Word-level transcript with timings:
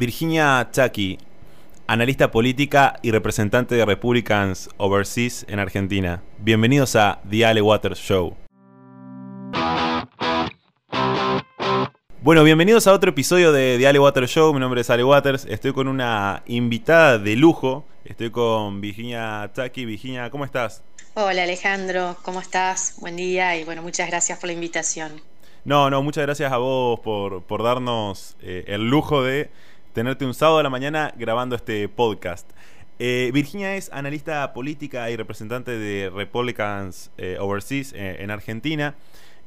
Virginia 0.00 0.66
Chucky, 0.72 1.18
analista 1.86 2.30
política 2.30 2.98
y 3.02 3.10
representante 3.10 3.74
de 3.74 3.84
Republicans 3.84 4.70
Overseas 4.78 5.44
en 5.46 5.58
Argentina. 5.58 6.22
Bienvenidos 6.38 6.96
a 6.96 7.20
The 7.28 7.44
Ale 7.44 7.60
Waters 7.60 7.98
Show. 7.98 8.34
Bueno, 12.22 12.44
bienvenidos 12.44 12.86
a 12.86 12.94
otro 12.94 13.10
episodio 13.10 13.52
de 13.52 13.76
The 13.78 13.88
Ale 13.88 13.98
Waters 13.98 14.30
Show. 14.30 14.54
Mi 14.54 14.60
nombre 14.60 14.80
es 14.80 14.88
Ale 14.88 15.04
Waters. 15.04 15.44
Estoy 15.44 15.74
con 15.74 15.86
una 15.86 16.44
invitada 16.46 17.18
de 17.18 17.36
lujo. 17.36 17.84
Estoy 18.06 18.30
con 18.30 18.80
Virginia 18.80 19.50
Chucky. 19.54 19.84
Virginia, 19.84 20.30
¿cómo 20.30 20.46
estás? 20.46 20.82
Hola 21.12 21.42
Alejandro, 21.42 22.16
¿cómo 22.22 22.40
estás? 22.40 22.94
Buen 23.00 23.16
día 23.16 23.54
y 23.58 23.64
bueno, 23.64 23.82
muchas 23.82 24.08
gracias 24.08 24.38
por 24.38 24.46
la 24.46 24.54
invitación. 24.54 25.20
No, 25.66 25.90
no, 25.90 26.02
muchas 26.02 26.24
gracias 26.24 26.50
a 26.50 26.56
vos 26.56 27.00
por, 27.00 27.42
por 27.42 27.62
darnos 27.62 28.34
eh, 28.40 28.64
el 28.66 28.88
lujo 28.88 29.22
de 29.22 29.50
tenerte 29.92 30.24
un 30.24 30.34
sábado 30.34 30.58
a 30.58 30.62
la 30.62 30.70
mañana 30.70 31.12
grabando 31.16 31.56
este 31.56 31.88
podcast. 31.88 32.48
Eh, 32.98 33.30
Virginia 33.32 33.76
es 33.76 33.90
analista 33.92 34.52
política 34.52 35.10
y 35.10 35.16
representante 35.16 35.78
de 35.78 36.10
Republicans 36.10 37.10
eh, 37.16 37.38
Overseas 37.40 37.92
eh, 37.94 38.18
en 38.20 38.30
Argentina. 38.30 38.94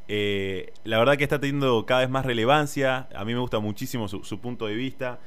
la 0.07 0.97
verdad 0.97 1.17
que 1.17 1.23
está 1.23 1.39
teniendo 1.39 1.85
cada 1.85 2.01
vez 2.01 2.09
más 2.09 2.25
relevancia. 2.25 3.07
A 3.15 3.23
mí 3.25 3.33
me 3.33 3.39
gusta 3.39 3.59
muchísimo 3.59 4.07
su, 4.07 4.39
punto 4.39 4.65
de 4.67 4.75
vista. 4.75 5.19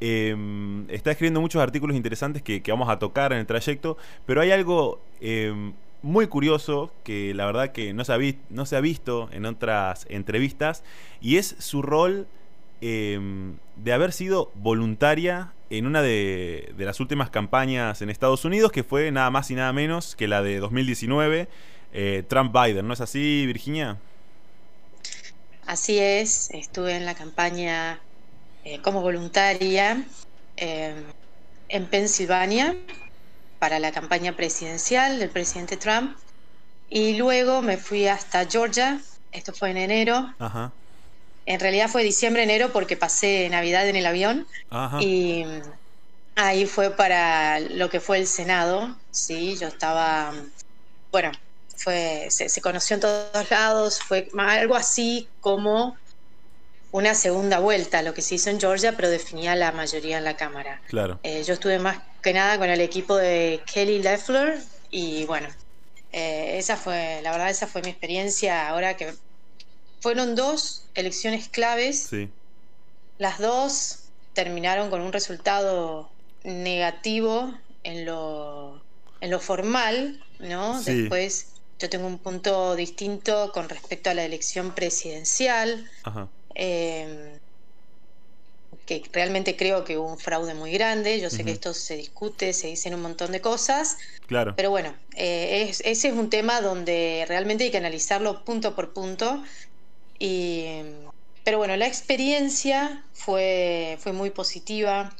Está 0.00 1.12
escribiendo 1.12 1.40
muchos 1.40 1.62
artículos 1.62 1.96
interesantes 1.96 2.42
que, 2.42 2.62
vamos 2.68 2.88
a 2.88 2.98
tocar 2.98 3.32
en 3.32 3.38
el 3.38 3.46
trayecto. 3.46 3.96
Pero 4.26 4.40
hay 4.40 4.50
algo 4.50 5.00
muy 6.02 6.26
curioso 6.26 6.92
que 7.04 7.32
la 7.32 7.46
verdad 7.46 7.70
que 7.70 7.94
no 7.94 8.04
se 8.04 8.76
ha 8.76 8.80
visto 8.80 9.28
en 9.32 9.46
otras 9.46 10.06
entrevistas. 10.10 10.82
Y 11.20 11.36
es 11.36 11.54
su 11.58 11.80
rol 11.80 12.26
Em, 12.84 13.58
de 13.76 13.92
haber 13.92 14.12
sido 14.12 14.50
voluntaria 14.56 15.52
en 15.70 15.86
una 15.86 16.02
de, 16.02 16.74
las 16.78 16.98
últimas 16.98 17.30
campañas 17.30 18.02
en 18.02 18.10
Estados 18.10 18.44
Unidos, 18.44 18.72
que 18.72 18.82
fue 18.82 19.12
nada 19.12 19.30
más 19.30 19.52
y 19.52 19.54
nada 19.54 19.72
menos 19.72 20.16
que 20.16 20.26
la 20.26 20.42
de 20.42 20.58
2019, 20.58 21.48
eh, 21.92 22.24
Trump-Biden. 22.26 22.84
¿No 22.84 22.92
es 22.92 23.00
así, 23.00 23.46
Virginia? 23.46 23.98
Así 25.64 26.00
es, 26.00 26.50
estuve 26.50 26.96
en 26.96 27.06
la 27.06 27.14
campaña 27.14 28.00
eh, 28.64 28.80
como 28.80 29.00
voluntaria 29.00 30.04
em, 30.56 31.04
en 31.68 31.86
Pensilvania 31.86 32.74
para 33.60 33.78
la 33.78 33.92
campaña 33.92 34.32
presidencial 34.34 35.20
del 35.20 35.30
presidente 35.30 35.76
Trump 35.76 36.16
y 36.90 37.16
luego 37.16 37.62
me 37.62 37.76
fui 37.76 38.08
hasta 38.08 38.44
Georgia, 38.44 39.00
esto 39.30 39.52
fue 39.52 39.70
en 39.70 39.76
enero, 39.76 40.34
Ajá. 40.40 40.72
En 41.46 41.60
realidad 41.60 41.88
fue 41.88 42.02
diciembre, 42.04 42.42
enero, 42.42 42.72
porque 42.72 42.96
pasé 42.96 43.48
Navidad 43.50 43.88
en 43.88 43.96
el 43.96 44.06
avión. 44.06 44.46
Y 45.00 45.44
ahí 46.36 46.66
fue 46.66 46.90
para 46.90 47.60
lo 47.60 47.90
que 47.90 48.00
fue 48.00 48.18
el 48.18 48.26
Senado. 48.26 48.96
Sí, 49.10 49.56
yo 49.58 49.68
estaba. 49.68 50.32
Bueno, 51.10 51.32
fue, 51.76 52.28
se, 52.30 52.60
conoció 52.60 52.94
en 52.94 53.00
todos 53.00 53.50
lados. 53.50 54.00
Fue 54.00 54.28
algo 54.38 54.76
así 54.76 55.28
como 55.40 55.96
una 56.92 57.14
segunda 57.14 57.58
vuelta, 57.58 58.02
lo 58.02 58.14
que 58.14 58.22
se 58.22 58.36
hizo 58.36 58.50
en 58.50 58.60
Georgia, 58.60 58.94
pero 58.94 59.08
definía 59.08 59.56
la 59.56 59.72
mayoría 59.72 60.18
en 60.18 60.24
la 60.24 60.36
Cámara. 60.36 60.80
Claro. 60.88 61.18
Eh, 61.22 61.42
yo 61.42 61.54
estuve 61.54 61.78
más 61.78 61.98
que 62.22 62.32
nada 62.32 62.58
con 62.58 62.68
el 62.68 62.80
equipo 62.80 63.16
de 63.16 63.62
Kelly 63.72 64.02
Leffler 64.02 64.60
y 64.90 65.24
bueno, 65.24 65.48
eh, 66.12 66.58
esa 66.58 66.76
fue, 66.76 67.20
la 67.22 67.32
verdad, 67.32 67.50
esa 67.50 67.66
fue 67.66 67.82
mi 67.82 67.88
experiencia. 67.88 68.68
Ahora 68.68 68.96
que 68.96 69.14
fueron 70.02 70.34
dos 70.34 70.84
elecciones 70.94 71.48
claves. 71.48 72.10
Las 73.18 73.38
dos 73.38 74.00
terminaron 74.34 74.90
con 74.90 75.00
un 75.00 75.12
resultado 75.12 76.10
negativo 76.42 77.54
en 77.84 78.04
lo, 78.04 78.82
en 79.20 79.30
lo 79.30 79.38
formal, 79.38 80.22
¿no? 80.40 80.82
Después 80.82 81.52
yo 81.78 81.88
tengo 81.88 82.08
un 82.08 82.18
punto 82.18 82.74
distinto 82.74 83.52
con 83.54 83.68
respecto 83.68 84.10
a 84.10 84.14
la 84.14 84.24
elección 84.24 84.74
presidencial. 84.74 85.88
Em, 86.54 87.38
que 88.84 89.04
realmente 89.12 89.56
creo 89.56 89.84
que 89.84 89.96
hubo 89.96 90.08
un 90.08 90.18
fraude 90.18 90.54
muy 90.54 90.72
grande. 90.72 91.20
Yo 91.20 91.30
sé 91.30 91.44
que 91.44 91.52
esto 91.52 91.72
se 91.72 91.96
discute, 91.96 92.52
se 92.52 92.66
dicen 92.66 92.94
un 92.94 93.02
montón 93.02 93.30
de 93.30 93.40
cosas. 93.40 93.98
Claro. 94.26 94.54
Pero 94.56 94.70
bueno, 94.70 94.92
eh, 95.14 95.72
ese 95.84 96.08
es 96.08 96.14
un 96.14 96.28
tema 96.28 96.60
donde 96.60 97.24
realmente 97.28 97.62
hay 97.62 97.70
que 97.70 97.76
analizarlo 97.76 98.44
punto 98.44 98.74
por 98.74 98.92
punto 98.92 99.44
pero 101.44 101.58
bueno, 101.58 101.76
la 101.76 101.86
experiencia 101.86 103.04
fue, 103.12 103.98
fue 104.00 104.12
muy 104.12 104.30
positiva. 104.30 105.12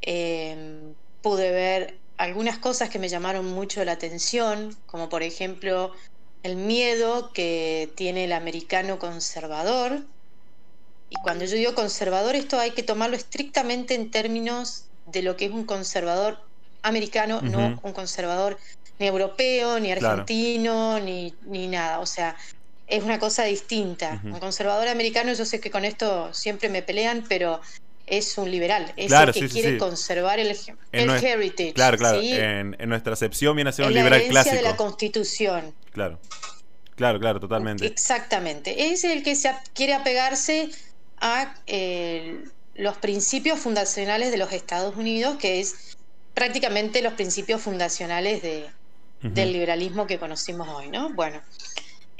Em, 0.00 0.94
pude 1.22 1.50
ver 1.52 1.98
algunas 2.16 2.58
cosas 2.58 2.90
que 2.90 2.98
me 2.98 3.08
llamaron 3.08 3.46
mucho 3.46 3.84
la 3.84 3.92
atención, 3.92 4.76
como 4.86 5.08
por 5.08 5.22
ejemplo 5.22 5.92
el 6.42 6.56
miedo 6.56 7.32
que 7.32 7.90
tiene 7.94 8.24
el 8.24 8.32
americano 8.32 8.98
conservador. 8.98 10.02
Y 11.10 11.16
cuando 11.22 11.44
yo 11.44 11.56
digo 11.56 11.74
conservador, 11.74 12.34
esto 12.34 12.58
hay 12.58 12.72
que 12.72 12.82
tomarlo 12.82 13.16
estrictamente 13.16 13.94
en 13.94 14.10
términos 14.10 14.86
de 15.06 15.22
lo 15.22 15.36
que 15.36 15.46
es 15.46 15.52
un 15.52 15.64
conservador 15.64 16.40
americano, 16.82 17.40
no 17.40 17.78
un 17.82 17.92
conservador 17.92 18.58
ni 18.98 19.06
europeo, 19.06 19.80
ni 19.80 19.92
argentino, 19.92 20.98
ni, 21.00 21.34
ni 21.46 21.66
nada. 21.68 22.00
O 22.00 22.06
sea, 22.06 22.36
es 22.86 23.02
una 23.02 23.18
cosa 23.18 23.44
distinta. 23.44 24.20
Un 24.24 24.38
conservador 24.38 24.88
americano, 24.88 25.32
yo 25.32 25.44
sé 25.44 25.60
que 25.60 25.70
con 25.70 25.84
esto 25.84 26.32
siempre 26.32 26.68
me 26.68 26.82
pelean, 26.82 27.24
pero 27.28 27.60
es 28.06 28.36
un 28.36 28.50
liberal, 28.50 28.92
es 28.96 29.10
el 29.10 29.32
que 29.32 29.48
quiere 29.48 29.78
conservar 29.78 30.38
el, 30.38 30.56
heritage. 30.92 31.72
Claro, 31.72 31.96
claro. 31.96 32.20
En, 32.22 32.76
nuestra 32.86 33.14
acepción 33.14 33.56
viene 33.56 33.70
a 33.70 33.72
ser 33.72 33.86
un 33.86 33.94
liberal 33.94 34.22
clásico. 34.28 34.56
de 34.56 34.62
la 34.62 34.76
Constitución. 34.76 35.74
Claro. 35.92 36.18
Claro, 36.96 37.18
claro, 37.18 37.40
totalmente. 37.40 37.86
Exactamente. 37.86 38.92
Es 38.92 39.02
el 39.04 39.22
que 39.22 39.34
se 39.34 39.52
quiere 39.72 39.94
apegarse 39.94 40.70
a 41.20 41.54
eh, 41.66 42.44
los 42.74 42.96
principios 42.98 43.58
fundacionales 43.58 44.30
de 44.30 44.36
los 44.36 44.52
Estados 44.52 44.96
Unidos, 44.96 45.36
que 45.38 45.60
es 45.60 45.96
prácticamente 46.34 47.02
los 47.02 47.14
principios 47.14 47.62
fundacionales 47.62 48.42
de, 48.42 48.66
del 49.22 49.52
liberalismo 49.52 50.06
que 50.06 50.18
conocimos 50.18 50.68
hoy, 50.68 50.88
¿no? 50.88 51.10
Bueno, 51.10 51.40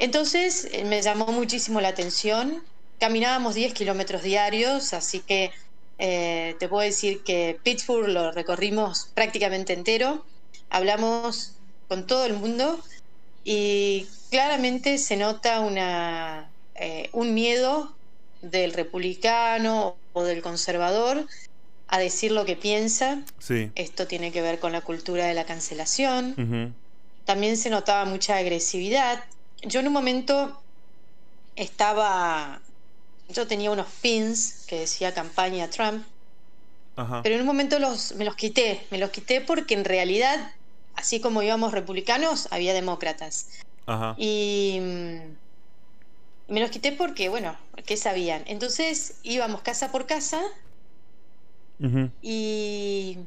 entonces 0.04 0.68
eh, 0.70 0.84
me 0.84 1.00
llamó 1.00 1.26
muchísimo 1.28 1.80
la 1.80 1.88
atención. 1.88 2.62
Caminábamos 3.00 3.54
10 3.54 3.72
kilómetros 3.72 4.22
diarios, 4.22 4.92
así 4.92 5.20
que 5.20 5.50
eh, 5.98 6.56
te 6.58 6.68
puedo 6.68 6.84
decir 6.84 7.22
que 7.22 7.58
Pittsburgh 7.62 8.08
lo 8.08 8.30
recorrimos 8.30 9.10
prácticamente 9.14 9.72
entero. 9.72 10.22
Hablamos 10.68 11.54
con 11.88 12.06
todo 12.06 12.26
el 12.26 12.34
mundo 12.34 12.78
y 13.44 14.06
claramente 14.30 14.98
se 14.98 15.16
nota 15.16 15.60
una, 15.60 16.50
eh, 16.74 17.08
un 17.12 17.32
miedo 17.32 17.94
del 18.42 18.74
republicano 18.74 19.96
o 20.12 20.22
del 20.22 20.42
conservador 20.42 21.26
a 21.88 21.98
decir 21.98 22.30
lo 22.30 22.44
que 22.44 22.56
piensa. 22.56 23.22
Sí. 23.38 23.70
Esto 23.74 24.06
tiene 24.06 24.32
que 24.32 24.42
ver 24.42 24.58
con 24.58 24.72
la 24.72 24.82
cultura 24.82 25.24
de 25.24 25.32
la 25.32 25.46
cancelación. 25.46 26.74
También 27.24 27.56
se 27.56 27.70
notaba 27.70 28.04
mucha 28.04 28.36
agresividad 28.36 29.24
yo 29.62 29.80
en 29.80 29.86
un 29.86 29.92
momento 29.92 30.60
estaba, 31.56 32.60
yo 33.28 33.46
tenía 33.46 33.70
unos 33.70 33.86
pins 34.02 34.64
que 34.66 34.80
decía 34.80 35.14
campaña 35.14 35.70
Trump, 35.70 36.04
pero 37.22 37.34
en 37.34 37.40
un 37.40 37.46
momento 37.46 37.78
los, 37.78 38.14
me 38.14 38.24
los 38.24 38.36
quité, 38.36 38.86
me 38.90 38.98
los 38.98 39.10
quité 39.10 39.40
porque 39.40 39.74
en 39.74 39.84
realidad, 39.84 40.52
así 40.94 41.20
como 41.20 41.42
íbamos 41.42 41.72
republicanos, 41.72 42.48
había 42.50 42.72
demócratas. 42.72 43.48
Y 44.16 44.78
mm, 44.80 46.52
me 46.52 46.60
los 46.60 46.70
quité 46.70 46.92
porque, 46.92 47.28
bueno, 47.28 47.56
¿qué 47.84 47.96
sabían? 47.96 48.44
Entonces 48.46 49.18
íbamos 49.22 49.62
casa 49.62 49.90
por 49.90 50.06
casa 50.06 50.42
y 52.22 53.18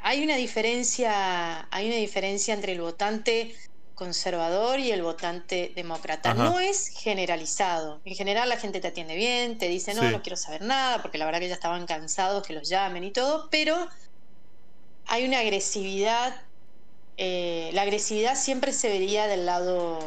hay 0.00 0.22
una 0.22 0.36
diferencia, 0.36 1.66
hay 1.70 1.88
una 1.88 1.96
diferencia 1.96 2.54
entre 2.54 2.72
el 2.72 2.80
votante 2.80 3.56
conservador 3.98 4.78
y 4.78 4.92
el 4.92 5.02
votante 5.02 5.72
demócrata. 5.74 6.32
No 6.32 6.60
es 6.60 6.88
generalizado. 6.88 8.00
En 8.04 8.14
general 8.14 8.48
la 8.48 8.56
gente 8.56 8.80
te 8.80 8.86
atiende 8.86 9.16
bien, 9.16 9.58
te 9.58 9.66
dice, 9.66 9.92
no, 9.92 10.08
no 10.08 10.22
quiero 10.22 10.36
saber 10.36 10.62
nada, 10.62 11.02
porque 11.02 11.18
la 11.18 11.24
verdad 11.24 11.40
que 11.40 11.48
ya 11.48 11.54
estaban 11.54 11.84
cansados 11.84 12.46
que 12.46 12.52
los 12.52 12.68
llamen 12.68 13.02
y 13.02 13.10
todo, 13.10 13.48
pero 13.50 13.88
hay 15.06 15.26
una 15.26 15.40
agresividad. 15.40 16.42
Eh, 17.16 17.70
la 17.72 17.82
agresividad 17.82 18.36
siempre 18.36 18.72
se 18.72 18.88
vería 18.88 19.26
del 19.26 19.44
lado 19.44 19.98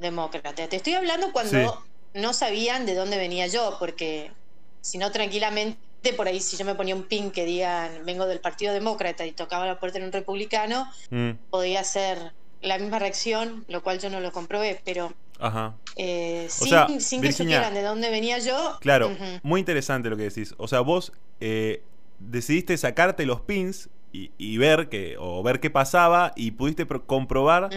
demócrata. 0.00 0.66
Te 0.66 0.74
estoy 0.74 0.94
hablando 0.94 1.32
cuando 1.32 1.84
no 2.14 2.32
sabían 2.32 2.84
de 2.84 2.96
dónde 2.96 3.16
venía 3.16 3.46
yo, 3.46 3.76
porque 3.78 4.32
si 4.80 4.98
no, 4.98 5.12
tranquilamente 5.12 5.78
por 6.16 6.26
ahí 6.26 6.40
si 6.40 6.56
yo 6.56 6.64
me 6.64 6.74
ponía 6.74 6.96
un 6.96 7.04
pin 7.04 7.30
que 7.30 7.44
digan 7.44 8.04
vengo 8.04 8.26
del 8.26 8.40
Partido 8.40 8.74
Demócrata 8.74 9.24
y 9.24 9.32
tocaba 9.32 9.66
la 9.66 9.78
puerta 9.78 9.98
en 9.98 10.04
un 10.04 10.12
republicano, 10.12 10.90
mm. 11.10 11.30
podía 11.48 11.84
ser 11.84 12.32
la 12.64 12.78
misma 12.78 12.98
reacción, 12.98 13.64
lo 13.68 13.82
cual 13.82 13.98
yo 14.00 14.10
no 14.10 14.20
lo 14.20 14.32
comprobé, 14.32 14.80
pero 14.84 15.12
Ajá. 15.38 15.74
Eh, 15.96 16.46
O 16.48 16.50
sin, 16.52 16.68
sea, 16.68 16.86
sin 17.00 17.20
que 17.20 17.28
Virginia- 17.28 17.56
supieran 17.58 17.74
de 17.74 17.82
dónde 17.82 18.10
venía 18.10 18.38
yo. 18.38 18.78
Claro, 18.80 19.10
muy 19.42 19.60
interesante 19.60 20.08
lo 20.10 20.16
que 20.16 20.24
decís. 20.24 20.54
O 20.58 20.66
sea, 20.68 20.80
vos 20.80 21.12
eh, 21.40 21.82
decidiste 22.18 22.76
sacarte 22.76 23.26
los 23.26 23.40
pins 23.40 23.88
y, 24.12 24.30
y 24.38 24.58
ver 24.58 24.88
que, 24.88 25.16
o 25.18 25.42
ver 25.42 25.58
qué 25.60 25.70
pasaba 25.70 26.32
y 26.36 26.52
pudiste 26.52 26.86
pro- 26.86 27.04
comprobar 27.04 27.68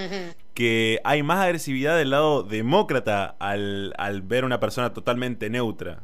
que 0.54 1.00
hay 1.04 1.24
más 1.24 1.40
agresividad 1.44 1.98
del 1.98 2.12
lado 2.12 2.44
demócrata 2.44 3.36
al, 3.40 3.94
al 3.98 4.22
ver 4.22 4.46
una 4.46 4.60
persona 4.60 4.94
totalmente 4.94 5.50
neutra. 5.50 6.04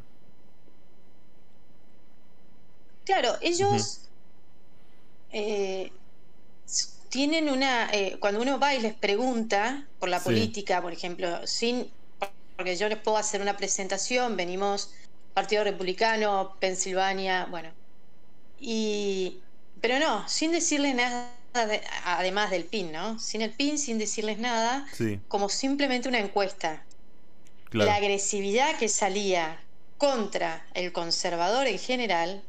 Claro, 3.04 3.32
ellos 3.42 4.08
eh, 5.30 5.92
tienen 7.14 7.48
una. 7.48 7.88
eh, 7.92 8.16
cuando 8.18 8.42
uno 8.42 8.58
va 8.58 8.74
y 8.74 8.80
les 8.80 8.92
pregunta 8.92 9.86
por 10.00 10.08
la 10.08 10.18
Sí. 10.18 10.24
política, 10.24 10.82
por 10.82 10.92
ejemplo, 10.92 11.46
sin. 11.46 11.88
Porque 12.56 12.76
yo 12.76 12.88
les 12.88 12.98
puedo 12.98 13.16
hacer 13.16 13.40
una 13.40 13.56
presentación, 13.56 14.36
venimos 14.36 14.90
Partido 15.32 15.62
Republicano, 15.62 16.56
Pensilvania, 16.58 17.46
bueno. 17.50 17.70
Y. 18.60 19.38
Pero 19.80 19.98
no, 20.00 20.28
sin 20.28 20.50
decirles 20.50 20.94
nada, 20.96 21.30
de- 21.68 21.82
además 22.04 22.50
del 22.50 22.64
PIN, 22.64 22.90
¿no? 22.90 23.18
Sin 23.20 23.42
el 23.42 23.50
PIN, 23.52 23.78
sin 23.78 23.96
decirles 23.98 24.38
nada, 24.38 24.86
Sí, 24.92 25.20
como 25.28 25.48
simplemente 25.48 26.08
una 26.08 26.18
encuesta. 26.18 26.82
claro. 27.70 27.90
La 27.90 27.96
agresividad 27.96 28.76
que 28.76 28.88
salía 28.88 29.60
contra 29.98 30.66
el 30.74 30.92
conservador 30.92 31.66
en 31.68 31.78
general. 31.78 32.42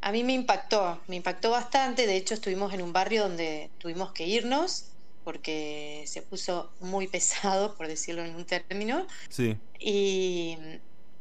A 0.00 0.12
mí 0.12 0.24
me 0.24 0.32
impactó, 0.32 1.00
me 1.08 1.16
impactó 1.16 1.50
bastante. 1.50 2.06
De 2.06 2.16
hecho, 2.16 2.34
estuvimos 2.34 2.72
en 2.72 2.82
un 2.82 2.92
barrio 2.92 3.22
donde 3.24 3.70
tuvimos 3.78 4.12
que 4.12 4.26
irnos 4.26 4.86
porque 5.24 6.04
se 6.06 6.22
puso 6.22 6.72
muy 6.80 7.06
pesado, 7.08 7.76
por 7.76 7.86
decirlo 7.88 8.24
en 8.24 8.34
un 8.34 8.46
término. 8.46 9.06
Sí, 9.28 9.56
Y 9.78 10.56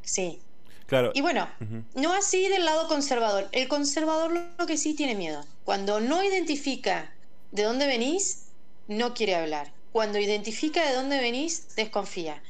sí. 0.01 0.41
claro. 0.85 1.11
Y 1.13 1.21
bueno, 1.21 1.49
no 1.93 2.13
así 2.13 2.47
del 2.49 2.65
lado 2.65 2.87
conservador. 2.87 3.49
El 3.51 3.67
conservador 3.67 4.31
lo- 4.31 4.41
lo 4.57 4.65
que 4.67 4.77
sí 4.77 4.95
tiene 4.95 5.15
miedo. 5.15 5.45
Cuando 5.63 5.99
no 5.99 6.23
identifica 6.23 7.13
de 7.51 7.63
dónde 7.63 7.87
venís, 7.87 8.53
no 8.87 9.13
quiere 9.13 9.35
hablar. 9.35 9.73
Cuando 9.91 10.19
identifica 10.19 10.87
de 10.87 10.93
dónde 10.95 11.19
venís, 11.19 11.75
desconfía. 11.75 12.41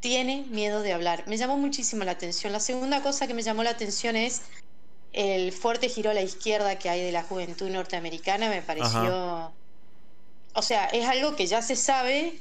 Tiene 0.00 0.46
miedo 0.50 0.82
de 0.82 0.92
hablar. 0.92 1.24
Me 1.26 1.36
llamó 1.36 1.56
muchísimo 1.58 2.04
la 2.04 2.12
atención. 2.12 2.52
La 2.52 2.60
segunda 2.60 3.02
cosa 3.02 3.26
que 3.26 3.34
me 3.34 3.42
llamó 3.42 3.62
la 3.62 3.70
atención 3.70 4.16
es 4.16 4.42
el 5.12 5.52
fuerte 5.52 5.88
giro 5.88 6.10
a 6.10 6.14
la 6.14 6.22
izquierda 6.22 6.78
que 6.78 6.88
hay 6.88 7.02
de 7.02 7.12
la 7.12 7.22
juventud 7.22 7.68
norteamericana. 7.68 8.48
Me 8.48 8.62
pareció... 8.62 9.52
O 10.52 10.62
sea, 10.62 10.86
es 10.86 11.06
algo 11.06 11.36
que 11.36 11.46
ya 11.46 11.62
se 11.62 11.76
sabe, 11.76 12.36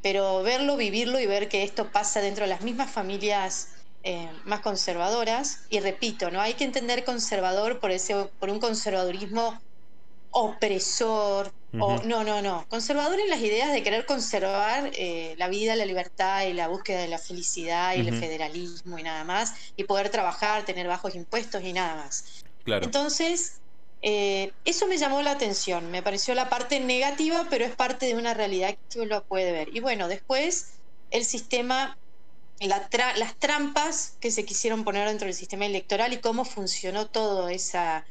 pero 0.00 0.42
verlo, 0.42 0.76
vivirlo 0.76 1.18
y 1.18 1.26
ver 1.26 1.48
que 1.48 1.64
esto 1.64 1.90
pasa 1.90 2.20
dentro 2.20 2.44
de 2.44 2.50
las 2.50 2.60
mismas 2.60 2.90
familias 2.90 3.70
eh, 4.04 4.30
más 4.44 4.60
conservadoras. 4.60 5.60
Y 5.70 5.80
repito, 5.80 6.30
no 6.30 6.40
hay 6.40 6.54
que 6.54 6.64
entender 6.64 7.04
conservador 7.04 7.80
por 7.80 7.90
ese, 7.90 8.14
por 8.38 8.50
un 8.50 8.60
conservadurismo 8.60 9.60
opresor. 10.34 11.52
o, 11.80 12.02
no, 12.04 12.22
no, 12.22 12.40
no. 12.40 12.64
Conservador 12.68 13.18
en 13.18 13.28
las 13.30 13.40
ideas 13.40 13.72
de 13.72 13.82
querer 13.82 14.06
conservar 14.06 14.90
eh, 14.94 15.34
la 15.38 15.48
vida, 15.48 15.74
la 15.74 15.84
libertad 15.84 16.44
y 16.46 16.52
la 16.52 16.68
búsqueda 16.68 17.00
de 17.00 17.08
la 17.08 17.18
felicidad 17.18 17.96
y 17.96 18.00
el 18.00 18.14
federalismo 18.20 18.96
y 18.98 19.02
nada 19.02 19.24
más. 19.24 19.54
Y 19.76 19.82
poder 19.84 20.08
trabajar, 20.08 20.64
tener 20.64 20.86
bajos 20.86 21.16
impuestos 21.16 21.64
y 21.64 21.72
nada 21.72 21.96
más. 21.96 22.44
Claro. 22.64 22.84
Entonces, 22.84 23.60
eh, 24.02 24.52
eso 24.64 24.86
me 24.86 24.98
llamó 24.98 25.20
la 25.22 25.32
atención, 25.32 25.90
me 25.90 26.02
pareció 26.02 26.34
la 26.34 26.48
parte 26.48 26.78
negativa, 26.78 27.46
pero 27.50 27.64
es 27.64 27.74
parte 27.74 28.06
de 28.06 28.14
una 28.14 28.34
realidad 28.34 28.76
que 28.88 29.00
uno 29.00 29.24
puede 29.24 29.50
ver. 29.50 29.68
Y 29.74 29.80
bueno, 29.80 30.06
después 30.08 30.66
el 31.10 31.24
sistema, 31.24 31.98
la 32.60 32.88
tra- 32.88 33.16
las 33.16 33.36
trampas 33.38 34.16
que 34.20 34.30
se 34.30 34.44
quisieron 34.44 34.84
poner 34.84 35.08
dentro 35.08 35.26
del 35.26 35.34
sistema 35.34 35.66
electoral 35.66 36.12
y 36.12 36.20
cómo 36.20 36.44
funcionó 36.44 37.08
todo 37.08 37.48
esa, 37.48 38.06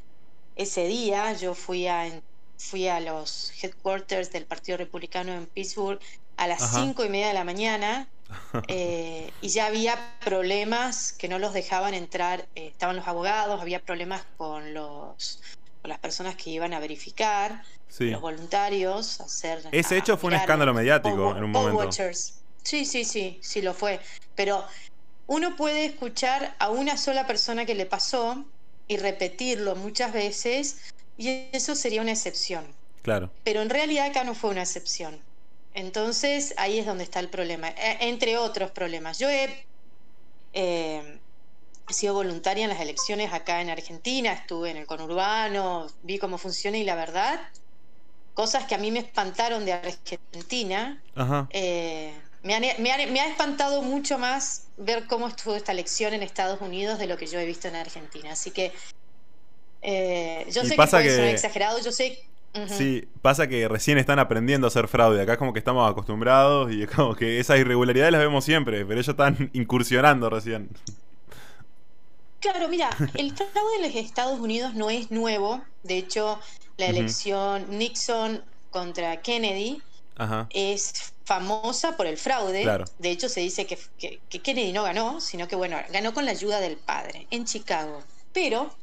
ese 0.56 0.88
día. 0.88 1.34
Yo 1.34 1.54
fui 1.56 1.88
a, 1.88 2.10
fui 2.58 2.88
a 2.88 3.00
los 3.00 3.52
headquarters 3.64 4.32
del 4.32 4.46
Partido 4.46 4.78
Republicano 4.78 5.34
en 5.34 5.46
Pittsburgh 5.48 6.00
a 6.38 6.48
las 6.48 6.62
Ajá. 6.64 6.80
cinco 6.80 7.06
y 7.06 7.10
media 7.10 7.28
de 7.28 7.34
la 7.34 7.44
mañana. 7.44 8.08
Eh, 8.68 9.32
y 9.42 9.50
ya 9.50 9.68
había 9.68 10.16
problemas 10.26 11.14
que 11.14 11.28
no 11.28 11.38
los 11.38 11.54
dejaban 11.54 11.94
entrar, 11.94 12.48
eh, 12.56 12.68
estaban 12.68 12.96
los 12.96 13.08
abogados, 13.08 13.62
había 13.62 13.80
problemas 13.80 14.24
con 14.38 14.74
los 14.74 15.40
con 15.84 15.90
las 15.90 16.00
personas 16.00 16.36
que 16.38 16.50
iban 16.50 16.74
a 16.74 16.80
verificar, 16.80 17.62
Sí. 17.90 18.10
los 18.10 18.22
voluntarios, 18.22 19.20
hacer 19.20 19.62
Ese 19.74 19.96
a 19.96 19.98
hecho 19.98 20.18
fue 20.18 20.30
un 20.30 20.36
escándalo 20.36 20.74
mediático 20.74 21.36
en 21.36 21.44
un 21.44 21.52
momento. 21.52 21.78
watchers. 21.78 22.36
Sí, 22.64 22.86
sí, 22.86 23.04
sí, 23.04 23.38
sí 23.44 23.62
lo 23.62 23.74
fue. 23.74 24.00
Pero 24.34 24.66
uno 25.28 25.58
puede 25.58 25.86
escuchar 25.86 26.56
a 26.58 26.70
una 26.70 26.96
sola 26.98 27.28
persona 27.28 27.66
que 27.66 27.76
le 27.76 27.86
pasó 27.86 28.46
y 28.94 28.98
repetirlo 28.98 29.76
muchas 29.76 30.14
veces 30.14 30.78
y 31.18 31.50
eso 31.52 31.76
sería 31.76 32.02
una 32.02 32.12
excepción. 32.12 32.66
Claro. 33.02 33.32
Pero 33.44 33.62
en 33.62 33.70
realidad 33.70 34.08
acá 34.08 34.24
no 34.24 34.36
fue 34.36 34.52
una 34.52 34.62
excepción. 34.62 35.20
Entonces 35.74 36.54
ahí 36.58 36.80
es 36.80 36.86
donde 36.86 37.04
está 37.04 37.20
el 37.20 37.30
problema, 37.30 37.70
e- 37.70 37.98
entre 38.10 38.38
otros 38.38 38.72
problemas. 38.72 39.20
Yo 39.20 39.30
he 39.30 39.66
eh, 40.54 41.20
sido 41.90 42.14
voluntaria 42.14 42.64
en 42.64 42.70
las 42.70 42.80
elecciones 42.80 43.34
acá 43.34 43.62
en 43.62 43.70
Argentina, 43.70 44.32
estuve 44.34 44.72
en 44.72 44.78
el 44.78 44.86
conurbano, 44.86 45.88
vi 46.04 46.18
cómo 46.20 46.38
funciona 46.38 46.78
y 46.78 46.84
la 46.84 46.96
verdad, 46.96 47.40
cosas 48.34 48.66
que 48.66 48.76
a 48.76 48.78
mí 48.78 48.92
me 48.92 49.00
espantaron 49.00 49.66
de 49.66 49.74
Argentina, 49.74 51.02
Ajá. 51.16 51.48
eh, 51.52 52.14
me, 52.44 52.56
han- 52.56 52.82
me 52.82 52.92
han- 52.92 53.12
me 53.14 53.20
ha 53.20 53.28
espantado 53.28 53.82
mucho 53.82 54.18
más 54.18 54.63
ver 54.78 55.06
cómo 55.08 55.28
estuvo 55.28 55.56
esta 55.56 55.72
elección 55.72 56.14
en 56.14 56.24
Estados 56.24 56.62
Unidos 56.62 57.00
de 57.00 57.08
lo 57.08 57.18
que 57.18 57.28
yo 57.28 57.40
he 57.40 57.46
visto 57.46 57.68
en 57.68 57.76
Argentina. 57.76 58.32
Así 58.32 58.52
que 58.52 58.72
eh, 59.82 60.46
yo 60.52 60.62
Y 60.64 60.66
sé 60.68 60.70
que 60.72 60.76
puede 60.76 61.04
que- 61.04 61.12
sonar 61.16 61.28
exagerado, 61.30 61.80
yo 61.82 61.92
sé... 61.92 62.20
Sí, 62.68 63.08
pasa 63.24 63.48
que 63.48 63.68
recién 63.68 63.98
están 63.98 64.20
aprendiendo 64.20 64.68
a 64.68 64.70
hacer 64.70 64.88
fraude. 64.88 65.20
Acá 65.20 65.34
es 65.34 65.38
como 65.40 65.54
que 65.54 65.60
estamos 65.60 65.90
acostumbrados 65.90 66.72
y 66.72 66.84
es 66.84 66.90
como 66.90 67.16
que 67.16 67.40
esas 67.40 67.58
irregularidades 67.58 68.12
las 68.12 68.22
vemos 68.22 68.46
siempre, 68.46 68.86
pero 68.86 69.00
ellos 69.00 69.08
están 69.08 69.50
incursionando 69.54 70.30
recién. 70.30 70.70
Claro, 72.40 72.68
mira, 72.68 72.90
el 73.16 73.34
fraude 73.36 73.76
en 73.78 73.82
los 73.84 73.96
Estados 73.96 74.40
Unidos 74.40 74.76
no 74.76 74.90
es 74.92 75.10
nuevo. 75.10 75.64
De 75.82 75.98
hecho, 75.98 76.40
la 76.78 76.88
elección 76.88 77.66
Nixon 77.78 78.44
contra 78.70 79.22
Kennedy 79.22 79.82
Ajá. 80.18 80.48
es 80.52 81.13
famosa 81.26 81.96
por 81.96 82.06
el 82.08 82.18
fraude. 82.18 82.64
Claro. 82.64 82.86
De 83.00 83.10
hecho, 83.12 83.30
se 83.30 83.40
dice 83.42 83.66
que, 83.66 83.78
que- 83.98 84.20
que 84.30 84.40
Kennedy 84.42 84.74
no 84.74 84.84
ganó, 84.84 85.22
sino 85.22 85.48
que, 85.48 85.56
bueno, 85.56 85.78
ganó 85.90 86.14
con 86.14 86.26
la 86.26 86.32
ayuda 86.32 86.60
del 86.60 86.78
padre 86.78 87.28
en 87.32 87.46
Chicago. 87.46 88.04
Pero, 88.34 88.76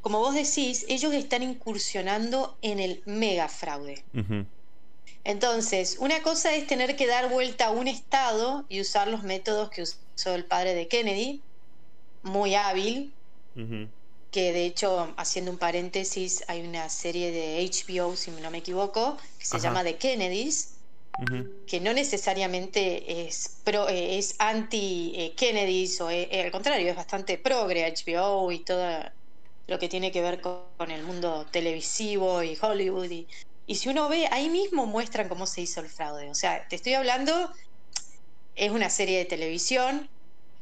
como 0.00 0.20
vos 0.20 0.34
decís, 0.34 0.86
ellos 0.88 1.12
están 1.12 1.42
incursionando 1.42 2.56
en 2.62 2.80
el 2.80 3.02
mega 3.04 3.48
fraude. 3.48 4.02
Entonces, 5.24 5.96
una 6.00 6.22
cosa 6.22 6.54
es 6.54 6.66
tener 6.66 6.96
que 6.96 7.06
dar 7.06 7.28
vuelta 7.28 7.66
a 7.66 7.70
un 7.70 7.86
estado 7.88 8.64
y 8.68 8.80
usar 8.80 9.08
los 9.08 9.22
métodos 9.24 9.68
que 9.70 9.82
usó 9.82 10.34
el 10.34 10.44
padre 10.46 10.74
de 10.74 10.88
Kennedy, 10.88 11.42
muy 12.22 12.54
hábil, 12.54 13.12
que 14.30 14.52
de 14.52 14.64
hecho, 14.66 15.12
haciendo 15.16 15.50
un 15.50 15.58
paréntesis, 15.58 16.44
hay 16.48 16.60
una 16.66 16.88
serie 16.88 17.30
de 17.32 17.58
HBO, 17.60 18.16
si 18.16 18.30
no 18.30 18.50
me 18.50 18.58
equivoco, 18.58 19.18
que 19.38 19.44
se 19.44 19.56
Ajá. 19.56 19.64
llama 19.68 19.84
The 19.84 19.96
Kennedys, 19.96 20.77
Que 21.66 21.80
no 21.80 21.92
necesariamente 21.92 23.26
es 23.26 23.60
pro, 23.64 23.88
eh, 23.88 24.18
es 24.18 24.36
anti 24.38 25.12
eh, 25.16 25.34
Kennedys 25.36 26.00
o 26.00 26.10
eh, 26.10 26.28
al 26.44 26.52
contrario 26.52 26.88
es 26.88 26.94
bastante 26.94 27.38
progre 27.38 27.92
HBO 27.92 28.52
y 28.52 28.60
todo 28.60 28.88
lo 29.66 29.78
que 29.80 29.88
tiene 29.88 30.12
que 30.12 30.22
ver 30.22 30.40
con, 30.40 30.62
con 30.76 30.92
el 30.92 31.02
mundo 31.02 31.44
televisivo 31.50 32.42
y 32.44 32.56
Hollywood 32.60 33.10
y, 33.10 33.26
y 33.66 33.74
si 33.74 33.88
uno 33.88 34.08
ve 34.08 34.28
ahí 34.30 34.48
mismo 34.48 34.86
muestran 34.86 35.28
cómo 35.28 35.46
se 35.46 35.62
hizo 35.62 35.80
el 35.80 35.88
fraude. 35.88 36.30
O 36.30 36.34
sea 36.36 36.66
te 36.68 36.76
estoy 36.76 36.94
hablando 36.94 37.50
es 38.54 38.70
una 38.70 38.88
serie 38.88 39.18
de 39.18 39.24
televisión 39.24 40.08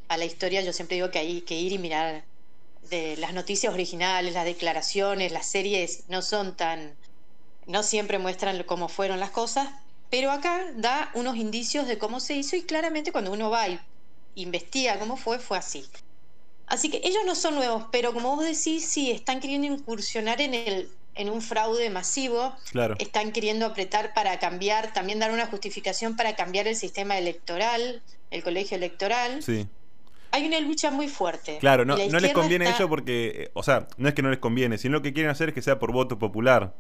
a 0.08 0.16
la 0.16 0.25
historia 0.25 0.62
yo 0.62 0.72
siempre 0.72 0.96
digo 0.96 1.10
que 1.10 1.18
hay 1.18 1.42
que 1.42 1.56
ir 1.56 1.72
y 1.72 1.78
mirar 1.78 2.25
de 2.88 3.16
las 3.18 3.34
noticias 3.34 3.75
originales 3.75 4.32
las 4.32 4.46
declaraciones 4.46 5.32
las 5.32 5.46
series 5.46 6.04
no 6.08 6.22
son 6.22 6.56
tan 6.56 6.96
no 7.66 7.82
siempre 7.82 8.18
muestran 8.18 8.62
cómo 8.62 8.88
fueron 8.88 9.20
las 9.20 9.30
cosas 9.30 9.68
pero 10.10 10.30
acá 10.30 10.60
da 10.76 11.10
unos 11.14 11.36
indicios 11.36 11.86
de 11.86 11.98
cómo 11.98 12.20
se 12.20 12.34
hizo 12.34 12.56
y 12.56 12.62
claramente 12.62 13.12
cuando 13.12 13.32
uno 13.32 13.50
va 13.50 13.68
y 13.68 13.80
investiga 14.34 14.98
cómo 14.98 15.16
fue, 15.16 15.38
fue 15.38 15.58
así. 15.58 15.84
Así 16.66 16.90
que 16.90 17.00
ellos 17.04 17.22
no 17.25 17.34
son 17.34 17.54
nuevos, 17.54 17.84
pero 17.92 18.12
como 18.12 18.34
vos 18.36 18.44
decís, 18.44 18.84
sí, 18.88 19.10
están 19.10 19.40
queriendo 19.40 19.68
incursionar 19.68 20.40
en, 20.40 20.52
el, 20.54 20.88
en 21.14 21.30
un 21.30 21.40
fraude 21.40 21.90
masivo, 21.90 22.54
Claro. 22.72 22.96
están 22.98 23.30
queriendo 23.32 23.66
apretar 23.66 24.12
para 24.14 24.38
cambiar, 24.38 24.92
también 24.92 25.18
dar 25.20 25.30
una 25.30 25.46
justificación 25.46 26.16
para 26.16 26.34
cambiar 26.34 26.66
el 26.66 26.75
sistema 26.76 27.16
electoral, 27.18 28.02
el 28.30 28.42
colegio 28.42 28.76
electoral. 28.76 29.42
Sí. 29.44 29.68
Hay 30.32 30.44
una 30.46 30.58
lucha 30.60 30.90
muy 30.90 31.06
fuerte. 31.08 31.58
Claro, 31.60 31.84
no, 31.84 31.96
no 31.96 32.18
les 32.20 32.32
conviene 32.32 32.64
está- 32.66 32.76
eso 32.78 32.88
porque, 32.88 33.44
eh, 33.44 33.50
o 33.54 33.62
sea, 33.62 33.86
no 33.96 34.08
es 34.08 34.14
que 34.14 34.22
no 34.22 34.30
les 34.30 34.40
conviene, 34.40 34.76
sino 34.76 34.94
lo 34.94 35.02
que 35.02 35.12
quieren 35.12 35.30
hacer 35.30 35.50
es 35.50 35.54
que 35.54 35.62
sea 35.62 35.78
por 35.78 35.92
voto 35.92 36.18
popular. 36.18 36.75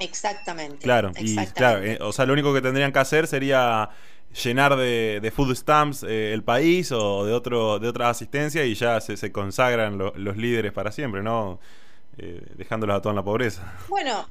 Exactamente. 0.00 0.78
Claro, 0.78 1.12
y 1.18 1.36
claro, 1.48 1.84
eh, 1.84 1.98
o 2.00 2.12
sea, 2.12 2.24
lo 2.24 2.32
único 2.32 2.54
que 2.54 2.62
tendrían 2.62 2.90
que 2.90 2.98
hacer 2.98 3.26
sería 3.26 3.90
llenar 4.42 4.76
de, 4.76 5.32
food 5.34 5.54
stamps 5.54 6.02
eh, 6.02 6.32
el 6.32 6.42
país 6.42 6.90
o 6.90 7.26
de 7.26 7.34
otro 7.34 7.78
de 7.78 7.88
otra 7.88 8.08
asistencia 8.08 8.64
y 8.64 8.74
ya 8.74 9.00
se, 9.00 9.30
consagran 9.30 9.98
los 9.98 10.36
líderes 10.38 10.72
para 10.72 10.90
siempre, 10.90 11.22
¿no? 11.22 11.60
Eh, 12.16 12.42
dejándolos 12.56 12.96
a 12.96 13.02
todos 13.02 13.12
en 13.12 13.16
la 13.16 13.24
pobreza. 13.24 13.74
Bueno, 13.88 14.26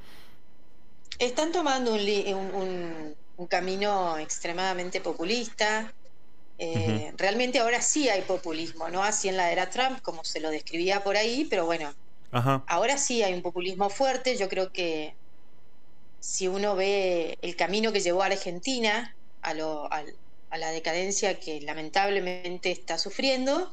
están 1.19 1.51
tomando 1.51 1.93
un, 1.93 3.15
un, 3.37 3.47
camino 3.47 4.17
extremadamente 4.17 5.01
populista. 5.01 5.93
Realmente 7.15 7.59
ahora 7.59 7.81
sí 7.81 8.09
hay 8.09 8.21
populismo, 8.23 8.89
no 8.89 9.03
así 9.03 9.29
en 9.29 9.37
la 9.37 9.51
era 9.51 9.69
Trump, 9.69 10.01
como 10.01 10.25
se 10.25 10.41
lo 10.41 10.49
describía 10.49 11.03
por 11.03 11.15
ahí, 11.15 11.47
pero 11.49 11.65
bueno, 11.65 11.93
ahora 12.67 12.97
sí 12.97 13.21
hay 13.23 13.33
un 13.33 13.41
populismo 13.41 13.89
fuerte. 13.89 14.35
Yo 14.35 14.49
creo 14.49 14.71
que 14.73 15.13
si 16.19 16.47
uno 16.47 16.75
ve 16.75 17.37
el 17.41 17.55
camino 17.55 17.91
que 17.91 18.01
llevó 18.01 18.23
a 18.23 18.27
Argentina 18.27 19.15
a, 19.41 19.53
la 19.53 20.71
decadencia 20.71 21.39
que 21.39 21.61
lamentablemente 21.61 22.71
está 22.71 22.97
sufriendo, 22.97 23.71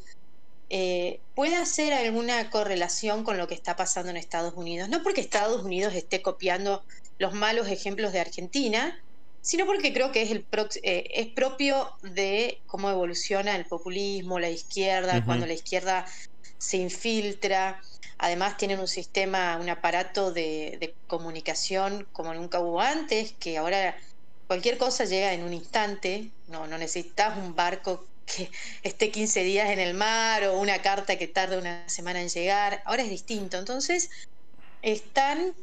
eh, 0.68 1.20
puede 1.34 1.56
hacer 1.56 1.92
alguna 1.92 2.50
correlación 2.50 3.24
con 3.24 3.38
lo 3.38 3.48
que 3.48 3.54
está 3.54 3.76
pasando 3.76 4.10
en 4.10 4.16
Estados 4.16 4.54
Unidos. 4.56 4.88
No 4.88 5.02
porque 5.02 5.20
Estados 5.20 5.64
Unidos 5.64 5.94
esté 5.94 6.22
copiando 6.22 6.84
los 7.18 7.32
malos 7.32 7.68
ejemplos 7.68 8.12
de 8.12 8.20
Argentina, 8.20 9.00
sino 9.40 9.64
porque 9.64 9.92
creo 9.92 10.12
que 10.12 10.22
es, 10.22 10.30
el 10.30 10.44
eh, 10.82 11.08
es 11.14 11.28
propio 11.28 11.92
de 12.02 12.58
cómo 12.66 12.90
evoluciona 12.90 13.54
el 13.56 13.64
populismo, 13.64 14.38
la 14.38 14.50
izquierda, 14.50 15.24
cuando 15.24 15.46
la 15.46 15.54
izquierda 15.54 16.04
se 16.58 16.78
infiltra 16.78 17.80
Además 18.18 18.56
tienen 18.56 18.80
un 18.80 18.88
sistema, 18.88 19.58
un 19.58 19.68
aparato 19.68 20.32
de, 20.32 20.94
comunicación 21.06 22.06
como 22.12 22.34
nunca 22.34 22.60
hubo 22.60 22.80
antes, 22.80 23.32
que 23.38 23.58
ahora 23.58 23.96
cualquier 24.46 24.78
cosa 24.78 25.04
llega 25.04 25.32
en 25.32 25.42
un 25.42 25.52
instante, 25.52 26.30
no, 26.48 26.66
no 26.66 26.78
necesitas 26.78 27.36
un 27.36 27.54
barco 27.54 28.06
que 28.26 28.50
esté 28.82 29.10
15 29.10 29.42
días 29.44 29.70
en 29.70 29.80
el 29.80 29.94
mar 29.94 30.44
o 30.44 30.58
una 30.58 30.82
carta 30.82 31.16
que 31.16 31.28
tarde 31.28 31.58
una 31.58 31.88
semana 31.88 32.20
en 32.20 32.28
llegar, 32.28 32.82
ahora 32.84 33.02
es 33.02 33.10
distinto. 33.10 33.58
Entonces, 33.58 34.10
están 34.82 35.54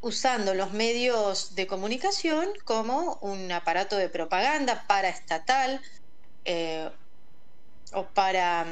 usando 0.00 0.54
los 0.54 0.72
medios 0.72 1.54
de 1.54 1.66
comunicación 1.66 2.50
como 2.64 3.18
un 3.22 3.50
aparato 3.50 3.96
de 3.96 4.10
propaganda 4.10 4.84
paraestatal 4.86 5.80
eh, 6.44 6.90
o 7.92 8.04
para 8.08 8.66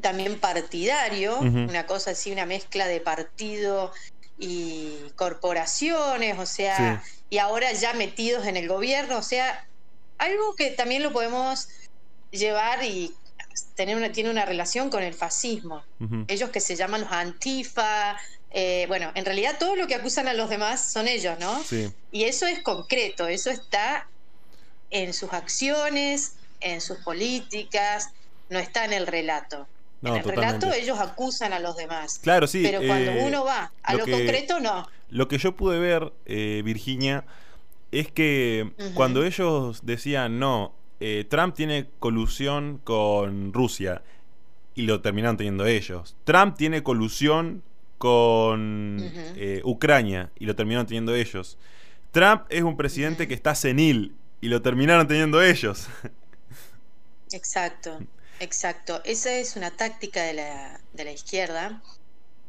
también 0.00 0.38
partidario, 0.38 1.38
una 1.38 1.86
cosa 1.86 2.12
así, 2.12 2.32
una 2.32 2.46
mezcla 2.46 2.86
de 2.86 3.00
partido 3.00 3.92
y 4.38 4.98
corporaciones, 5.16 6.38
o 6.38 6.46
sea, 6.46 7.02
y 7.30 7.38
ahora 7.38 7.72
ya 7.72 7.94
metidos 7.94 8.46
en 8.46 8.56
el 8.56 8.68
gobierno, 8.68 9.18
o 9.18 9.22
sea, 9.22 9.66
algo 10.18 10.54
que 10.54 10.70
también 10.70 11.02
lo 11.02 11.12
podemos 11.12 11.68
llevar 12.30 12.84
y 12.84 13.14
tener 13.74 13.96
una, 13.96 14.12
tiene 14.12 14.30
una 14.30 14.44
relación 14.44 14.90
con 14.90 15.02
el 15.02 15.14
fascismo. 15.14 15.82
Ellos 16.28 16.50
que 16.50 16.60
se 16.60 16.76
llaman 16.76 17.02
los 17.02 17.12
antifa, 17.12 18.16
eh, 18.50 18.84
bueno, 18.88 19.10
en 19.14 19.24
realidad 19.24 19.56
todo 19.58 19.76
lo 19.76 19.86
que 19.86 19.94
acusan 19.94 20.28
a 20.28 20.34
los 20.34 20.50
demás 20.50 20.92
son 20.92 21.08
ellos, 21.08 21.38
¿no? 21.38 21.62
Y 22.12 22.24
eso 22.24 22.46
es 22.46 22.62
concreto, 22.62 23.28
eso 23.28 23.50
está 23.50 24.08
en 24.90 25.12
sus 25.12 25.32
acciones, 25.32 26.34
en 26.60 26.80
sus 26.80 26.98
políticas, 26.98 28.10
no 28.48 28.58
está 28.58 28.84
en 28.84 28.92
el 28.92 29.06
relato 29.06 29.66
en 30.02 30.16
el 30.16 30.24
relato 30.24 30.72
ellos 30.72 30.98
acusan 30.98 31.52
a 31.52 31.60
los 31.60 31.76
demás. 31.76 32.18
Claro, 32.18 32.46
sí. 32.46 32.62
Pero 32.62 32.80
cuando 32.86 33.10
eh, 33.12 33.24
uno 33.26 33.44
va 33.44 33.72
a 33.82 33.94
lo, 33.94 34.00
concreto, 34.00 34.60
no. 34.60 34.86
Lo 35.10 35.28
que 35.28 35.38
yo 35.38 35.56
pude 35.56 35.78
ver, 35.78 36.12
eh, 36.26 36.62
Virginia, 36.64 37.24
es 37.92 38.10
que 38.10 38.72
cuando 38.94 39.24
ellos 39.24 39.80
decían, 39.84 40.38
no, 40.38 40.74
eh, 41.00 41.24
Trump 41.28 41.54
tiene 41.54 41.88
colusión 41.98 42.80
con 42.84 43.52
Rusia, 43.52 44.02
y 44.74 44.82
lo 44.82 45.00
terminaron 45.00 45.36
teniendo 45.36 45.64
ellos. 45.64 46.16
Trump 46.24 46.56
tiene 46.56 46.82
colusión 46.82 47.62
con 47.96 49.10
Ucrania, 49.64 50.30
y 50.38 50.44
lo 50.44 50.54
terminaron 50.54 50.86
teniendo 50.86 51.14
ellos. 51.14 51.56
Trump 52.10 52.42
es 52.50 52.62
un 52.62 52.76
presidente 52.76 53.26
que 53.26 53.34
está 53.34 53.54
senil, 53.54 54.14
y 54.40 54.48
lo 54.48 54.60
terminaron 54.60 55.06
teniendo 55.06 55.40
ellos. 55.40 55.88
Exacto. 57.32 57.98
Exacto, 58.38 59.00
esa 59.04 59.32
es 59.32 59.56
una 59.56 59.70
táctica 59.70 60.22
de 60.22 60.34
la, 60.34 60.80
de 60.92 61.04
la 61.04 61.12
izquierda. 61.12 61.82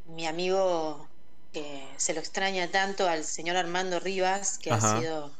Mi 0.05 0.25
amigo, 0.25 1.07
que 1.53 1.87
se 1.97 2.13
lo 2.13 2.19
extraña 2.19 2.69
tanto 2.69 3.07
al 3.07 3.23
señor 3.23 3.55
Armando 3.57 3.99
Rivas, 3.99 4.57
que 4.57 4.71
ha 4.71 4.79
sido, 4.79 5.31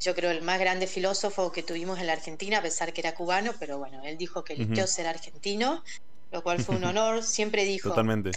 yo 0.00 0.14
creo, 0.14 0.30
el 0.30 0.42
más 0.42 0.60
grande 0.60 0.86
filósofo 0.86 1.52
que 1.52 1.62
tuvimos 1.62 1.98
en 1.98 2.06
la 2.06 2.12
Argentina, 2.12 2.58
a 2.58 2.62
pesar 2.62 2.92
que 2.92 3.00
era 3.00 3.14
cubano, 3.14 3.52
pero 3.58 3.78
bueno, 3.78 4.02
él 4.04 4.16
dijo 4.18 4.44
que 4.44 4.54
eligió 4.54 4.86
ser 4.86 5.06
argentino, 5.06 5.82
lo 6.30 6.42
cual 6.42 6.62
fue 6.62 6.76
un 6.76 6.84
honor. 6.84 7.22
Siempre 7.22 7.64
dijo, 7.64 7.90
Totalmente. 7.90 8.30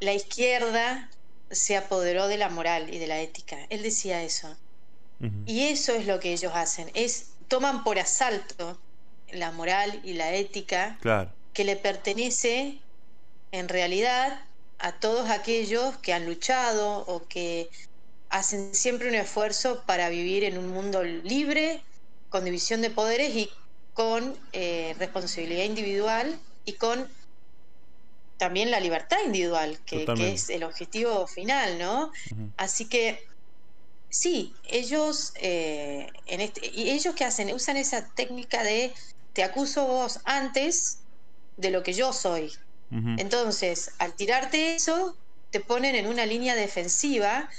la 0.00 0.12
izquierda 0.14 1.10
se 1.50 1.76
apoderó 1.76 2.28
de 2.28 2.36
la 2.36 2.48
moral 2.48 2.92
y 2.92 2.98
de 2.98 3.06
la 3.06 3.20
ética. 3.20 3.58
Él 3.70 3.82
decía 3.82 4.22
eso. 4.22 4.56
Y 5.46 5.62
eso 5.68 5.94
es 5.94 6.06
lo 6.06 6.20
que 6.20 6.34
ellos 6.34 6.52
hacen, 6.54 6.90
es 6.92 7.30
toman 7.48 7.84
por 7.84 7.98
asalto 7.98 8.78
la 9.32 9.52
moral 9.52 10.00
y 10.04 10.14
la 10.14 10.34
ética 10.34 10.98
que 11.52 11.64
le 11.64 11.76
pertenece 11.76 12.78
en 13.52 13.68
realidad 13.68 14.40
a 14.78 14.92
todos 14.92 15.30
aquellos 15.30 15.96
que 15.98 16.12
han 16.12 16.26
luchado 16.26 17.04
o 17.06 17.26
que 17.26 17.68
hacen 18.28 18.74
siempre 18.74 19.08
un 19.08 19.14
esfuerzo 19.14 19.82
para 19.86 20.08
vivir 20.08 20.44
en 20.44 20.58
un 20.58 20.68
mundo 20.68 21.02
libre, 21.02 21.82
con 22.28 22.44
división 22.44 22.82
de 22.82 22.90
poderes 22.90 23.34
y 23.34 23.50
con 23.94 24.36
eh, 24.52 24.94
responsabilidad 24.98 25.64
individual 25.64 26.38
y 26.64 26.74
con 26.74 27.08
también 28.36 28.70
la 28.70 28.80
libertad 28.80 29.16
individual, 29.24 29.78
que, 29.86 30.04
es 30.18 30.50
el 30.50 30.64
objetivo 30.64 31.26
final, 31.26 31.78
¿no? 31.78 32.12
Así 32.58 32.84
que 32.86 33.26
sí, 34.10 34.54
ellos 34.64 35.32
eh, 35.36 36.08
en 36.26 36.42
este, 36.42 36.70
y 36.74 36.90
ellos 36.90 37.14
que 37.14 37.24
hacen, 37.24 37.54
usan 37.54 37.78
esa 37.78 38.06
técnica 38.14 38.62
de 38.62 38.92
te 39.36 39.44
acuso 39.44 39.86
vos 39.86 40.20
antes 40.24 41.00
de 41.58 41.70
lo 41.70 41.82
que 41.82 41.92
yo 41.92 42.14
soy. 42.14 42.52
Entonces, 43.18 43.90
al 43.98 44.14
tirarte 44.14 44.74
eso, 44.74 45.14
te 45.50 45.60
ponen 45.60 45.94
en 45.94 46.06
una 46.06 46.24
línea 46.24 46.54
defensiva 46.54 47.50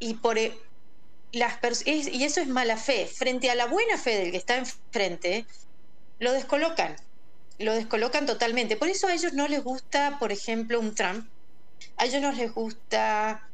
y 0.00 0.14
por 0.14 0.36
e, 0.38 0.58
las 1.30 1.60
y 1.86 2.24
eso 2.24 2.40
es 2.40 2.48
mala 2.48 2.76
fe. 2.76 3.06
Frente 3.06 3.50
a 3.50 3.54
la 3.54 3.66
buena 3.66 3.98
fe 3.98 4.16
del 4.16 4.32
que 4.32 4.38
está 4.38 4.56
enfrente, 4.56 5.46
lo 6.18 6.32
descolocan. 6.32 6.96
Lo 7.60 7.72
descolocan 7.74 8.26
totalmente. 8.26 8.76
Por 8.76 8.88
eso 8.88 9.06
a 9.06 9.14
ellos 9.14 9.32
no 9.32 9.46
les 9.46 9.62
gusta, 9.62 10.18
por 10.18 10.32
ejemplo, 10.32 10.80
un 10.80 10.92
Trump. 10.96 11.24
A 11.98 12.06
ellos 12.06 12.20
no 12.20 12.32
les 12.32 12.52
gusta 12.52 13.48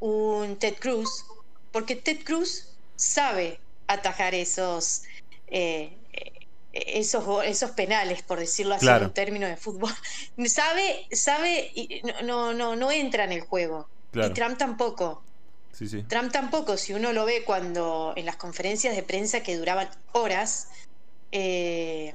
un 0.00 0.56
Ted 0.58 0.74
Cruz, 0.80 1.24
porque 1.70 1.94
Ted 1.94 2.24
Cruz 2.24 2.70
sabe 2.96 3.60
atajar 3.86 4.34
esos 4.34 5.02
eh, 5.46 5.96
esos, 6.74 7.24
esos 7.44 7.70
penales, 7.70 8.22
por 8.22 8.40
decirlo 8.40 8.74
así 8.74 8.86
en 8.88 9.04
un 9.04 9.14
término 9.14 9.46
de 9.46 9.56
fútbol. 9.56 9.92
sabe, 10.46 11.06
sabe, 11.12 11.70
no, 12.24 12.52
no, 12.52 12.74
no 12.74 12.90
entra 12.90 13.24
en 13.24 13.32
el 13.32 13.42
juego. 13.42 13.88
Y 14.12 14.30
Trump 14.30 14.58
tampoco. 14.58 15.22
Trump 16.08 16.30
tampoco, 16.32 16.76
si 16.76 16.92
uno 16.92 17.12
lo 17.12 17.24
ve 17.24 17.42
cuando 17.44 18.12
en 18.16 18.26
las 18.26 18.36
conferencias 18.36 18.94
de 18.94 19.02
prensa 19.02 19.42
que 19.42 19.56
duraban 19.56 19.88
horas, 20.12 20.68
eh, 21.32 22.14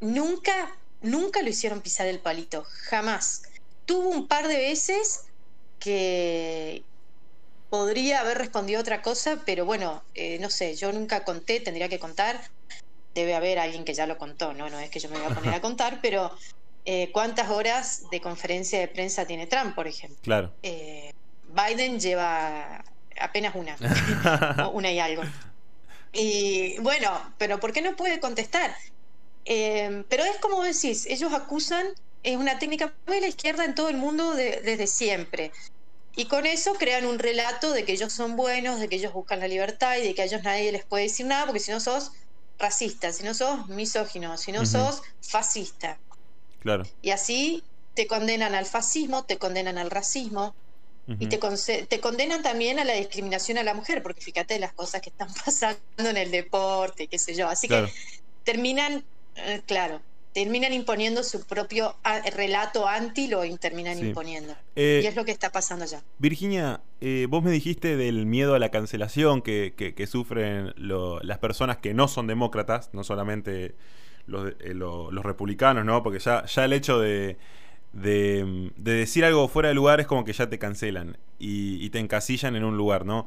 nunca, 0.00 0.76
nunca 1.00 1.42
lo 1.42 1.48
hicieron 1.48 1.80
pisar 1.80 2.06
el 2.06 2.20
palito, 2.20 2.64
jamás. 2.84 3.42
Tuvo 3.86 4.08
un 4.08 4.28
par 4.28 4.46
de 4.46 4.56
veces 4.56 5.24
que 5.80 6.84
podría 7.70 8.20
haber 8.20 8.38
respondido 8.38 8.80
otra 8.80 9.02
cosa, 9.02 9.42
pero 9.44 9.64
bueno, 9.64 10.04
eh, 10.14 10.38
no 10.38 10.48
sé, 10.48 10.76
yo 10.76 10.92
nunca 10.92 11.24
conté, 11.24 11.58
tendría 11.58 11.88
que 11.88 11.98
contar 11.98 12.40
debe 13.14 13.34
haber 13.34 13.58
alguien 13.58 13.84
que 13.84 13.94
ya 13.94 14.06
lo 14.06 14.18
contó, 14.18 14.52
¿no? 14.52 14.70
No 14.70 14.78
es 14.78 14.90
que 14.90 15.00
yo 15.00 15.08
me 15.08 15.18
voy 15.18 15.30
a 15.30 15.34
poner 15.34 15.54
a 15.54 15.60
contar, 15.62 16.00
pero 16.02 16.32
eh, 16.84 17.10
¿cuántas 17.12 17.50
horas 17.50 18.04
de 18.10 18.20
conferencia 18.20 18.78
de 18.78 18.88
prensa 18.88 19.26
tiene 19.26 19.46
Trump, 19.46 19.74
por 19.74 19.86
ejemplo? 19.86 20.18
Claro. 20.22 20.52
Eh, 20.62 21.12
Biden 21.48 22.00
lleva 22.00 22.84
apenas 23.20 23.54
una, 23.54 23.76
una 24.72 24.90
y 24.90 24.98
algo. 24.98 25.22
Y 26.12 26.78
bueno, 26.80 27.34
pero 27.38 27.60
¿por 27.60 27.72
qué 27.72 27.82
no 27.82 27.96
puede 27.96 28.20
contestar? 28.20 28.74
Eh, 29.44 30.04
pero 30.08 30.24
es 30.24 30.36
como 30.38 30.62
decís, 30.62 31.06
ellos 31.06 31.32
acusan, 31.32 31.86
es 32.22 32.36
una 32.36 32.58
técnica 32.58 32.92
de 33.06 33.20
la 33.20 33.28
izquierda 33.28 33.64
en 33.64 33.74
todo 33.74 33.88
el 33.88 33.96
mundo 33.96 34.34
desde 34.34 34.86
siempre. 34.86 35.52
Y 36.14 36.26
con 36.26 36.44
eso 36.44 36.74
crean 36.74 37.06
un 37.06 37.18
relato 37.18 37.72
de 37.72 37.84
que 37.84 37.92
ellos 37.92 38.12
son 38.12 38.36
buenos, 38.36 38.78
de 38.80 38.88
que 38.88 38.96
ellos 38.96 39.14
buscan 39.14 39.40
la 39.40 39.48
libertad 39.48 39.96
y 39.96 40.02
de 40.02 40.14
que 40.14 40.22
a 40.22 40.24
ellos 40.26 40.42
nadie 40.42 40.70
les 40.70 40.84
puede 40.84 41.04
decir 41.04 41.24
nada, 41.24 41.46
porque 41.46 41.60
si 41.60 41.70
no 41.70 41.80
sos 41.80 42.12
racista, 42.62 43.12
si 43.12 43.24
no 43.24 43.34
sos 43.34 43.68
misógino, 43.68 44.38
si 44.38 44.52
no 44.52 44.64
sos 44.64 45.02
fascista. 45.20 45.98
Claro. 46.60 46.84
Y 47.02 47.10
así 47.10 47.62
te 47.94 48.06
condenan 48.06 48.54
al 48.54 48.64
fascismo, 48.64 49.24
te 49.24 49.36
condenan 49.36 49.76
al 49.76 49.90
racismo, 49.90 50.54
y 51.18 51.26
te, 51.26 51.38
te, 51.88 52.00
condenan 52.00 52.42
también 52.42 52.78
a 52.78 52.84
la 52.84 52.92
discriminación 52.94 53.58
a 53.58 53.64
la 53.64 53.74
mujer, 53.74 54.04
porque 54.04 54.20
fíjate 54.20 54.60
las 54.60 54.72
cosas 54.72 55.02
que 55.02 55.10
están 55.10 55.28
pasando 55.44 55.80
en 55.98 56.16
el 56.16 56.30
deporte, 56.30 57.08
qué 57.08 57.18
sé 57.18 57.34
yo. 57.34 57.48
Así 57.48 57.66
que 57.66 57.92
terminan, 58.44 59.04
eh, 59.34 59.60
claro, 59.66 60.00
terminan 60.32 60.72
imponiendo 60.72 61.22
su 61.22 61.46
propio 61.46 61.94
ah, 62.04 62.20
relato 62.34 62.86
anti, 62.86 63.28
lo 63.28 63.42
terminan 63.58 63.98
imponiendo. 63.98 64.54
Eh, 64.76 65.00
y 65.02 65.06
es 65.06 65.16
lo 65.16 65.24
que 65.24 65.32
está 65.32 65.50
pasando 65.50 65.84
ya. 65.84 66.02
Virginia, 66.18 66.80
eh, 67.00 67.26
vos 67.28 67.42
me 67.42 67.50
dijiste 67.50 67.96
del 67.96 68.26
miedo 68.26 68.54
a 68.54 68.58
la 68.58 68.70
cancelación 68.70 69.42
que, 69.42 69.74
que, 69.76 70.06
sufren 70.06 70.72
las 70.76 71.38
personas 71.38 71.76
que 71.78 71.94
no 71.94 72.08
son 72.08 72.26
demócratas, 72.26 72.90
no 72.92 73.04
solamente 73.04 73.74
los, 74.26 74.52
los 74.62 75.24
republicanos, 75.24 75.84
¿no? 75.84 76.02
Porque 76.02 76.18
ya, 76.18 76.44
ya 76.46 76.64
el 76.64 76.72
hecho 76.72 76.98
de 76.98 77.36
de, 77.92 78.72
decir 78.76 79.24
algo 79.24 79.48
fuera 79.48 79.68
de 79.68 79.74
lugar 79.74 80.00
es 80.00 80.06
como 80.06 80.24
que 80.24 80.32
ya 80.32 80.48
te 80.48 80.58
cancelan 80.58 81.18
y, 81.38 81.88
te 81.90 81.98
encasillan 81.98 82.56
en 82.56 82.64
un 82.64 82.76
lugar, 82.76 83.04
¿no? 83.04 83.26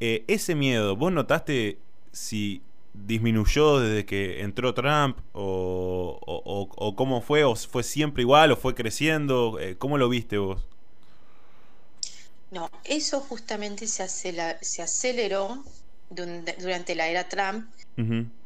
Eh, 0.00 0.24
ese 0.28 0.54
miedo, 0.54 0.96
¿vos 0.96 1.12
notaste 1.12 1.78
si 2.12 2.62
disminuyó 2.92 3.80
desde 3.80 4.04
que 4.06 4.40
entró 4.42 4.74
Trump 4.74 5.18
o, 5.32 6.94
cómo 6.96 7.20
fue? 7.20 7.44
¿O 7.44 7.54
fue 7.56 7.82
siempre 7.82 8.22
igual 8.22 8.52
o 8.52 8.56
fue 8.56 8.74
creciendo? 8.74 9.58
Eh, 9.60 9.76
¿Cómo 9.78 9.98
lo 9.98 10.08
viste 10.08 10.38
vos? 10.38 10.66
No, 12.50 12.70
eso 12.84 13.20
justamente 13.20 13.86
se, 13.86 14.08
se 14.08 14.82
aceleró 14.82 15.62
durante 16.10 16.94
la 16.94 17.08
era 17.08 17.28
Trump 17.28 17.66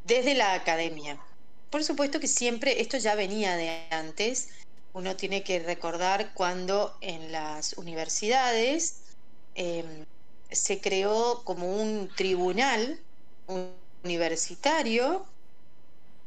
desde 0.05 0.35
la 0.35 0.55
academia. 0.55 1.19
Por 1.71 1.83
supuesto 1.83 2.21
que 2.21 2.29
siempre, 2.29 2.81
esto 2.81 2.99
ya 2.99 3.15
venía 3.15 3.57
de 3.57 3.87
antes, 3.91 4.51
uno 4.93 5.17
tiene 5.17 5.43
que 5.43 5.59
recordar 5.59 6.33
cuando 6.35 6.97
en 7.01 7.33
las 7.33 7.75
universidades 7.75 9.01
em, 9.55 10.05
se 10.51 10.81
creó 10.81 11.43
como 11.45 11.81
un 11.81 12.09
tribunal 12.15 13.01
universitario 14.05 15.27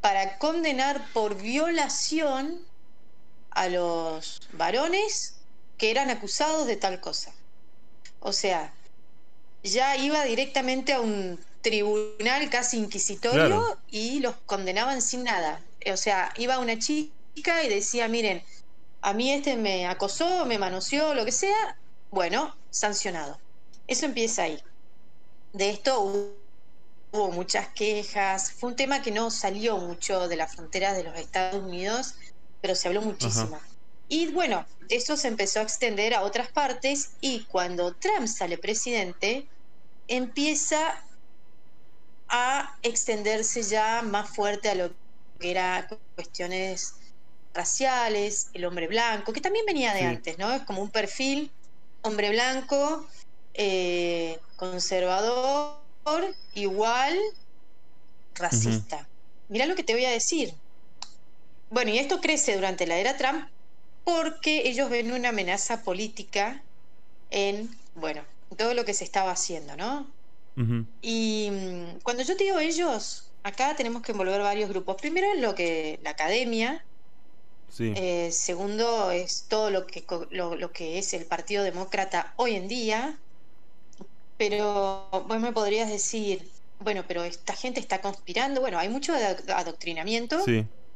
para 0.01 0.38
condenar 0.38 1.05
por 1.13 1.36
violación 1.36 2.60
a 3.51 3.69
los 3.69 4.41
varones 4.53 5.36
que 5.77 5.91
eran 5.91 6.10
acusados 6.10 6.67
de 6.67 6.75
tal 6.75 7.00
cosa. 7.00 7.34
O 8.19 8.34
sea, 8.34 8.74
ya 9.63 9.96
iba 9.98 10.24
directamente 10.24 10.93
a 10.93 11.01
un 11.01 11.39
tribunal 11.62 12.50
casi 12.50 12.77
inquisitorio 12.77 13.77
y 13.89 14.19
los 14.19 14.36
condenaban 14.46 15.01
sin 15.01 15.24
nada. 15.24 15.62
O 15.91 15.98
sea, 15.98 16.34
iba 16.38 16.60
una 16.60 16.79
chica 16.79 17.63
y 17.63 17.69
decía, 17.69 18.07
miren, 18.07 18.43
a 19.01 19.13
mí 19.13 19.31
este 19.31 19.55
me 19.55 19.88
acosó, 19.88 20.46
me 20.46 20.57
manoseó, 20.57 21.13
lo 21.13 21.25
que 21.25 21.31
sea, 21.31 21.77
bueno, 22.12 22.55
sancionado. 22.69 23.39
Eso 23.88 24.05
empieza 24.05 24.43
ahí. 24.43 24.62
De 25.53 25.69
esto 25.69 26.36
hubo, 27.17 27.31
muchas 27.31 27.67
quejas, 27.69 28.51
fue 28.51 28.69
un 28.69 28.75
tema 28.75 29.01
que 29.01 29.12
no 29.12 29.31
salió 29.31 29.77
mucho 29.77 30.27
de 30.27 30.36
las 30.36 30.55
fronteras 30.55 30.95
de 30.95 31.03
los 31.03 31.17
Estados 31.17 31.63
Unidos, 31.63 32.15
pero 32.62 32.75
se 32.75 32.88
habló 32.88 33.01
muchísimo. 33.01 33.59
Y 34.07 34.27
bueno, 34.27 34.65
eso 34.89 35.17
se 35.17 35.27
empezó 35.27 35.59
a 35.59 35.63
extender 35.63 36.13
a 36.13 36.21
otras 36.21 36.50
partes 36.50 37.12
y 37.19 37.43
cuando 37.45 37.93
Trump 37.93 38.27
sale 38.27 38.57
presidente, 38.57 39.47
empieza 40.07 41.03
a 42.29 42.77
extenderse 42.83 43.63
ya 43.63 44.01
más 44.01 44.29
fuerte 44.29 44.69
a 44.69 44.75
lo 44.75 44.91
que 45.39 45.51
era 45.51 45.88
cuestiones 46.15 46.95
raciales, 47.53 48.50
el 48.53 48.65
hombre 48.65 48.88
blanco, 48.88 49.33
que 49.33 49.41
también 49.41 49.65
venía 49.65 49.93
de 49.93 50.03
antes, 50.03 50.38
¿no? 50.38 50.53
Es 50.53 50.62
como 50.63 50.81
un 50.81 50.89
perfil 50.89 51.51
hombre 52.01 52.29
blanco, 52.29 53.05
eh, 53.53 54.39
conservador, 54.55 55.87
igual, 56.53 57.17
racista. 58.35 59.07
Mira 59.49 59.65
lo 59.65 59.75
que 59.75 59.83
te 59.83 59.93
voy 59.93 60.05
a 60.05 60.11
decir. 60.11 60.53
Bueno, 61.69 61.91
y 61.91 61.99
esto 61.99 62.21
crece 62.21 62.55
durante 62.55 62.87
la 62.87 62.97
era 62.97 63.17
Trump 63.17 63.47
porque 64.03 64.69
ellos 64.69 64.89
ven 64.89 65.11
una 65.11 65.29
amenaza 65.29 65.83
política 65.83 66.61
en, 67.29 67.70
bueno, 67.96 68.22
todo 68.55 68.74
lo 68.74 68.85
que 68.85 68.93
se 68.93 69.03
estaba 69.03 69.31
haciendo, 69.31 69.75
¿no? 69.75 70.07
Y 71.03 71.50
mm, 71.51 72.00
cuando 72.01 72.24
yo 72.24 72.35
te 72.35 72.46
digo 72.46 72.57
ellos, 72.57 73.29
acá 73.43 73.75
tenemos 73.75 74.01
que 74.01 74.11
envolver 74.11 74.41
varios 74.41 74.70
grupos. 74.70 74.96
Primero 75.00 75.33
lo 75.35 75.53
que 75.53 76.00
la 76.03 76.11
academia, 76.11 76.83
eh, 77.79 78.31
segundo, 78.31 79.11
es 79.11 79.46
todo 79.48 79.70
lo 79.70 79.85
que, 79.85 80.03
lo, 80.31 80.72
que 80.72 80.98
es 80.98 81.13
el 81.13 81.25
Partido 81.25 81.63
Demócrata 81.63 82.33
hoy 82.37 82.55
en 82.55 82.67
día. 82.67 83.20
Pero 84.37 85.07
vos 85.11 85.39
me 85.39 85.51
podrías 85.51 85.89
decir, 85.89 86.47
bueno, 86.79 87.03
pero 87.07 87.23
esta 87.23 87.53
gente 87.53 87.79
está 87.79 88.01
conspirando. 88.01 88.61
Bueno, 88.61 88.77
hay 88.77 88.89
mucho 88.89 89.13
adoctrinamiento, 89.13 90.43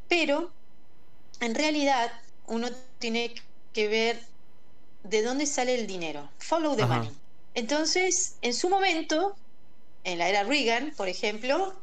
pero 0.08 0.52
en 1.40 1.56
realidad 1.56 2.12
uno 2.48 2.70
tiene 3.00 3.34
que 3.74 3.88
ver 3.88 4.22
de 5.04 5.24
dónde 5.24 5.46
sale 5.46 5.76
el 5.76 5.88
dinero. 5.88 6.30
Follow 6.38 6.76
the 6.76 6.86
money. 6.86 7.10
Entonces, 7.54 8.36
en 8.42 8.54
su 8.54 8.70
momento, 8.70 9.36
en 10.04 10.20
la 10.20 10.30
era 10.30 10.44
Reagan, 10.44 10.94
por 10.96 11.08
ejemplo, 11.08 11.74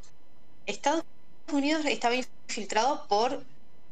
Estados 0.67 1.05
Unidos 1.53 1.85
estaba 1.87 2.15
infiltrado 2.15 3.07
por 3.09 3.43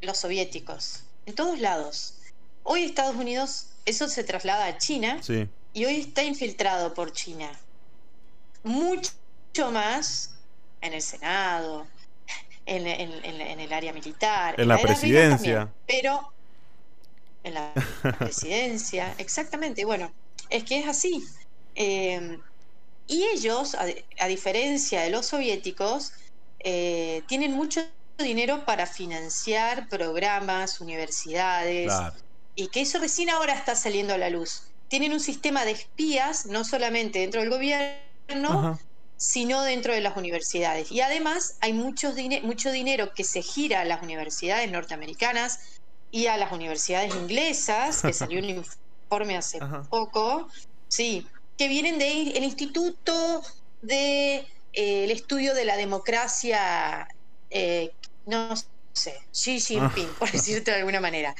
los 0.01 0.19
soviéticos, 0.19 1.03
en 1.27 1.35
todos 1.35 1.59
lados. 1.59 2.15
Hoy 2.63 2.85
Estados 2.85 3.17
Unidos, 3.17 3.67
eso 3.85 4.09
se 4.09 4.25
traslada 4.25 4.67
a 4.67 4.79
China 4.79 5.21
y 5.77 5.85
hoy 5.85 6.01
está 6.01 6.23
infiltrado 6.23 6.95
por 6.95 7.13
China. 7.13 7.51
Mucho 8.65 9.13
más 9.71 10.35
en 10.81 10.95
el 10.95 11.03
Senado, 11.03 11.87
en, 12.65 12.87
el 12.87 13.73
área 13.75 13.93
militar, 13.93 14.59
en, 14.59 14.69
la, 14.69 14.79
presidencia. 14.79 15.71
pero 15.87 16.33
en 17.45 17.53
la 17.53 17.75
presidencia, 18.19 19.15
exactamente. 19.19 19.85
Bueno, 19.85 20.11
es 20.49 20.65
que 20.65 20.79
es 20.79 20.89
así. 20.89 21.23
Eh, 21.75 22.39
y 23.07 23.25
ellos, 23.25 23.75
a, 23.75 24.27
diferencia 24.27 25.03
de 25.03 25.11
los 25.11 25.27
soviéticos, 25.27 26.15
eh, 26.61 27.23
tienen 27.29 27.53
mucho 27.53 27.83
dinero 28.17 28.65
para 28.65 28.87
financiar 28.87 29.91
programas, 29.91 30.81
universidades, 30.81 31.93
y 32.55 32.69
que 32.69 32.81
eso 32.81 32.99
recién 32.99 33.29
ahora 33.29 33.53
está 33.53 33.77
saliendo 33.77 34.15
a 34.15 34.19
la 34.19 34.31
luz. 34.31 34.71
Tienen 34.89 35.13
un 35.13 35.21
sistema 35.21 35.65
de 35.65 35.73
espías, 35.73 36.47
no 36.47 36.65
solamente 36.65 37.21
dentro 37.21 37.41
del 37.41 37.51
gobierno, 37.51 38.79
sino 39.17 39.63
dentro 39.63 39.93
de 39.93 40.01
las 40.01 40.17
universidades. 40.17 40.93
Y 40.93 41.01
además 41.01 41.57
hay 41.61 41.73
mucho, 41.73 42.13
mucho 42.43 42.71
dinero 42.71 43.13
que 43.15 43.25
se 43.25 43.43
gira 43.43 43.81
a 43.81 43.85
las 43.85 44.03
universidades 44.03 44.71
norteamericanas 44.71 45.61
y 46.11 46.27
a 46.27 46.37
las 46.37 46.53
universidades 46.53 47.15
inglesas, 47.15 48.03
que 48.03 48.13
salió 48.13 48.39
un 48.39 48.51
informe 48.51 49.37
hace 49.37 49.59
poco, 49.91 50.49
sí, 50.89 51.27
que 51.57 51.69
vienen 51.69 51.99
del 51.99 52.45
Instituto 52.45 53.43
de 53.83 54.47
eh, 54.73 55.05
el 55.05 55.11
estudio 55.11 55.55
de 55.55 55.65
la 55.65 55.77
democracia 55.77 57.09
eh, 57.51 57.93
no 58.27 58.55
sé, 58.93 59.21
Xi 59.33 59.61
Jinping, 59.67 60.09
por 60.19 60.31
decirte 60.31 60.73
de 60.73 60.79
alguna 60.79 61.01
manera. 61.01 61.35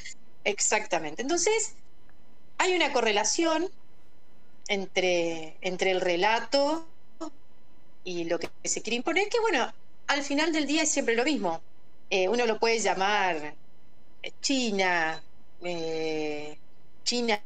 Exactamente. 0.45 1.23
Entonces, 1.23 1.75
hay 2.59 2.75
una 2.75 2.93
correlación 2.93 3.71
entre, 4.69 5.57
entre 5.61 5.91
el 5.91 6.01
relato 6.01 6.87
y 8.05 8.25
lo 8.25 8.39
que 8.39 8.49
se 8.65 8.83
quiere 8.83 8.97
imponer, 8.97 9.29
que 9.29 9.41
bueno, 9.41 9.73
al 10.07 10.23
final 10.23 10.53
del 10.53 10.67
día 10.67 10.83
es 10.83 10.91
siempre 10.91 11.17
lo 11.17 11.25
mismo. 11.25 11.61
Eh, 12.11 12.29
uno 12.29 12.47
lo 12.47 12.59
puede 12.59 12.79
llamar 12.79 13.55
eh, 14.23 14.33
China, 14.41 15.23
eh, 15.63 16.57
China 17.05 17.41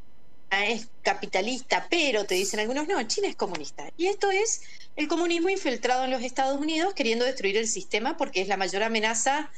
es 0.51 0.87
capitalista, 1.01 1.87
pero 1.89 2.25
te 2.25 2.35
dicen 2.35 2.59
algunos, 2.59 2.87
no, 2.87 3.01
China 3.03 3.27
es 3.27 3.35
comunista. 3.35 3.89
Y 3.97 4.07
esto 4.07 4.29
es 4.29 4.61
el 4.95 5.07
comunismo 5.07 5.49
infiltrado 5.49 6.03
en 6.03 6.11
los 6.11 6.21
Estados 6.21 6.59
Unidos 6.59 6.93
queriendo 6.93 7.25
destruir 7.25 7.57
el 7.57 7.67
sistema 7.67 8.17
porque 8.17 8.41
es 8.41 8.47
la 8.47 8.57
mayor 8.57 8.83
amenaza 8.83 9.49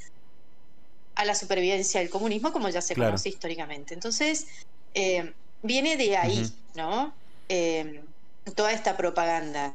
a 1.16 1.26
la 1.26 1.36
supervivencia 1.36 2.00
del 2.00 2.10
comunismo, 2.10 2.52
como 2.52 2.70
ya 2.70 2.82
se 2.82 2.96
conoce 2.96 3.30
históricamente. 3.30 3.94
Entonces, 3.94 4.48
eh, 4.94 5.34
viene 5.64 5.98
de 5.98 6.18
ahí, 6.18 6.54
¿no? 6.76 7.14
Eh, 7.50 8.04
toda 8.56 8.72
esta 8.72 8.96
propaganda. 8.96 9.74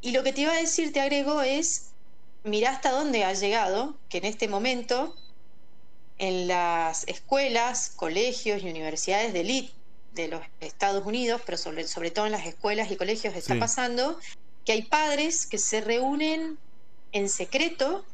Y 0.00 0.10
lo 0.10 0.22
que 0.22 0.32
te 0.32 0.42
iba 0.42 0.52
a 0.52 0.56
decir, 0.56 0.92
te 0.92 1.00
agrego, 1.00 1.40
es, 1.40 1.86
mira 2.42 2.70
hasta 2.70 2.90
dónde 2.90 3.24
ha 3.24 3.32
llegado, 3.32 3.96
que 4.10 4.18
en 4.18 4.26
este 4.26 4.48
momento, 4.48 5.16
en 6.18 6.46
las 6.46 7.04
escuelas, 7.08 7.92
colegios 7.96 8.62
y 8.62 8.68
universidades 8.68 9.32
de 9.32 9.40
élite 9.40 9.72
de 10.14 10.28
los 10.28 10.42
Estados 10.60 11.04
Unidos, 11.06 11.40
pero 11.44 11.58
sobre, 11.58 11.88
sobre 11.88 12.10
todo 12.10 12.26
en 12.26 12.32
las 12.32 12.46
escuelas 12.46 12.90
y 12.90 12.96
colegios 12.96 13.34
está 13.34 13.58
pasando, 13.58 14.18
que 14.64 14.72
hay 14.72 14.82
padres 14.82 15.46
que 15.46 15.58
se 15.58 15.80
reúnen 15.80 16.58
en 17.12 17.28
secreto, 17.28 18.04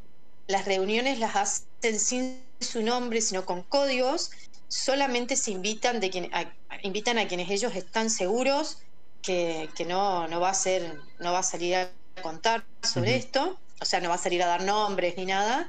las 0.47 0.65
reuniones 0.65 1.19
las 1.19 1.37
hacen 1.37 1.99
sin 1.99 2.43
su 2.61 2.83
nombre, 2.83 3.21
sino 3.21 3.45
con 3.45 3.63
códigos, 3.63 4.31
solamente 4.71 5.37
se 5.37 5.51
invitan, 5.51 5.99
de 6.01 6.11
quien, 6.11 6.33
a, 6.33 6.47
invitan 6.83 7.19
a 7.19 7.27
quienes 7.27 7.51
ellos 7.51 7.75
están 7.75 8.09
seguros 8.09 8.79
que, 9.21 9.69
no, 9.87 10.29
no, 10.29 10.41
va 10.41 10.51
a 10.51 10.55
ser, 10.55 10.99
no 11.19 11.33
va 11.33 11.41
a 11.41 11.43
salir 11.43 11.75
a 11.75 11.91
contar 12.23 12.65
sobre 12.83 13.17
esto, 13.17 13.59
o 13.81 13.85
sea, 13.85 14.01
no 14.01 14.09
va 14.09 14.15
a 14.15 14.19
salir 14.19 14.43
a 14.43 14.47
dar 14.47 14.63
nombres 14.63 15.17
ni 15.17 15.27
nada, 15.27 15.69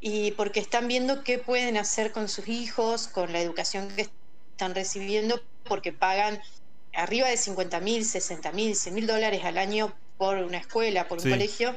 y 0.00 0.32
porque 0.32 0.60
están 0.60 0.86
viendo 0.86 1.24
qué 1.24 1.38
pueden 1.38 1.76
hacer 1.76 2.12
con 2.12 2.28
sus 2.28 2.46
hijos, 2.46 3.08
con 3.08 3.32
la 3.32 3.40
educación 3.40 3.88
que 3.96 4.08
están 4.52 4.74
recibiendo, 4.74 5.42
porque 5.64 5.92
pagan 5.92 6.40
arriba 6.92 7.28
de 7.28 7.38
50 7.38 7.80
mil, 7.80 8.04
60 8.04 8.52
mil, 8.52 8.76
100 8.76 8.94
mil 8.94 9.06
dólares 9.06 9.44
al 9.44 9.58
año 9.58 9.94
por 10.18 10.36
una 10.36 10.58
escuela, 10.58 11.08
por 11.08 11.18
un 11.18 11.30
colegio, 11.30 11.74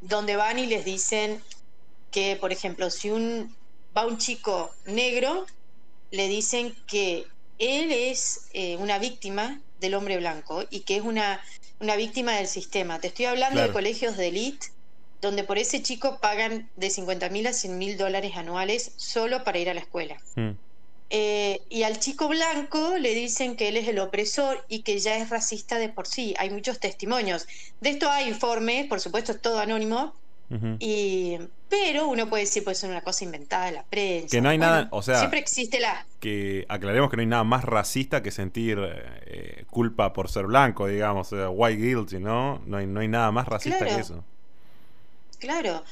donde 0.00 0.36
van 0.36 0.58
y 0.58 0.66
les 0.66 0.84
dicen 0.84 1.40
que, 2.10 2.36
por 2.36 2.52
ejemplo, 2.52 2.90
si 2.90 3.10
un, 3.10 3.54
va 3.96 4.06
un 4.06 4.18
chico 4.18 4.74
negro, 4.86 5.46
le 6.10 6.28
dicen 6.28 6.74
que 6.86 7.26
él 7.58 7.90
es 7.92 8.48
eh, 8.52 8.76
una 8.76 8.98
víctima 8.98 9.60
del 9.80 9.94
hombre 9.94 10.16
blanco 10.16 10.64
y 10.70 10.80
que 10.80 10.96
es 10.96 11.02
una, 11.02 11.40
una 11.80 11.96
víctima 11.96 12.32
del 12.36 12.46
sistema. 12.46 13.00
Te 13.00 13.08
estoy 13.08 13.26
hablando 13.26 13.60
de 13.60 13.72
colegios 13.72 14.16
de 14.16 14.28
élite 14.28 14.68
donde 15.20 15.44
por 15.44 15.58
ese 15.58 15.82
chico 15.82 16.18
pagan 16.20 16.68
de 16.76 16.90
50 16.90 17.28
mil 17.30 17.46
a 17.46 17.52
100 17.52 17.76
mil 17.76 17.96
dólares 17.96 18.36
anuales 18.36 18.92
solo 18.96 19.44
para 19.44 19.58
ir 19.58 19.68
a 19.68 19.74
la 19.74 19.80
escuela. 19.80 20.16
Mm. 20.36 20.50
Eh, 21.10 21.62
y 21.70 21.84
al 21.84 21.98
chico 21.98 22.28
blanco 22.28 22.98
le 22.98 23.14
dicen 23.14 23.56
que 23.56 23.68
él 23.68 23.78
es 23.78 23.88
el 23.88 23.98
opresor 23.98 24.64
y 24.68 24.82
que 24.82 24.98
ya 24.98 25.16
es 25.16 25.30
racista 25.30 25.78
de 25.78 25.88
por 25.88 26.06
sí. 26.06 26.34
Hay 26.38 26.50
muchos 26.50 26.78
testimonios. 26.78 27.46
De 27.80 27.90
esto 27.90 28.10
hay 28.10 28.28
informes, 28.28 28.86
por 28.86 29.00
supuesto 29.00 29.32
es 29.32 29.40
todo 29.40 29.58
anónimo, 29.58 30.14
y, 30.78 31.36
pero 31.68 32.08
uno 32.08 32.28
puede 32.28 32.44
decir, 32.44 32.64
pues 32.64 32.82
es 32.82 32.88
una 32.88 33.02
cosa 33.02 33.24
inventada 33.24 33.66
de 33.66 33.72
la 33.72 33.82
prensa. 33.84 34.28
Que 34.28 34.40
no 34.40 34.48
hay 34.48 34.58
nada, 34.58 34.88
o 34.90 35.02
sea, 35.02 35.18
siempre 35.18 35.40
existe 35.40 35.80
la... 35.80 36.06
Que 36.20 36.64
aclaremos 36.68 37.10
que 37.10 37.16
no 37.16 37.20
hay 37.20 37.26
nada 37.26 37.44
más 37.44 37.64
racista 37.64 38.22
que 38.22 38.30
sentir 38.30 38.78
eh, 38.80 39.64
culpa 39.70 40.12
por 40.12 40.30
ser 40.30 40.46
blanco, 40.46 40.86
digamos, 40.86 41.30
white 41.32 41.80
guilty, 41.80 42.18
¿no? 42.18 42.60
No 42.66 42.78
hay, 42.78 42.86
no 42.86 43.00
hay 43.00 43.08
nada 43.08 43.30
más 43.30 43.46
racista 43.46 43.84
que 43.84 43.96
eso. 43.96 44.24
Claro, 45.38 45.84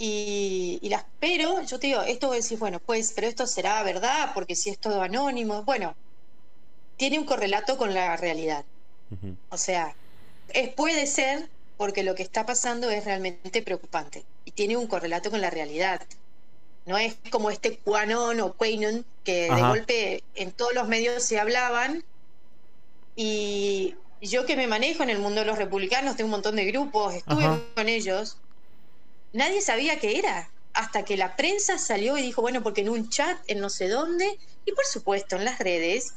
y, 0.00 0.78
las, 0.88 1.04
pero 1.18 1.60
yo 1.62 1.78
te 1.80 1.88
digo, 1.88 2.02
esto 2.02 2.28
voy 2.28 2.36
a 2.36 2.40
decir, 2.40 2.58
bueno, 2.58 2.78
pues, 2.78 3.12
pero 3.14 3.26
esto 3.26 3.46
será 3.46 3.82
verdad, 3.82 4.30
porque 4.32 4.54
si 4.54 4.70
es 4.70 4.78
todo 4.78 5.02
anónimo, 5.02 5.64
bueno, 5.64 5.94
tiene 6.96 7.18
un 7.18 7.24
correlato 7.24 7.76
con 7.76 7.92
la 7.92 8.16
realidad. 8.16 8.64
O 9.48 9.56
sea, 9.56 9.94
es, 10.50 10.68
puede 10.74 11.06
ser 11.06 11.48
porque 11.76 12.02
lo 12.02 12.14
que 12.14 12.22
está 12.22 12.46
pasando 12.46 12.90
es 12.90 13.04
realmente 13.04 13.62
preocupante 13.62 14.24
y 14.48 14.50
tiene 14.52 14.76
un 14.76 14.86
correlato 14.86 15.30
con 15.30 15.40
la 15.40 15.50
realidad. 15.50 16.00
No 16.86 16.96
es 16.96 17.16
como 17.30 17.50
este 17.50 17.76
Quanon 17.76 18.40
o 18.40 18.54
Quanon 18.54 19.04
que 19.24 19.50
de 19.52 19.60
golpe 19.60 20.24
en 20.34 20.52
todos 20.52 20.74
los 20.74 20.88
medios 20.88 21.22
se 21.22 21.38
hablaban. 21.38 22.02
Y 23.14 23.94
yo 24.22 24.46
que 24.46 24.56
me 24.56 24.66
manejo 24.66 25.02
en 25.02 25.10
el 25.10 25.18
mundo 25.18 25.40
de 25.40 25.46
los 25.46 25.58
republicanos, 25.58 26.16
tengo 26.16 26.28
un 26.28 26.32
montón 26.32 26.56
de 26.56 26.64
grupos, 26.64 27.14
estuve 27.14 27.44
con 27.74 27.88
ellos 27.88 28.38
nadie 29.32 29.60
sabía 29.60 29.98
qué 29.98 30.18
era, 30.18 30.50
hasta 30.74 31.04
que 31.04 31.16
la 31.16 31.36
prensa 31.36 31.78
salió 31.78 32.16
y 32.16 32.22
dijo, 32.22 32.42
bueno, 32.42 32.62
porque 32.62 32.82
en 32.82 32.88
un 32.88 33.08
chat, 33.08 33.38
en 33.46 33.60
no 33.60 33.70
sé 33.70 33.88
dónde, 33.88 34.38
y 34.64 34.72
por 34.72 34.84
supuesto 34.84 35.36
en 35.36 35.44
las 35.44 35.58
redes, 35.58 36.14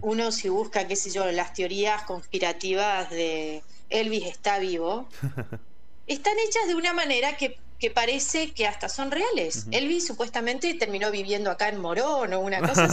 uno 0.00 0.32
si 0.32 0.48
busca, 0.48 0.86
qué 0.86 0.96
sé 0.96 1.10
yo, 1.10 1.30
las 1.32 1.52
teorías 1.52 2.02
conspirativas 2.04 3.10
de 3.10 3.62
Elvis 3.90 4.24
está 4.24 4.58
vivo, 4.58 5.06
están 6.06 6.34
hechas 6.38 6.66
de 6.66 6.74
una 6.74 6.92
manera 6.92 7.36
que, 7.36 7.58
parece 7.94 8.52
que 8.52 8.66
hasta 8.66 8.88
son 8.88 9.10
reales. 9.10 9.66
Elvis 9.70 10.06
supuestamente 10.06 10.74
terminó 10.74 11.10
viviendo 11.10 11.50
acá 11.50 11.68
en 11.68 11.80
Morón 11.80 12.32
o 12.32 12.40
una 12.40 12.60
cosa 12.60 12.84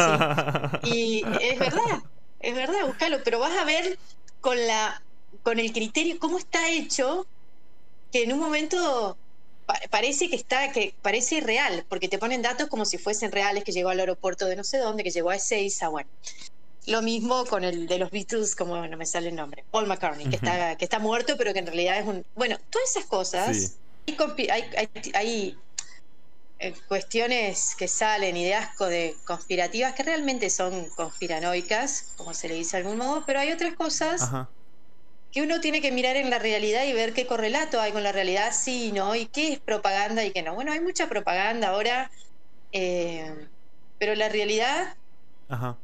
así. 0.75 0.87
y 0.93 1.23
es 1.41 1.57
verdad, 1.57 2.03
es 2.39 2.55
verdad, 2.55 2.85
búscalo, 2.85 3.23
pero 3.23 3.39
vas 3.39 3.57
a 3.57 3.63
ver 3.63 3.97
con 4.41 4.67
la 4.67 5.01
con 5.41 5.59
el 5.59 5.73
criterio 5.73 6.19
cómo 6.19 6.37
está 6.37 6.69
hecho 6.69 7.25
que 8.11 8.23
en 8.23 8.33
un 8.33 8.39
momento 8.39 9.17
parece 9.89 10.29
que 10.29 10.35
está, 10.35 10.71
que 10.71 10.93
parece 11.01 11.35
irreal, 11.35 11.85
porque 11.89 12.07
te 12.07 12.17
ponen 12.17 12.41
datos 12.41 12.67
como 12.67 12.85
si 12.85 12.97
fuesen 12.97 13.31
reales, 13.31 13.63
que 13.63 13.71
llegó 13.71 13.89
al 13.89 13.99
aeropuerto 13.99 14.45
de 14.45 14.55
no 14.55 14.63
sé 14.63 14.77
dónde, 14.77 15.03
que 15.03 15.09
llegó 15.09 15.31
a 15.31 15.35
Ezeiza, 15.35 15.87
bueno. 15.89 16.09
Lo 16.85 17.01
mismo 17.01 17.45
con 17.45 17.63
el 17.63 17.87
de 17.87 17.97
los 17.97 18.11
Beatles, 18.11 18.55
como 18.55 18.85
no 18.85 18.97
me 18.97 19.05
sale 19.05 19.29
el 19.29 19.35
nombre, 19.35 19.63
Paul 19.71 19.87
McCartney, 19.87 20.29
que, 20.29 20.35
está, 20.35 20.75
que 20.75 20.83
está 20.83 20.99
muerto, 20.99 21.35
pero 21.37 21.53
que 21.53 21.59
en 21.59 21.67
realidad 21.67 21.97
es 21.99 22.05
un... 22.05 22.25
Bueno, 22.35 22.57
todas 22.69 22.89
esas 22.89 23.05
cosas, 23.05 23.77
hay, 24.07 24.63
hay, 25.13 25.57
eh, 26.59 26.73
cuestiones 26.89 27.75
que 27.75 27.87
salen, 27.87 28.35
ideas 28.35 28.77
de 28.77 29.15
conspirativas 29.25 29.93
que 29.93 30.03
realmente 30.03 30.49
son 30.49 30.89
conspiranoicas, 30.95 32.13
como 32.17 32.33
se 32.33 32.49
le 32.49 32.55
dice 32.55 32.77
de 32.77 32.83
algún 32.83 32.97
modo, 32.97 33.23
pero 33.25 33.39
hay 33.39 33.51
otras 33.51 33.75
cosas 33.75 34.29
que 35.31 35.41
uno 35.41 35.59
tiene 35.61 35.81
que 35.81 35.91
mirar 35.91 36.15
en 36.15 36.29
la 36.29 36.37
realidad 36.37 36.85
y 36.85 36.93
ver 36.93 37.13
qué 37.13 37.25
correlato 37.25 37.81
hay 37.81 37.91
con 37.91 38.03
la 38.03 38.11
realidad, 38.11 38.53
sí, 38.53 38.91
¿no? 38.91 39.15
Y 39.15 39.25
qué 39.25 39.53
es 39.53 39.59
propaganda 39.59 40.23
y 40.23 40.31
qué 40.31 40.43
no. 40.43 40.53
Bueno, 40.53 40.71
hay 40.71 40.79
mucha 40.79 41.07
propaganda 41.07 41.69
ahora, 41.69 42.11
eh, 42.71 43.47
pero 43.97 44.13
la 44.15 44.29
realidad 44.29 44.95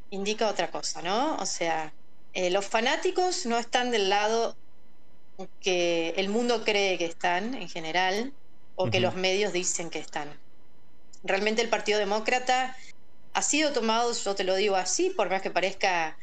indica 0.09 0.47
otra 0.47 0.71
cosa, 0.71 1.01
¿no? 1.01 1.35
O 1.37 1.45
sea, 1.45 1.93
eh, 2.33 2.49
los 2.49 2.65
fanáticos 2.65 3.45
no 3.45 3.57
están 3.57 3.91
del 3.91 4.09
lado 4.09 4.55
que 5.61 6.13
el 6.17 6.29
mundo 6.29 6.63
cree 6.63 6.97
que 6.97 7.05
están 7.05 7.53
en 7.55 7.69
general 7.69 8.33
o 8.75 8.89
que 8.89 8.99
los 8.99 9.15
medios 9.15 9.53
dicen 9.53 9.89
que 9.89 9.99
están. 9.99 10.29
Realmente 11.23 11.61
el 11.61 11.69
Partido 11.69 11.99
Demócrata 11.99 12.75
ha 13.33 13.41
sido 13.41 13.71
tomado, 13.73 14.13
yo 14.13 14.35
te 14.35 14.43
lo 14.43 14.55
digo 14.55 14.75
así, 14.75 15.09
por 15.09 15.29
más 15.29 15.41
que 15.41 15.51
parezca 15.51 16.17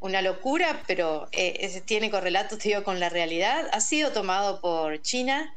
una 0.00 0.20
locura, 0.20 0.82
pero 0.86 1.28
eh, 1.32 1.82
tiene 1.86 2.10
correlato, 2.10 2.58
te 2.58 2.68
digo, 2.68 2.84
con 2.84 3.00
la 3.00 3.08
realidad. 3.08 3.68
Ha 3.72 3.80
sido 3.80 4.12
tomado 4.12 4.60
por 4.60 5.00
China. 5.00 5.54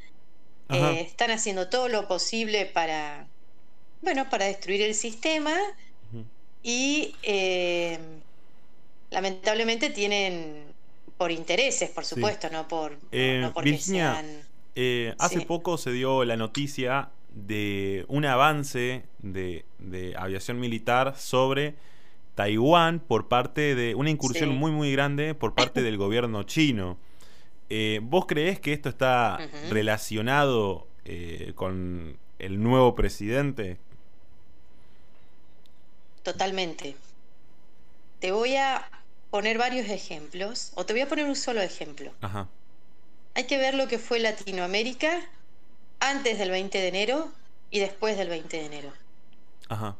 Eh, 0.69 1.01
están 1.01 1.31
haciendo 1.31 1.69
todo 1.69 1.87
lo 1.87 2.07
posible 2.07 2.65
para, 2.65 3.27
bueno, 4.01 4.29
para 4.29 4.45
destruir 4.45 4.81
el 4.81 4.95
sistema. 4.95 5.57
Y 6.63 7.15
eh, 7.23 7.99
lamentablemente 9.11 9.89
tienen 9.89 10.63
por 11.17 11.31
intereses, 11.31 11.89
por 11.89 12.05
supuesto, 12.05 12.49
no 12.49 12.67
por 12.67 12.91
no, 12.91 13.53
porque 13.53 15.15
hace 15.17 15.41
poco 15.41 15.77
se 15.77 15.91
dio 15.91 16.23
la 16.25 16.35
noticia 16.35 17.09
de 17.33 18.05
un 18.07 18.25
avance 18.25 19.03
de, 19.19 19.65
de 19.79 20.13
aviación 20.17 20.59
militar 20.59 21.15
sobre 21.17 21.75
Taiwán 22.37 22.99
por 22.99 23.27
parte 23.27 23.73
de 23.73 23.95
una 23.95 24.11
incursión 24.11 24.55
muy 24.55 24.71
muy 24.71 24.91
grande 24.91 25.33
por 25.33 25.55
parte 25.55 25.81
del 25.81 25.97
gobierno 25.97 26.43
chino. 26.43 26.99
Eh, 27.69 27.99
¿Vos 28.03 28.27
creés 28.27 28.59
que 28.59 28.73
esto 28.73 28.89
está 28.89 29.39
relacionado 29.71 30.87
eh, 31.03 31.53
con 31.55 32.17
el 32.37 32.61
nuevo 32.61 32.93
presidente? 32.93 33.77
Totalmente. 36.27 36.95
Te 38.19 38.31
voy 38.31 38.55
a 38.55 38.89
poner 39.29 39.57
varios 39.57 39.89
ejemplos, 39.89 40.71
o 40.75 40.85
te 40.85 40.93
voy 40.93 41.01
a 41.01 41.07
poner 41.07 41.25
un 41.25 41.35
solo 41.35 41.61
ejemplo. 41.61 42.11
Hay 43.33 43.43
que 43.45 43.57
ver 43.57 43.73
lo 43.73 43.87
que 43.87 43.99
fue 43.99 44.19
Latinoamérica 44.19 45.21
antes 45.99 46.37
del 46.39 46.51
20 46.51 46.77
de 46.77 46.87
enero 46.87 47.31
y 47.71 47.79
después 47.79 48.17
del 48.17 48.29
20 48.29 48.57
de 48.57 48.65
enero. 48.65 48.93
Ajá 49.69 49.95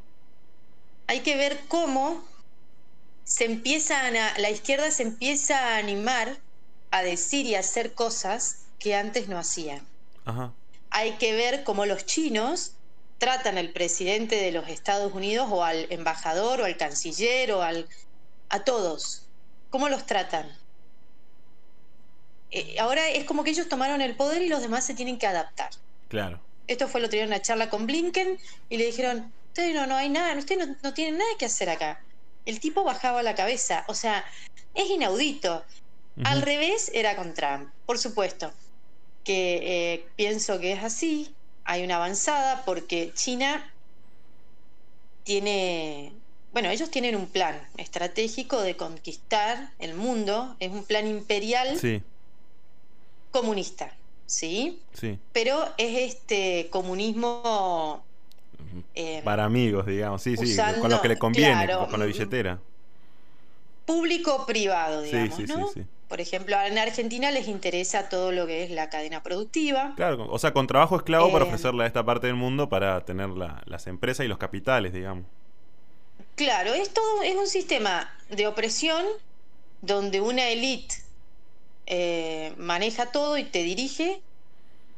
hay 1.08 1.22
que 1.22 1.38
ver 1.38 1.60
cómo 1.68 2.24
se 3.24 3.46
empieza 3.46 4.08
a, 4.08 4.12
la 4.40 4.50
izquierda 4.50 4.92
se 4.92 5.04
empieza 5.04 5.58
a 5.58 5.78
animar 5.78 6.38
a 6.92 7.02
decir 7.02 7.46
y 7.46 7.56
a 7.56 7.62
hacer 7.62 7.94
cosas 7.94 8.66
que 8.80 8.96
antes 8.96 9.28
no 9.28 9.38
hacían. 9.38 9.86
Hay 10.90 11.14
que 11.14 11.34
ver 11.34 11.64
cómo 11.64 11.86
los 11.86 12.06
chinos 12.06 12.74
tratan 13.18 13.58
al 13.58 13.70
presidente 13.70 14.36
de 14.36 14.52
los 14.52 14.68
Estados 14.68 15.14
Unidos 15.14 15.48
o 15.52 15.64
al 15.64 15.88
embajador 15.92 16.62
o 16.62 16.66
al 16.66 16.78
canciller 16.78 17.52
o 17.52 17.62
al 17.62 17.88
a 18.50 18.64
todos. 18.64 19.24
¿Cómo 19.70 19.90
los 19.90 20.06
tratan? 20.06 20.50
Eh, 22.52 22.80
ahora 22.80 23.10
es 23.10 23.26
como 23.26 23.44
que 23.44 23.50
ellos 23.50 23.68
tomaron 23.68 24.02
el 24.02 24.16
poder 24.16 24.42
y 24.42 24.50
los 24.50 24.62
demás 24.62 24.86
se 24.86 24.94
tienen 24.94 25.18
que 25.18 25.28
adaptar. 25.28 25.72
Claro. 26.08 26.40
Esto 26.68 26.88
fue 26.88 27.02
lo 27.02 27.10
que 27.10 27.24
una 27.24 27.42
charla 27.42 27.70
con 27.70 27.86
Blinken 27.86 28.38
y 28.70 28.78
le 28.78 28.86
dijeron, 28.86 29.32
no, 29.74 29.88
no 29.88 29.96
hay 29.96 30.10
nada, 30.10 30.38
ustedes 30.38 30.70
no, 30.84 30.94
tienen 30.94 31.18
nada 31.18 31.30
que 31.38 31.46
hacer 31.46 31.70
acá. 31.70 32.02
El 32.46 32.60
tipo 32.60 32.84
bajaba 32.84 33.24
la 33.24 33.36
cabeza, 33.36 33.84
o 33.88 33.94
sea, 33.94 34.24
es 34.74 34.90
inaudito. 34.90 35.64
Al 36.24 36.42
revés 36.42 36.90
era 36.96 37.16
con 37.16 37.36
Trump, 37.36 37.70
por 37.86 38.00
supuesto, 38.00 38.52
que 39.24 39.94
eh, 39.94 40.08
pienso 40.16 40.60
que 40.60 40.72
es 40.72 40.84
así, 40.84 41.36
hay 41.68 41.84
una 41.84 41.98
avanzada 41.98 42.64
porque 42.66 43.12
China 43.14 43.72
tiene, 45.24 46.14
bueno, 46.54 46.70
ellos 46.70 46.90
tienen 46.90 47.16
un 47.16 47.28
plan 47.28 47.62
estratégico 47.76 48.62
de 48.62 48.78
conquistar 48.78 49.72
el 49.80 49.94
mundo, 49.94 50.56
es 50.60 50.72
un 50.72 50.86
plan 50.86 51.06
imperial 51.06 51.78
comunista, 53.32 53.94
¿sí? 54.26 54.82
Sí. 54.94 55.20
Pero 55.34 55.66
es 55.78 56.14
este 56.14 56.70
comunismo 56.72 58.02
Eh, 58.96 59.22
Para 59.24 59.44
amigos, 59.46 59.86
digamos, 59.86 60.22
sí, 60.22 60.36
sí, 60.38 60.56
con 60.80 60.90
lo 60.90 61.02
que 61.02 61.10
le 61.10 61.18
conviene, 61.18 61.68
con 61.90 62.00
la 62.00 62.06
billetera. 62.06 62.60
Público-privado, 63.86 65.02
digamos, 65.02 65.36
sí, 65.36 65.48
sí, 65.48 65.54
sí, 65.74 65.86
Por 66.08 66.22
ejemplo, 66.22 66.56
en 66.62 66.78
Argentina 66.78 67.32
les 67.32 67.48
interesa 67.48 68.08
todo 68.08 68.32
lo 68.32 68.48
que 68.48 68.64
es 68.64 68.72
la 68.72 68.90
cadena 68.90 69.24
productiva. 69.24 69.94
Claro, 69.98 70.28
o 70.30 70.40
sea, 70.40 70.54
con 70.54 70.66
trabajo 70.66 70.96
esclavo 70.96 71.32
para 71.32 71.44
eh, 71.44 71.48
ofrecerle 71.48 71.84
a 71.84 71.88
esta 71.88 72.06
parte 72.06 72.28
del 72.28 72.36
mundo 72.36 72.70
para 72.70 73.04
tener 73.04 73.30
las 73.30 73.88
empresas 73.88 74.26
y 74.26 74.30
los 74.30 74.38
capitales, 74.38 74.94
digamos. 74.94 75.26
Claro, 76.36 76.74
es 76.74 76.94
todo, 76.94 77.24
es 77.24 77.36
un 77.36 77.48
sistema 77.48 78.10
de 78.30 78.48
opresión 78.48 79.04
donde 79.82 80.22
una 80.22 80.48
élite 80.50 80.96
eh, 81.88 82.54
maneja 82.58 83.08
todo 83.08 83.38
y 83.38 83.44
te 83.44 83.64
dirige 83.64 84.22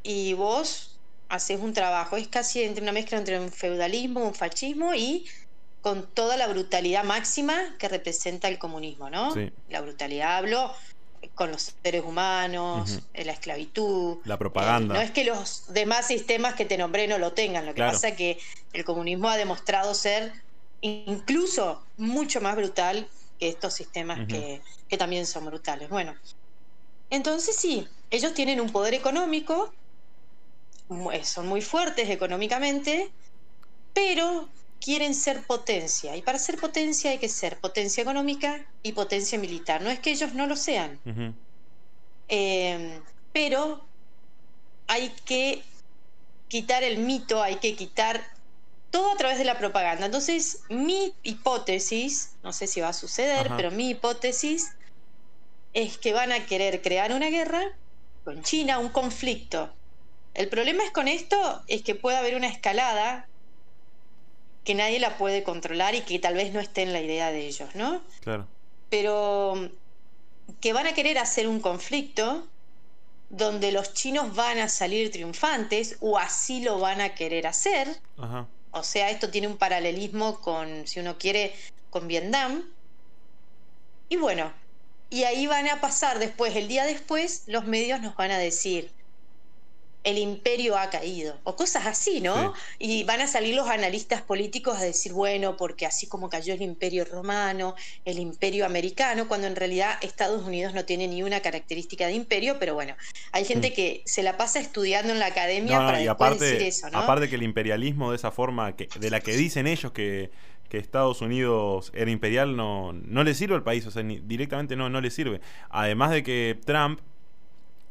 y 0.03 0.33
vos 0.33 0.99
haces 1.29 1.59
un 1.59 1.73
trabajo. 1.73 2.17
Es 2.17 2.27
casi 2.27 2.63
entre 2.63 2.83
una 2.83 2.91
mezcla 2.91 3.17
entre 3.17 3.39
un 3.39 3.51
feudalismo, 3.51 4.25
un 4.25 4.35
fascismo 4.35 4.93
y 4.93 5.25
con 5.81 6.05
toda 6.07 6.35
la 6.35 6.47
brutalidad 6.47 7.03
máxima 7.03 7.55
que 7.77 7.87
representa 7.87 8.47
el 8.47 8.59
comunismo, 8.59 9.09
¿no? 9.09 9.33
La 9.69 9.81
brutalidad 9.81 10.37
hablo 10.37 10.73
con 11.36 11.51
los 11.51 11.73
seres 11.84 12.03
humanos, 12.03 12.99
la 13.13 13.32
esclavitud. 13.32 14.17
La 14.25 14.38
propaganda. 14.38 14.95
Eh, 14.95 14.97
no 14.97 15.03
es 15.03 15.12
que 15.12 15.23
los 15.23 15.73
demás 15.73 16.08
sistemas 16.08 16.55
que 16.55 16.65
te 16.65 16.77
nombré 16.77 17.08
no 17.08 17.17
lo 17.17 17.34
tengan, 17.34 17.65
lo 17.65 17.73
que 17.73 17.82
pasa 17.82 18.10
es 18.10 18.15
que 18.15 18.39
el 18.73 18.84
comunismo 18.84 19.29
ha 19.29 19.38
demostrado 19.38 19.93
ser 19.93 20.34
incluso 20.82 21.84
mucho 21.97 22.41
más 22.41 22.55
brutal 22.55 23.08
que 23.39 23.49
estos 23.49 23.73
sistemas 23.73 24.27
que, 24.27 24.62
que 24.88 24.97
también 24.97 25.25
son 25.25 25.45
brutales. 25.45 25.89
Bueno, 25.89 26.15
entonces 27.10 27.55
sí, 27.55 27.88
ellos 28.12 28.34
tienen 28.34 28.62
un 28.62 28.71
poder 28.71 28.93
económico, 28.93 29.73
son 31.23 31.47
muy 31.47 31.62
fuertes 31.62 32.10
económicamente, 32.10 33.12
pero 33.93 34.49
quieren 34.79 35.13
ser 35.13 35.43
potencia. 35.43 36.15
Y 36.15 36.21
para 36.21 36.39
ser 36.39 36.57
potencia 36.57 37.11
hay 37.11 37.17
que 37.17 37.29
ser 37.29 37.57
potencia 37.57 38.01
económica 38.01 38.65
y 38.83 38.93
potencia 38.93 39.37
militar. 39.37 39.81
No 39.81 39.89
es 39.89 39.99
que 39.99 40.11
ellos 40.11 40.33
no 40.33 40.47
lo 40.47 40.55
sean. 40.55 40.99
Em, 42.27 43.01
pero 43.33 43.81
hay 44.87 45.09
que 45.25 45.63
quitar 46.47 46.83
el 46.83 46.99
mito, 46.99 47.41
hay 47.41 47.57
que 47.57 47.75
quitar 47.75 48.23
todo 48.91 49.11
a 49.11 49.17
través 49.17 49.37
de 49.37 49.45
la 49.45 49.57
propaganda. 49.57 50.05
Entonces, 50.05 50.63
mi 50.69 51.13
hipótesis, 51.23 52.31
no 52.43 52.53
sé 52.53 52.67
si 52.67 52.81
va 52.81 52.89
a 52.89 52.93
suceder, 52.93 53.51
pero 53.55 53.71
mi 53.71 53.91
hipótesis 53.91 54.71
es 55.73 55.97
que 55.97 56.13
van 56.13 56.31
a 56.31 56.45
querer 56.45 56.81
crear 56.81 57.13
una 57.13 57.29
guerra 57.29 57.61
con 58.23 58.41
China, 58.43 58.79
un 58.79 58.89
conflicto. 58.89 59.71
El 60.33 60.49
problema 60.49 60.83
es 60.83 60.91
con 60.91 61.07
esto 61.07 61.63
es 61.67 61.83
que 61.83 61.95
puede 61.95 62.17
haber 62.17 62.35
una 62.35 62.47
escalada 62.47 63.27
que 64.63 64.75
nadie 64.75 64.99
la 64.99 65.17
puede 65.17 65.43
controlar 65.43 65.95
y 65.95 66.01
que 66.01 66.19
tal 66.19 66.35
vez 66.35 66.53
no 66.53 66.59
esté 66.59 66.83
en 66.83 66.93
la 66.93 67.01
idea 67.01 67.31
de 67.31 67.47
ellos, 67.47 67.69
¿no? 67.75 68.01
Claro. 68.21 68.47
Pero 68.89 69.69
que 70.61 70.73
van 70.73 70.87
a 70.87 70.93
querer 70.93 71.17
hacer 71.17 71.47
un 71.47 71.59
conflicto 71.59 72.47
donde 73.29 73.71
los 73.71 73.93
chinos 73.93 74.35
van 74.35 74.57
a 74.59 74.69
salir 74.69 75.11
triunfantes 75.11 75.97
o 76.01 76.17
así 76.17 76.61
lo 76.61 76.79
van 76.79 77.01
a 77.01 77.13
querer 77.15 77.47
hacer. 77.47 77.99
Ajá. 78.17 78.47
O 78.71 78.83
sea, 78.83 79.09
esto 79.09 79.29
tiene 79.29 79.47
un 79.47 79.57
paralelismo 79.57 80.41
con, 80.41 80.87
si 80.87 80.99
uno 80.99 81.17
quiere, 81.17 81.53
con 81.89 82.07
Vietnam. 82.07 82.63
Y 84.09 84.17
bueno, 84.17 84.51
y 85.09 85.23
ahí 85.23 85.47
van 85.47 85.67
a 85.67 85.81
pasar 85.81 86.19
después, 86.19 86.55
el 86.55 86.67
día 86.67 86.85
después, 86.85 87.43
los 87.47 87.65
medios 87.65 87.99
nos 88.01 88.15
van 88.15 88.31
a 88.31 88.37
decir, 88.37 88.91
el 90.03 90.17
imperio 90.17 90.77
ha 90.77 90.89
caído, 90.89 91.38
o 91.43 91.55
cosas 91.55 91.85
así, 91.85 92.21
¿no? 92.21 92.53
Y 92.77 93.03
van 93.03 93.21
a 93.21 93.27
salir 93.27 93.53
los 93.55 93.67
analistas 93.67 94.21
políticos 94.21 94.77
a 94.77 94.83
decir, 94.83 95.12
bueno, 95.12 95.57
porque 95.57 95.85
así 95.85 96.07
como 96.07 96.29
cayó 96.29 96.53
el 96.53 96.62
imperio 96.62 97.03
romano, 97.03 97.75
el 98.05 98.17
imperio 98.19 98.65
americano, 98.65 99.27
cuando 99.27 99.47
en 99.47 99.55
realidad 99.55 99.97
Estados 100.01 100.45
Unidos 100.45 100.73
no 100.73 100.85
tiene 100.85 101.07
ni 101.07 101.21
una 101.21 101.41
característica 101.41 102.07
de 102.07 102.13
imperio, 102.13 102.59
pero 102.59 102.75
bueno, 102.75 102.95
hay 103.33 103.43
gente 103.43 103.73
que 103.73 104.01
se 104.05 104.23
la 104.23 104.38
pasa 104.38 104.59
estudiando 104.59 105.12
en 105.12 105.19
la 105.19 105.27
academia 105.27 105.77
para 105.79 105.97
después 105.97 106.39
decir 106.39 106.62
eso, 106.62 106.89
¿no? 106.89 106.99
Aparte 106.99 107.29
que 107.29 107.35
el 107.35 107.43
imperialismo 107.43 108.12
de 108.12 108.15
esa 108.15 108.31
forma, 108.31 108.75
que, 108.75 108.88
de 108.99 109.09
la 109.09 109.19
que 109.19 109.35
dicen 109.35 109.67
ellos 109.67 109.91
que 109.91 110.31
que 110.69 110.77
Estados 110.77 111.21
Unidos 111.21 111.91
era 111.95 112.12
imperial 112.12 112.55
no, 112.55 112.93
no 112.93 113.23
le 113.23 113.33
sirve 113.33 113.55
al 113.55 113.63
país, 113.63 113.85
o 113.88 113.91
sea, 113.91 114.03
directamente 114.03 114.75
no, 114.75 114.88
no 114.88 115.01
le 115.01 115.09
sirve. 115.09 115.41
Además 115.69 116.12
de 116.12 116.21
que 116.21 116.59
Trump, 116.63 116.99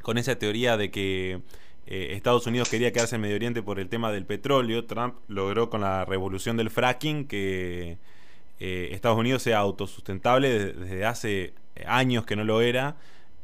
con 0.01 0.16
esa 0.16 0.37
teoría 0.37 0.77
de 0.77 0.90
que 0.92 1.42
eh, 1.90 2.14
Estados 2.14 2.46
Unidos 2.46 2.68
quería 2.68 2.92
quedarse 2.92 3.14
en 3.14 3.22
Medio 3.22 3.37
Oriente 3.37 3.62
por 3.62 3.81
el 3.81 3.88
tema 3.88 4.12
del 4.12 4.27
petróleo, 4.27 4.85
Trump 4.85 5.14
logró 5.27 5.70
con 5.70 5.81
la 5.81 6.05
revolución 6.05 6.59
del 6.59 6.68
fracking 6.68 7.27
que 7.27 7.96
eh, 8.61 8.90
Estados 8.92 9.16
Unidos 9.16 9.42
sea 9.42 9.57
autosustentable 9.61 10.74
desde 10.74 11.07
hace 11.07 11.55
años 11.87 12.27
que 12.27 12.37
no 12.37 12.44
lo 12.44 12.61
era 12.61 12.96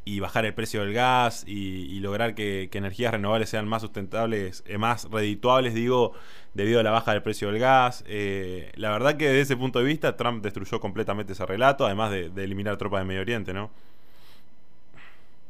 y 0.04 0.20
bajar 0.20 0.44
el 0.44 0.52
precio 0.52 0.83
del 0.83 0.92
gas 0.92 1.44
y, 1.46 1.98
lograr 2.00 2.35
que, 2.35 2.68
energías 2.70 3.12
renovables 3.12 3.48
sean 3.48 3.66
más 3.66 3.80
sustentables, 3.80 4.62
eh, 4.66 4.76
más 4.76 5.11
redituables, 5.11 5.72
digo, 5.72 6.12
debido 6.52 6.80
a 6.80 6.83
la 6.83 6.90
baja 6.90 7.12
del 7.12 7.22
precio 7.22 7.48
del 7.48 7.59
gas. 7.59 8.04
La 8.74 8.90
verdad 8.90 9.16
que 9.16 9.28
desde 9.28 9.40
ese 9.40 9.57
punto 9.57 9.78
de 9.78 9.87
vista 9.87 10.18
Trump 10.18 10.44
destruyó 10.44 10.80
completamente 10.80 11.33
ese 11.33 11.46
relato, 11.46 11.87
además 11.87 12.11
de, 12.11 12.26
eliminar 12.37 12.76
tropas 12.76 13.00
de 13.00 13.04
Medio 13.07 13.22
Oriente, 13.22 13.54
¿no? 13.54 13.70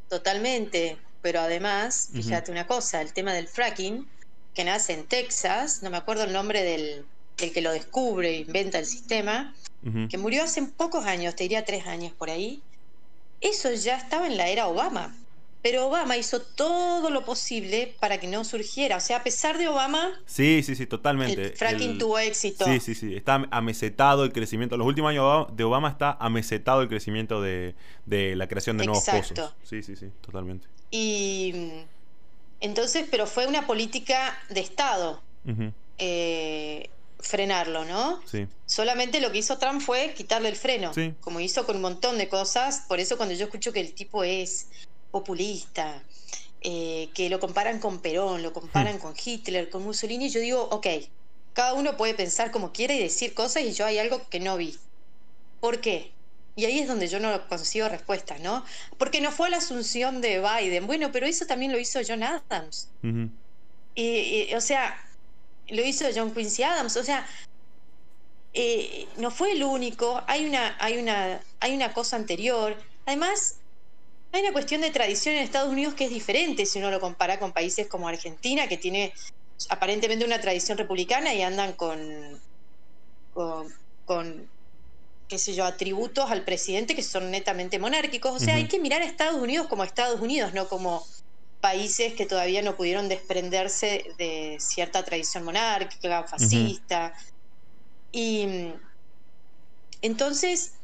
Totalmente, 0.09 0.97
pero 1.25 1.41
además, 1.41 2.11
fíjate 2.13 2.53
una 2.53 2.67
cosa, 2.67 3.01
el 3.01 3.15
tema 3.15 3.33
del 3.33 3.49
fracking, 3.49 4.07
que 4.53 4.63
nace 4.63 4.93
en 4.93 5.07
Texas, 5.07 5.83
no 5.83 5.89
me 5.89 5.97
acuerdo 5.97 6.25
el 6.25 6.35
nombre 6.35 6.63
del, 6.63 7.07
que 7.37 7.61
lo 7.63 7.73
descubre 7.73 8.29
e 8.29 8.41
inventa 8.41 8.79
el 8.79 8.85
sistema, 8.85 9.55
que 10.11 10.19
murió 10.19 10.45
hace 10.45 10.63
pocos 10.63 11.07
años, 11.07 11.35
te 11.35 11.45
diría 11.45 11.65
tres 11.65 11.87
años 11.87 12.13
por 12.13 12.29
ahí 12.29 12.63
eso 13.45 13.71
ya 13.73 13.97
estaba 13.97 14.27
en 14.27 14.37
la 14.37 14.49
era 14.49 14.67
Obama. 14.67 15.15
Pero 15.63 15.87
Obama 15.87 16.19
hizo 16.19 16.43
todo 16.43 17.09
lo 17.09 17.25
posible 17.25 17.95
para 17.99 18.19
que 18.19 18.27
no 18.27 18.45
surgiera. 18.45 18.99
O 18.99 19.01
sea, 19.01 19.19
a 19.19 19.23
pesar 19.23 19.57
de 19.57 19.67
Obama. 19.67 20.13
Sí, 20.27 20.63
sí, 20.63 20.75
sí, 20.75 20.87
totalmente. 20.87 21.43
El 21.43 21.53
fracking 21.53 21.97
tuvo 21.97 22.19
éxito. 22.19 22.67
Sí, 22.67 22.81
sí, 22.81 22.95
sí. 22.95 23.17
Está 23.17 23.47
amesetado 23.51 24.25
el 24.25 24.33
crecimiento. 24.33 24.77
Los 24.77 24.87
últimos 24.87 25.11
años 25.11 25.47
de 25.57 25.65
Obama 25.65 25.89
está 25.89 26.19
amesetado 26.21 26.83
el 26.83 26.89
crecimiento 26.89 27.41
de, 27.41 27.75
la 28.07 28.47
creación 28.47 28.77
de 28.77 28.85
nuevos 28.85 29.05
pozos. 29.05 29.55
Sí, 29.63 29.83
sí, 29.83 29.97
sí, 29.97 30.11
totalmente. 30.21 30.69
Y. 30.95 31.53
Entonces, 32.61 33.07
pero 33.11 33.27
fue 33.27 33.49
una 33.49 33.67
política 33.67 34.39
de 34.49 34.61
Estado. 34.61 35.21
eh, 35.99 36.89
frenarlo, 37.19 37.85
¿no? 37.85 38.21
Sí. 38.31 38.47
Solamente 38.67 39.21
lo 39.21 39.33
que 39.33 39.39
hizo 39.39 39.59
Trump 39.59 39.81
fue 39.81 40.15
quitarle 40.15 40.49
el 40.49 40.57
freno, 40.57 40.93
como 41.21 41.41
hizo 41.41 41.67
con 41.67 41.77
un 41.77 41.83
montón 41.83 42.17
de 42.17 42.29
cosas. 42.29 42.85
Por 42.87 43.01
eso 43.01 43.17
cuando 43.17 43.35
yo 43.35 43.47
escucho 43.47 43.73
que 43.73 43.81
el 43.81 43.93
tipo 43.93 44.23
es 44.23 44.69
populista, 45.11 46.01
eh, 46.61 47.09
que 47.13 47.29
lo 47.29 47.41
comparan 47.41 47.81
con 47.81 47.99
Perón, 47.99 48.43
lo 48.43 48.53
comparan 48.53 48.97
hmm. 48.97 49.01
con 49.01 49.15
Hitler, 49.23 49.71
con 49.71 49.83
Mussolini, 49.83 50.29
yo 50.29 50.41
digo, 50.41 50.63
ok, 50.71 50.87
cada 51.55 51.75
uno 51.75 51.97
puede 51.97 52.15
pensar 52.15 52.53
como 52.53 52.73
quiera 52.73 52.95
y 52.95 53.01
decir 53.01 53.35
cosas 53.35 53.65
y 53.65 53.73
yo 53.73 53.85
hay 53.85 53.99
algo 53.99 54.29
que 54.29 54.39
no 54.39 54.57
vi. 54.57 54.79
¿Por 55.61 55.81
qué? 55.81 56.13
Y 56.57 56.65
ahí 56.67 56.79
es 56.79 56.89
donde 56.89 57.09
yo 57.09 57.19
no 57.19 57.49
consigo 57.49 57.89
respuestas, 57.89 58.41
¿no? 58.41 58.65
Porque 58.97 59.21
no 59.21 59.33
fue 59.33 59.51
la 59.51 59.57
asunción 59.57 60.21
de 60.21 60.41
Biden. 60.41 60.87
Bueno, 60.87 61.11
pero 61.11 61.27
eso 61.27 61.47
también 61.47 61.73
lo 61.73 61.79
hizo 61.79 62.01
John 62.07 62.23
Adams. 62.23 62.89
y, 63.95 64.55
o 64.55 64.61
sea, 64.61 64.97
lo 65.69 65.85
hizo 65.85 66.07
John 66.15 66.33
Quincy 66.33 66.63
Adams, 66.63 66.97
o 66.97 67.05
sea, 67.05 67.27
eh, 68.53 69.09
no 69.17 69.33
fue 69.33 69.53
el 69.53 69.65
único, 69.65 70.23
hay 70.29 70.47
una, 70.47 70.77
hay, 70.79 70.99
una, 70.99 71.41
hay 71.59 71.75
una 71.75 71.93
cosa 71.93 72.17
anterior. 72.17 72.77
Además, 73.05 73.57
hay 74.33 74.43
una 74.43 74.53
cuestión 74.53 74.81
de 74.81 74.91
tradición 74.91 75.35
en 75.35 75.43
Estados 75.43 75.71
Unidos 75.71 75.95
que 75.95 76.05
es 76.05 76.11
diferente 76.11 76.67
si 76.67 76.79
uno 76.79 76.91
lo 76.91 77.01
compara 77.01 77.39
con 77.39 77.53
países 77.53 77.89
como 77.89 78.07
Argentina, 78.07 78.69
que 78.69 78.77
tiene 78.77 79.13
aparentemente 79.71 80.25
una 80.25 80.41
tradición 80.41 80.79
republicana 80.79 81.35
y 81.35 81.43
andan 81.43 81.73
con, 81.73 82.41
con, 83.33 84.49
qué 85.35 85.39
sé 85.39 85.53
yo, 85.53 85.65
atributos 85.65 86.31
al 86.31 86.45
presidente 86.45 86.95
que 86.95 87.03
son 87.03 87.33
netamente 87.33 87.81
monárquicos. 87.81 88.33
O 88.37 88.39
sea, 88.39 88.55
hay 88.55 88.69
que 88.69 88.79
mirar 88.79 89.03
a 89.03 89.05
Estados 89.05 89.43
Unidos 89.43 89.67
como 89.67 89.83
Estados 89.83 90.21
Unidos, 90.21 90.55
no 90.55 90.69
como 90.69 91.05
países 91.61 92.15
que 92.15 92.25
todavía 92.25 92.63
no 92.63 92.77
pudieron 92.77 93.09
desprenderse 93.09 94.05
de 94.17 94.59
cierta 94.61 95.05
tradición 95.05 95.43
monárquica, 95.43 96.23
fascista. 96.23 97.15
Y 98.13 98.47
entonces, 100.03 100.75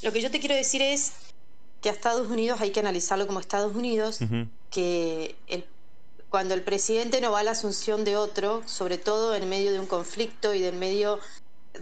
lo 0.00 0.12
que 0.12 0.22
yo 0.22 0.30
te 0.30 0.40
quiero 0.40 0.54
decir 0.54 0.80
es 0.80 1.12
que 1.82 1.90
a 1.90 1.92
Estados 1.92 2.30
Unidos 2.30 2.62
hay 2.62 2.70
que 2.70 2.80
analizarlo 2.80 3.26
como 3.26 3.38
Estados 3.38 3.76
Unidos, 3.76 4.18
que 4.70 5.36
cuando 6.30 6.54
el 6.54 6.62
presidente 6.62 7.20
no 7.20 7.32
va 7.32 7.40
a 7.40 7.42
la 7.42 7.50
asunción 7.50 8.04
de 8.04 8.16
otro, 8.16 8.62
sobre 8.66 8.96
todo 8.96 9.34
en 9.34 9.46
medio 9.46 9.72
de 9.72 9.78
un 9.78 9.86
conflicto 9.86 10.54
y 10.54 10.64
en 10.64 10.78
medio 10.78 11.20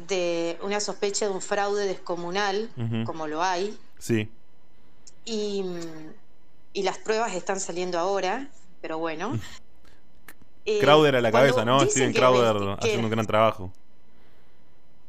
de 0.08 0.58
una 0.62 0.80
sospecha 0.80 1.26
de 1.26 1.32
un 1.32 1.40
fraude 1.40 1.86
descomunal, 1.86 2.70
como 3.04 3.26
lo 3.26 3.42
hay, 3.42 3.78
sí. 3.98 4.30
y 5.24 5.64
y 6.72 6.82
las 6.82 6.98
pruebas 6.98 7.34
están 7.34 7.58
saliendo 7.60 7.98
ahora, 7.98 8.48
pero 8.80 8.98
bueno. 8.98 9.38
Eh, 10.64 10.78
Crowder 10.80 11.16
a 11.16 11.20
la 11.20 11.32
cabeza, 11.32 11.64
¿no? 11.64 11.80
Steven 11.80 12.12
Crowder 12.12 12.76
haciendo 12.78 13.06
un 13.06 13.10
gran 13.10 13.26
trabajo. 13.26 13.72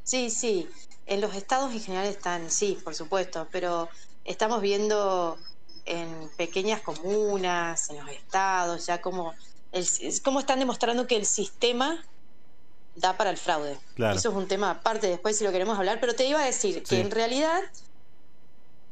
Sí, 0.04 0.30
sí. 0.30 0.68
En 1.06 1.22
los 1.22 1.36
estados 1.36 1.72
en 1.74 1.82
general 1.82 2.08
están, 2.08 2.50
sí, 2.50 2.78
por 2.84 2.96
supuesto, 2.96 3.48
pero 3.52 3.90
estamos 4.26 4.62
viendo 4.62 5.38
en 5.86 6.30
pequeñas 6.38 6.82
comunas, 6.82 7.90
en 7.90 7.98
los 7.98 8.10
estados, 8.10 8.86
ya 8.86 9.02
como, 9.02 9.34
el, 9.72 9.86
como 10.24 10.40
están 10.40 10.60
demostrando 10.60 11.06
que 11.06 11.18
el 11.18 11.26
sistema 11.26 12.04
da 13.00 13.18
para 13.18 13.30
el 13.30 13.38
fraude. 13.38 13.78
Eso 13.98 14.30
es 14.30 14.36
un 14.36 14.48
tema 14.48 14.72
aparte 14.72 15.08
después 15.08 15.38
si 15.38 15.44
lo 15.44 15.52
queremos 15.52 15.78
hablar, 15.78 16.00
pero 16.00 16.16
te 16.16 16.28
iba 16.28 16.42
a 16.42 16.46
decir 16.46 16.84
que 16.84 17.00
en 17.00 17.12
realidad 17.12 17.62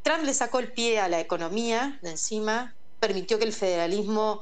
Trump 0.04 0.24
le 0.24 0.34
sacó 0.34 0.60
el 0.60 0.72
pie 0.72 1.00
a 1.00 1.08
la 1.08 1.20
economía 1.20 2.00
de 2.02 2.12
encima, 2.12 2.74
permitió 3.00 3.40
que 3.40 3.46
el 3.46 3.54
federalismo 3.54 4.42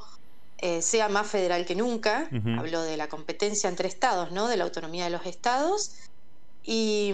eh, 0.60 0.82
sea 0.82 1.10
más 1.10 1.28
federal 1.28 1.66
que 1.66 1.76
nunca, 1.76 2.30
habló 2.58 2.82
de 2.82 2.98
la 2.98 3.10
competencia 3.10 3.70
entre 3.70 3.88
estados, 3.88 4.32
¿no? 4.32 4.48
de 4.48 4.58
la 4.58 4.64
autonomía 4.64 5.06
de 5.06 5.10
los 5.10 5.26
estados, 5.26 5.92
y, 6.64 7.12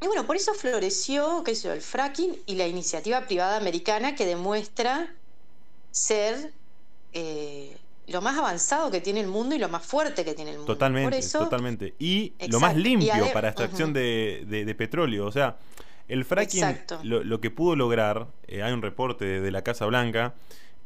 bueno, 0.00 0.26
por 0.26 0.36
eso 0.36 0.54
floreció 0.54 1.42
qué 1.44 1.54
sé 1.54 1.72
el 1.72 1.80
fracking 1.80 2.36
y 2.46 2.56
la 2.56 2.66
iniciativa 2.66 3.26
privada 3.26 3.56
americana 3.56 4.14
que 4.14 4.26
demuestra 4.26 5.14
ser... 5.90 6.52
Eh, 7.12 7.76
lo 8.08 8.22
más 8.22 8.36
avanzado 8.36 8.90
que 8.90 9.00
tiene 9.00 9.20
el 9.20 9.26
mundo 9.26 9.54
y 9.54 9.58
lo 9.58 9.68
más 9.68 9.84
fuerte 9.84 10.24
que 10.24 10.34
tiene 10.34 10.52
el 10.52 10.58
mundo. 10.58 10.72
Totalmente, 10.72 11.20
totalmente. 11.30 11.94
Y 11.98 12.32
lo 12.48 12.60
más 12.60 12.76
limpio 12.76 13.32
para 13.32 13.48
extracción 13.48 13.92
de, 13.92 14.74
petróleo. 14.76 15.26
O 15.26 15.32
sea, 15.32 15.56
el 16.08 16.24
fracking, 16.24 16.64
lo, 17.02 17.40
que 17.40 17.50
pudo 17.50 17.76
lograr, 17.76 18.28
eh, 18.46 18.62
hay 18.62 18.72
un 18.72 18.82
reporte 18.82 19.40
de 19.40 19.50
la 19.50 19.62
Casa 19.62 19.86
Blanca, 19.86 20.34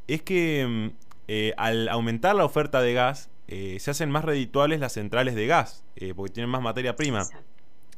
es 0.08 0.22
que 0.22 0.66
mm, 0.68 0.96
eh, 1.28 1.54
al 1.56 1.88
aumentar 1.88 2.35
la 2.35 2.44
oferta 2.44 2.82
de 2.82 2.92
gas, 2.94 3.30
eh, 3.48 3.76
se 3.80 3.90
hacen 3.90 4.11
más 4.11 4.24
redituables 4.24 4.80
las 4.80 4.92
centrales 4.92 5.35
de 5.35 5.46
gas, 5.46 5.85
porque 6.16 6.32
tienen 6.32 6.50
más 6.50 6.62
materia 6.62 6.96
prima. 6.96 7.26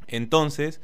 Entonces, 0.06 0.80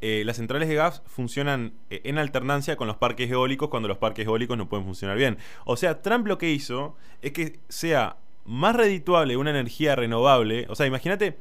eh, 0.00 0.22
las 0.24 0.36
centrales 0.36 0.68
de 0.68 0.74
gas 0.74 1.02
funcionan 1.06 1.72
eh, 1.90 2.00
en 2.04 2.18
alternancia 2.18 2.76
con 2.76 2.86
los 2.86 2.96
parques 2.96 3.30
eólicos 3.30 3.68
cuando 3.68 3.88
los 3.88 3.98
parques 3.98 4.26
eólicos 4.26 4.56
no 4.56 4.68
pueden 4.68 4.84
funcionar 4.84 5.16
bien. 5.16 5.38
O 5.64 5.76
sea, 5.76 6.02
Trump 6.02 6.26
lo 6.26 6.38
que 6.38 6.50
hizo 6.50 6.96
es 7.22 7.32
que 7.32 7.60
sea 7.68 8.16
más 8.44 8.76
redituable 8.76 9.36
una 9.36 9.50
energía 9.50 9.96
renovable. 9.96 10.66
O 10.68 10.74
sea, 10.74 10.86
imagínate, 10.86 11.38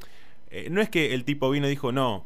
eh, 0.50 0.68
no 0.70 0.82
es 0.82 0.90
que 0.90 1.14
el 1.14 1.24
tipo 1.24 1.50
vino 1.50 1.68
y 1.68 1.70
dijo, 1.70 1.92
no, 1.92 2.26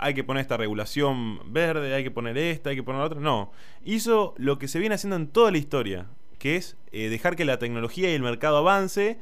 hay 0.00 0.12
que 0.12 0.24
poner 0.24 0.40
esta 0.40 0.56
regulación 0.56 1.52
verde, 1.52 1.94
hay 1.94 2.02
que 2.02 2.10
poner 2.10 2.36
esta, 2.36 2.70
hay 2.70 2.76
que 2.76 2.82
poner 2.82 2.98
la 2.98 3.06
otra. 3.06 3.20
No, 3.20 3.52
hizo 3.84 4.34
lo 4.36 4.58
que 4.58 4.66
se 4.66 4.80
viene 4.80 4.96
haciendo 4.96 5.14
en 5.14 5.28
toda 5.28 5.52
la 5.52 5.58
historia, 5.58 6.06
que 6.40 6.56
es 6.56 6.76
dejar 6.90 7.36
que 7.36 7.44
la 7.44 7.60
tecnología 7.60 8.10
y 8.10 8.14
el 8.14 8.22
mercado 8.22 8.56
avance 8.56 9.18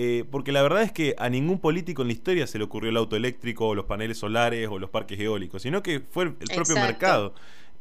eh, 0.00 0.24
porque 0.30 0.52
la 0.52 0.62
verdad 0.62 0.84
es 0.84 0.92
que 0.92 1.16
a 1.18 1.28
ningún 1.28 1.58
político 1.58 2.02
en 2.02 2.08
la 2.08 2.12
historia 2.12 2.46
se 2.46 2.56
le 2.56 2.62
ocurrió 2.62 2.88
el 2.88 2.96
auto 2.96 3.16
eléctrico 3.16 3.66
o 3.66 3.74
los 3.74 3.86
paneles 3.86 4.16
solares 4.16 4.68
o 4.70 4.78
los 4.78 4.90
parques 4.90 5.18
eólicos, 5.18 5.62
sino 5.62 5.82
que 5.82 5.98
fue 5.98 6.22
el, 6.22 6.34
propio 6.54 6.76
mercado. 6.76 7.34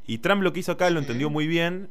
Y 0.08 0.17
Trump 0.17 0.41
lo 0.41 0.51
que 0.51 0.62
hizo 0.62 0.71
acá 0.71 0.89
lo 0.89 0.99
entendió 0.99 1.30
muy 1.30 1.45
bien 1.45 1.89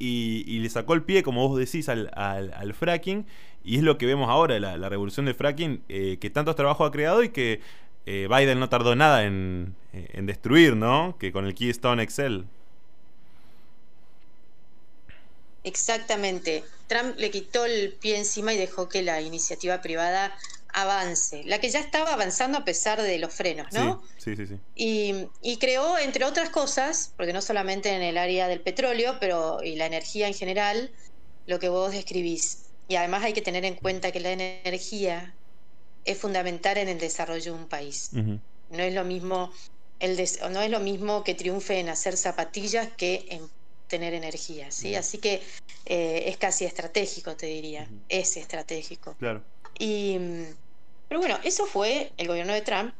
y, 0.00 0.58
le 0.58 0.68
sacó 0.68 0.94
el 0.94 1.04
pie, 1.04 1.22
como 1.22 1.46
vos 1.46 1.56
decís, 1.56 1.88
al, 1.88 2.74
fracking. 2.74 3.24
Y 3.62 3.76
es 3.76 3.84
lo 3.84 3.98
que 3.98 4.06
vemos 4.06 4.28
ahora, 4.28 4.58
la, 4.58 4.88
revolución 4.88 5.26
del 5.26 5.36
fracking, 5.36 5.84
eh, 5.88 6.18
que 6.20 6.28
tantos 6.28 6.56
trabajos 6.56 6.88
ha 6.88 6.90
creado 6.90 7.22
y 7.22 7.28
que 7.28 7.60
eh, 8.04 8.26
Biden 8.28 8.58
no 8.58 8.68
tardó 8.68 8.96
nada 8.96 9.26
en, 9.26 9.76
en 9.92 10.26
destruir, 10.26 10.74
¿no? 10.74 11.14
Que 11.20 11.30
con 11.30 11.46
el 11.46 11.54
Keystone 11.54 12.02
Excel. 12.02 12.46
Exactamente. 15.68 16.64
Trump 16.86 17.18
le 17.18 17.30
quitó 17.30 17.66
el 17.66 17.92
pie 17.92 18.16
encima 18.16 18.54
y 18.54 18.56
dejó 18.56 18.88
que 18.88 19.02
la 19.02 19.20
iniciativa 19.20 19.82
privada 19.82 20.34
avance, 20.72 21.42
la 21.44 21.60
que 21.60 21.68
ya 21.68 21.80
estaba 21.80 22.12
avanzando 22.14 22.58
a 22.58 22.64
pesar 22.64 23.02
de 23.02 23.18
los 23.18 23.34
frenos, 23.34 23.72
¿no? 23.72 24.02
Sí, 24.16 24.34
sí, 24.34 24.46
sí. 24.46 24.56
Y, 25.42 25.58
creó, 25.58 25.98
entre 25.98 26.24
otras 26.24 26.50
cosas, 26.50 27.12
porque 27.16 27.32
no 27.32 27.42
solamente 27.42 27.90
en 27.90 28.02
el 28.02 28.16
área 28.16 28.48
del 28.48 28.60
petróleo, 28.60 29.18
pero 29.20 29.62
y 29.62 29.76
la 29.76 29.86
energía 29.86 30.26
en 30.26 30.34
general, 30.34 30.90
lo 31.46 31.58
que 31.58 31.68
vos 31.68 31.92
describís. 31.92 32.66
Y 32.88 32.96
además 32.96 33.24
hay 33.24 33.34
que 33.34 33.42
tener 33.42 33.64
en 33.64 33.74
cuenta 33.74 34.10
que 34.12 34.20
la 34.20 34.32
energía 34.32 35.34
es 36.04 36.16
fundamental 36.16 36.78
en 36.78 36.88
el 36.88 36.98
desarrollo 36.98 37.52
de 37.52 37.58
un 37.58 37.68
país. 37.68 38.10
No 38.12 38.82
es 38.82 38.94
lo 38.94 39.04
mismo 39.04 39.52
el 40.00 40.16
no 40.52 40.62
es 40.62 40.70
lo 40.70 40.80
mismo 40.80 41.24
que 41.24 41.34
triunfe 41.34 41.80
en 41.80 41.88
hacer 41.88 42.16
zapatillas 42.16 42.88
que 42.96 43.26
en 43.30 43.50
tener 43.88 44.14
energía, 44.14 44.70
¿sí? 44.70 44.94
Así 44.94 45.18
que 45.18 45.42
eh, 45.86 46.24
es 46.26 46.36
casi 46.36 46.64
estratégico, 46.64 47.34
te 47.36 47.46
diría. 47.46 47.88
Es 48.08 48.36
estratégico. 48.36 49.14
Claro. 49.18 49.42
Y, 49.78 50.18
pero 51.08 51.20
bueno, 51.20 51.38
eso 51.42 51.66
fue 51.66 52.12
el 52.16 52.28
gobierno 52.28 52.52
de 52.52 52.62
Trump. 52.62 52.94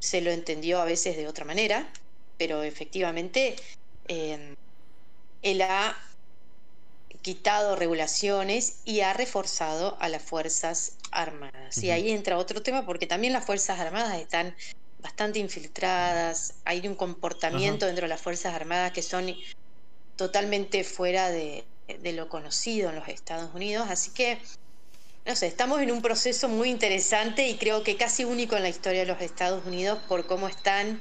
Se 0.00 0.20
lo 0.20 0.30
entendió 0.30 0.80
a 0.80 0.84
veces 0.84 1.16
de 1.16 1.28
otra 1.28 1.44
manera, 1.44 1.88
pero 2.36 2.62
efectivamente 2.62 3.56
eh, 4.08 4.54
él 5.42 5.62
ha 5.62 5.96
quitado 7.22 7.74
regulaciones 7.74 8.80
y 8.84 9.00
ha 9.00 9.14
reforzado 9.14 9.96
a 10.00 10.08
las 10.08 10.22
Fuerzas 10.22 10.96
Armadas. 11.10 11.78
Y 11.78 11.90
ahí 11.90 12.10
entra 12.10 12.36
otro 12.36 12.60
tema, 12.60 12.84
porque 12.84 13.06
también 13.06 13.32
las 13.32 13.46
Fuerzas 13.46 13.80
Armadas 13.80 14.18
están 14.20 14.54
bastante 15.00 15.38
infiltradas, 15.38 16.54
hay 16.64 16.86
un 16.88 16.94
comportamiento 16.94 17.86
dentro 17.86 18.04
de 18.04 18.08
las 18.08 18.20
Fuerzas 18.20 18.54
Armadas 18.54 18.92
que 18.92 19.02
son 19.02 19.34
totalmente 20.16 20.84
fuera 20.84 21.30
de, 21.30 21.64
lo 22.02 22.28
conocido 22.28 22.90
en 22.90 22.96
los 22.96 23.08
Estados 23.08 23.54
Unidos. 23.54 23.88
Así 23.90 24.10
que, 24.12 24.38
no 25.26 25.34
sé, 25.36 25.46
estamos 25.46 25.80
en 25.80 25.90
un 25.90 26.02
proceso 26.02 26.48
muy 26.48 26.70
interesante 26.70 27.48
y 27.48 27.56
creo 27.56 27.82
que 27.82 27.96
casi 27.96 28.24
único 28.24 28.56
en 28.56 28.62
la 28.62 28.68
historia 28.68 29.00
de 29.00 29.06
los 29.06 29.20
Estados 29.20 29.64
Unidos 29.66 29.98
por 30.08 30.26
cómo 30.26 30.48
están 30.48 31.00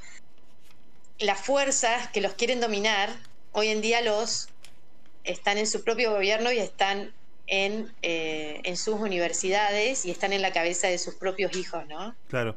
las 1.20 1.40
fuerzas 1.40 2.10
que 2.10 2.22
los 2.22 2.34
quieren 2.34 2.60
dominar. 2.60 3.10
Hoy 3.52 3.68
en 3.68 3.82
día 3.82 4.02
los 4.02 4.50
están 5.24 5.58
en 5.58 5.68
su 5.68 5.84
propio 5.84 6.12
gobierno 6.12 6.52
y 6.52 6.58
están 6.58 7.14
en, 7.48 7.92
eh, 8.02 8.62
en 8.64 8.78
sus 8.78 8.96
universidades 8.96 10.06
y 10.06 10.12
están 10.12 10.34
en 10.34 10.42
la 10.42 10.52
cabeza 10.52 10.88
de 10.88 10.98
sus 10.98 11.16
propios 11.16 11.56
hijos, 11.56 11.86
¿no? 11.88 12.16
Claro. 12.28 12.56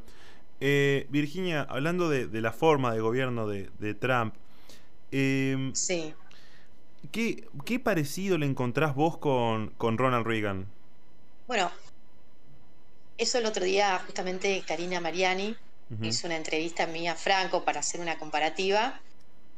Eh, 0.59 1.05
Virginia, 1.09 1.67
hablando 1.69 2.09
de, 2.09 2.27
la 2.41 2.51
forma 2.51 2.93
de 2.93 2.99
gobierno 2.99 3.47
de, 3.47 3.93
Trump, 3.93 4.33
eh, 5.11 5.71
sí. 5.73 6.13
¿Qué, 7.11 7.79
parecido 7.83 8.37
le 8.37 8.45
encontrás 8.45 8.95
vos 8.95 9.17
con, 9.17 9.73
Ronald 9.79 10.25
Reagan? 10.25 10.67
Bueno, 11.47 11.71
eso 13.17 13.37
el 13.37 13.45
otro 13.45 13.63
día 13.63 13.99
justamente 14.05 14.63
Karina 14.67 14.99
Mariani 14.99 15.55
hizo 16.01 16.27
una 16.27 16.35
entrevista 16.35 16.85
mía 16.85 17.13
a 17.13 17.15
Franco 17.15 17.63
para 17.63 17.79
hacer 17.79 18.01
una 18.01 18.17
comparativa 18.17 18.99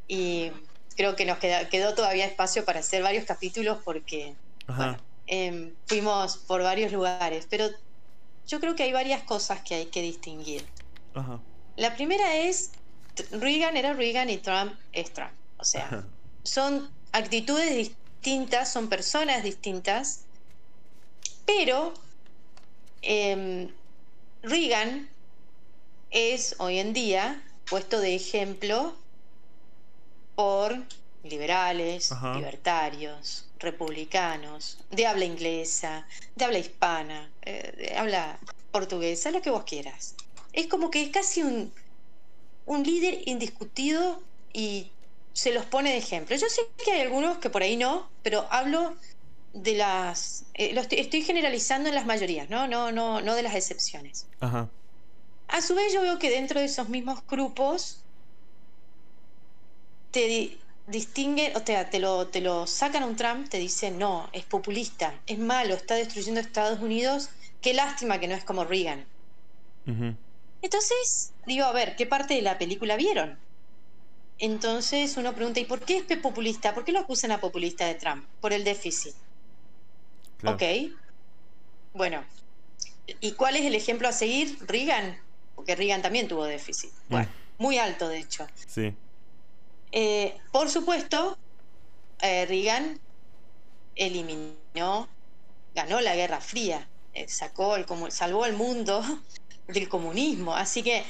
y 0.07 0.51
creo 0.95 1.15
que 1.15 1.25
nos 1.25 1.39
quedó 1.39 1.95
todavía 1.95 2.25
espacio 2.25 2.65
para 2.65 2.81
hacer 2.81 3.01
varios 3.01 3.25
capítulos 3.25 3.79
porque 3.83 4.35
em, 5.27 5.73
fuimos 5.87 6.37
por 6.37 6.61
varios 6.61 6.91
lugares, 6.91 7.47
pero 7.49 7.69
yo 8.47 8.59
creo 8.59 8.75
que 8.75 8.83
hay 8.83 8.93
varias 8.93 9.23
cosas 9.23 9.61
que 9.61 9.75
hay 9.75 9.85
que 9.87 10.01
distinguir. 10.01 10.65
La 11.75 11.95
primera 11.95 12.35
es, 12.35 12.71
Reagan 13.31 13.77
era 13.77 13.93
Reagan 13.93 14.29
y 14.29 14.37
Trump 14.37 14.73
es 14.93 15.11
Trump. 15.11 15.31
O 15.57 15.63
sea, 15.63 16.05
son 16.43 16.89
actitudes 17.11 17.75
distintas, 17.75 18.71
son 18.71 18.89
personas 18.89 19.43
distintas, 19.43 20.25
pero 21.45 21.93
eh, 23.01 23.69
Reagan 24.41 25.09
es 26.11 26.55
hoy 26.59 26.79
en 26.79 26.93
día 26.93 27.43
puesto 27.69 27.99
de 27.99 28.15
ejemplo 28.15 28.95
por 30.35 30.77
liberales, 31.23 32.11
libertarios, 32.35 33.45
republicanos, 33.59 34.77
de 34.89 35.05
habla 35.05 35.25
inglesa, 35.25 36.07
de 36.35 36.45
habla 36.45 36.59
hispana, 36.59 37.29
eh, 37.41 37.73
de 37.77 37.97
habla 37.97 38.39
portuguesa, 38.71 39.31
lo 39.31 39.41
que 39.41 39.49
vos 39.49 39.63
quieras. 39.63 40.15
Es 40.53 40.67
como 40.67 40.89
que 40.89 41.03
es 41.03 41.09
casi 41.09 41.43
un, 41.43 41.73
un 42.65 42.83
líder 42.83 43.27
indiscutido 43.27 44.21
y 44.53 44.91
se 45.39 45.53
los 45.53 45.63
pone 45.65 45.91
de 45.91 45.97
ejemplo. 45.99 46.35
Yo 46.35 46.49
sé 46.49 46.63
que 46.83 46.91
hay 46.91 46.99
algunos 46.99 47.37
que 47.37 47.49
por 47.49 47.63
ahí 47.63 47.77
no, 47.77 48.09
pero 48.23 48.45
hablo 48.51 48.97
de 49.53 49.75
las 49.75 50.43
eh, 50.53 50.77
estoy, 50.91 51.21
generalizando 51.21 51.87
en 51.87 51.95
las 51.95 52.05
mayorías, 52.05 52.49
¿no? 52.49 52.67
No, 52.67 52.91
no, 52.91 53.21
no 53.21 53.35
de 53.35 53.43
las 53.43 53.55
excepciones. 53.55 54.27
Ajá. 54.41 54.69
A 55.47 55.61
su 55.61 55.75
vez 55.75 55.93
yo 55.93 56.01
veo 56.01 56.19
que 56.19 56.29
dentro 56.29 56.59
de 56.59 56.65
esos 56.65 56.89
mismos 56.89 57.25
grupos 57.25 58.03
te 60.11 60.57
distinguen, 60.87 61.55
o 61.55 61.65
sea, 61.65 61.89
te 61.89 61.99
lo, 61.99 62.27
te 62.27 62.41
lo 62.41 62.67
sacan 62.67 63.03
a 63.03 63.05
un 63.05 63.15
Trump, 63.15 63.47
te 63.47 63.59
dicen, 63.59 63.97
no, 63.97 64.29
es 64.33 64.43
populista, 64.43 65.21
es 65.25 65.39
malo, 65.39 65.73
está 65.73 65.95
destruyendo 65.95 66.41
Estados 66.41 66.81
Unidos, 66.81 67.29
qué 67.61 67.73
lástima 67.73 68.19
que 68.19 68.27
no 68.27 68.35
es 68.35 68.43
como 68.43 68.65
Reagan. 68.65 69.05
Entonces, 70.61 71.31
digo, 71.45 71.65
a 71.65 71.71
ver, 71.71 71.95
¿qué 71.95 72.05
parte 72.05 72.33
de 72.33 72.41
la 72.41 72.57
película 72.57 72.97
vieron? 72.97 73.39
Entonces 74.39 75.17
uno 75.17 75.35
pregunta, 75.35 75.59
¿y 75.59 75.65
por 75.65 75.81
qué 75.81 76.05
es 76.07 76.17
populista? 76.17 76.73
¿Por 76.73 76.85
qué 76.85 76.91
lo 76.91 76.99
acusan 76.99 77.31
a 77.31 77.39
populista 77.39 77.85
de 77.85 77.95
Trump? 77.95 78.25
Por 78.39 78.53
el 78.53 78.63
déficit. 78.63 79.13
Ok. 80.45 80.63
Bueno, 81.93 82.23
¿Y 83.19 83.33
cuál 83.33 83.55
es 83.55 83.65
el 83.65 83.75
ejemplo 83.75 84.07
a 84.07 84.11
seguir? 84.11 84.57
Reagan, 84.61 85.17
porque 85.55 85.75
Reagan 85.75 86.01
también 86.01 86.27
tuvo 86.27 86.45
déficit. 86.45 86.91
Mm. 86.91 87.11
Bueno, 87.11 87.29
muy 87.57 87.77
alto 87.77 88.07
de 88.07 88.19
hecho. 88.19 88.47
Sí. 88.67 88.93
Eh, 89.91 90.37
por 90.51 90.69
supuesto, 90.69 91.37
eh, 92.21 92.45
Reagan 92.45 92.99
eliminó, 93.95 95.07
ganó 95.73 96.01
la 96.01 96.15
Guerra 96.15 96.39
Fría, 96.39 96.87
eh, 97.13 97.27
sacó 97.27 97.75
el, 97.75 97.85
salvó 98.11 98.43
al 98.43 98.53
mundo 98.53 99.03
del 99.67 99.89
comunismo. 99.89 100.55
Así 100.55 100.83
que 100.83 101.03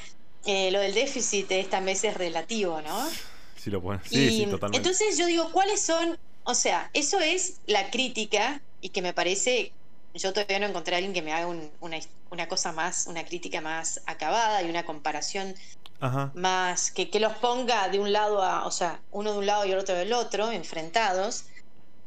eh, 0.46 0.72
lo 0.72 0.80
del 0.80 0.94
déficit 0.94 1.52
esta 1.52 1.80
vez 1.82 2.04
es 2.04 2.16
relativo, 2.16 2.82
¿no? 2.82 3.22
Sí, 3.56 3.70
lo 3.70 3.82
pones. 3.82 4.08
Sí, 4.08 4.32
Y 4.32 4.32
sí, 4.32 4.48
totalmente. 4.48 4.78
Entonces 4.90 5.18
yo 5.18 5.26
digo, 5.28 5.52
¿cuáles 5.52 5.86
son? 5.86 6.20
O 6.44 6.56
sea, 6.56 6.90
eso 6.94 7.20
es 7.20 7.62
la 7.66 7.92
crítica 7.92 8.64
y 8.82 8.90
que 8.92 9.02
me 9.02 9.14
parece, 9.14 9.76
yo 10.14 10.34
todavía 10.34 10.60
no 10.60 10.68
encontré 10.68 10.96
a 10.96 10.98
alguien 10.98 11.14
que 11.14 11.22
me 11.22 11.34
haga 11.34 11.48
un- 11.48 11.72
una, 11.80 12.00
una 12.32 12.48
cosa 12.48 12.72
más, 12.74 13.08
una 13.08 13.26
crítica 13.26 13.62
más 13.62 14.02
acabada 14.08 14.64
y 14.64 14.70
una 14.70 14.86
comparación 14.86 15.56
Ajá. 16.00 16.34
más, 16.34 16.92
que, 16.92 17.10
que 17.10 17.20
los 17.20 17.34
ponga 17.38 17.90
de 17.90 18.00
un 18.00 18.12
lado 18.14 18.44
a, 18.44 18.66
o 18.68 18.72
sea, 18.72 19.04
uno 19.12 19.34
de 19.34 19.40
un 19.40 19.46
lado 19.48 19.66
y 19.66 19.72
el 19.72 19.80
otro 19.80 19.96
del 19.96 20.14
otro, 20.14 20.52
enfrentados. 20.52 21.48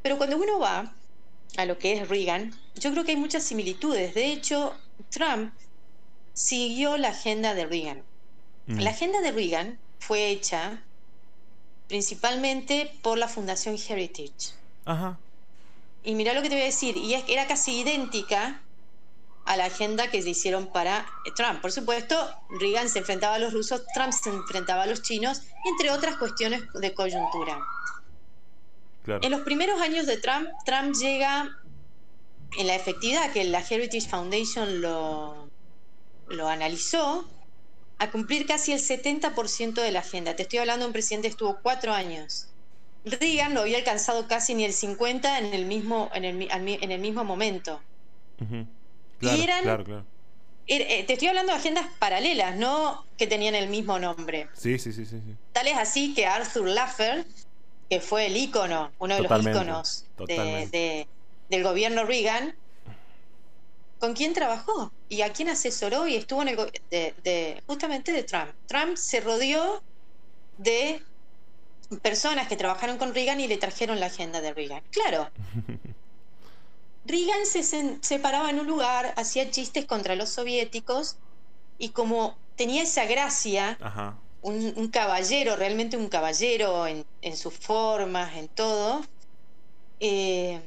Pero 0.02 0.18
cuando 0.18 0.36
uno 0.38 0.58
va 0.60 0.96
a 1.58 1.66
lo 1.66 1.78
que 1.78 1.94
es 1.94 2.08
Reagan, 2.08 2.52
yo 2.74 2.92
creo 2.92 3.04
que 3.04 3.12
hay 3.12 3.16
muchas 3.18 3.44
similitudes. 3.44 4.14
De 4.14 4.32
hecho, 4.32 4.78
Trump 5.10 5.54
siguió 6.34 6.96
la 6.98 7.10
agenda 7.10 7.54
de 7.54 7.66
Reagan. 7.66 8.08
Mm. 8.72 8.80
La 8.80 8.90
agenda 8.90 9.20
de 9.20 9.32
Reagan 9.32 9.78
fue 9.98 10.30
hecha 10.30 10.82
principalmente 11.88 12.92
por 13.02 13.18
la 13.18 13.28
Fundación 13.28 13.76
Heritage. 13.76 14.54
Ajá. 14.84 15.18
Y 16.04 16.14
mira 16.14 16.32
lo 16.32 16.42
que 16.42 16.48
te 16.48 16.54
voy 16.54 16.62
a 16.62 16.66
decir, 16.66 16.96
y 16.96 17.14
es 17.14 17.24
que 17.24 17.34
era 17.34 17.46
casi 17.46 17.80
idéntica 17.80 18.60
a 19.44 19.56
la 19.56 19.66
agenda 19.66 20.08
que 20.10 20.22
se 20.22 20.30
hicieron 20.30 20.66
para 20.66 21.06
Trump. 21.36 21.60
Por 21.60 21.72
supuesto, 21.72 22.16
Reagan 22.60 22.88
se 22.88 23.00
enfrentaba 23.00 23.34
a 23.34 23.38
los 23.38 23.52
rusos, 23.52 23.82
Trump 23.94 24.12
se 24.12 24.30
enfrentaba 24.30 24.84
a 24.84 24.86
los 24.86 25.02
chinos, 25.02 25.42
entre 25.64 25.90
otras 25.90 26.16
cuestiones 26.16 26.62
de 26.72 26.94
coyuntura. 26.94 27.58
Claro. 29.04 29.20
En 29.22 29.30
los 29.30 29.40
primeros 29.42 29.80
años 29.80 30.06
de 30.06 30.16
Trump, 30.16 30.48
Trump 30.64 30.94
llega 30.94 31.58
en 32.56 32.66
la 32.66 32.74
efectividad 32.74 33.32
que 33.32 33.44
la 33.44 33.60
Heritage 33.60 34.08
Foundation 34.08 34.80
lo, 34.80 35.48
lo 36.28 36.48
analizó 36.48 37.28
a 38.02 38.10
cumplir 38.10 38.46
casi 38.46 38.72
el 38.72 38.80
70% 38.80 39.74
de 39.80 39.92
la 39.92 40.00
agenda. 40.00 40.34
Te 40.34 40.42
estoy 40.42 40.58
hablando 40.58 40.84
de 40.84 40.88
un 40.88 40.92
presidente 40.92 41.28
que 41.28 41.32
estuvo 41.32 41.58
cuatro 41.62 41.92
años. 41.92 42.48
Reagan 43.04 43.54
no 43.54 43.60
había 43.60 43.78
alcanzado 43.78 44.26
casi 44.26 44.54
ni 44.54 44.64
el 44.64 44.72
50 44.72 45.38
en 45.38 45.54
el 45.54 45.64
mismo, 45.66 46.10
en 46.14 46.24
el, 46.24 46.48
en 46.50 47.00
mismo 47.00 47.24
momento. 47.24 47.80
Claro, 49.18 49.42
eran- 49.42 49.62
claro, 49.62 49.84
claro. 49.84 50.04
Er- 50.66 50.86
eh, 50.88 51.04
Te 51.04 51.12
estoy 51.14 51.28
hablando 51.28 51.52
de 51.52 51.58
agendas 51.58 51.86
paralelas, 51.98 52.56
no 52.56 53.04
que 53.18 53.26
tenían 53.26 53.54
el 53.54 53.68
mismo 53.68 53.98
nombre. 53.98 54.48
Sí, 54.54 54.78
sí, 54.78 54.92
sí, 54.92 55.04
sí. 55.06 55.20
sí. 55.24 55.36
Tal 55.52 55.66
es 55.68 55.76
así 55.76 56.14
que 56.14 56.26
Arthur 56.26 56.68
Laffer, 56.68 57.24
que 57.90 58.00
fue 58.00 58.26
el 58.26 58.36
ícono, 58.36 58.92
uno 58.98 59.14
de 59.16 59.22
Totalmente, 59.22 59.58
los 59.58 59.62
íconos 59.64 60.02
de- 60.02 60.16
totalmente. 60.16 60.76
de- 60.78 61.06
del 61.50 61.62
gobierno 61.64 62.04
Reagan, 62.04 62.54
¿con 64.02 64.14
quién 64.14 64.34
trabajó? 64.34 64.92
¿Y 65.08 65.22
a 65.22 65.32
quién 65.32 65.48
asesoró? 65.48 66.08
Y 66.08 66.16
estuvo 66.16 66.42
en 66.42 66.48
el 66.48 66.56
de, 66.90 67.14
de- 67.22 67.62
justamente 67.68 68.10
de 68.10 68.24
Trump. 68.24 68.50
Trump 68.66 68.96
se 68.96 69.20
rodeó 69.20 69.80
de 70.58 71.00
personas 72.02 72.48
que 72.48 72.56
trabajaron 72.56 72.98
con 72.98 73.14
Reagan 73.14 73.38
y 73.38 73.46
le 73.46 73.58
trajeron 73.58 74.00
la 74.00 74.06
agenda 74.06 74.40
de 74.40 74.52
Reagan. 74.52 74.82
Claro. 74.90 75.30
Reagan 77.04 77.46
se, 77.46 77.62
se 77.62 78.18
paraba 78.18 78.50
en 78.50 78.58
un 78.58 78.66
lugar, 78.66 79.14
hacía 79.16 79.48
chistes 79.52 79.86
contra 79.86 80.16
los 80.16 80.30
soviéticos 80.30 81.14
y 81.78 81.90
como 81.90 82.36
tenía 82.56 82.82
esa 82.82 83.04
gracia, 83.04 83.78
Ajá. 83.80 84.18
un, 84.40 84.74
un 84.76 84.88
caballero, 84.88 85.54
realmente 85.54 85.96
un 85.96 86.08
caballero 86.08 86.88
en, 86.88 87.04
en 87.20 87.36
sus 87.36 87.54
formas, 87.56 88.36
en 88.36 88.48
todo. 88.48 89.04
Eh, 90.00 90.60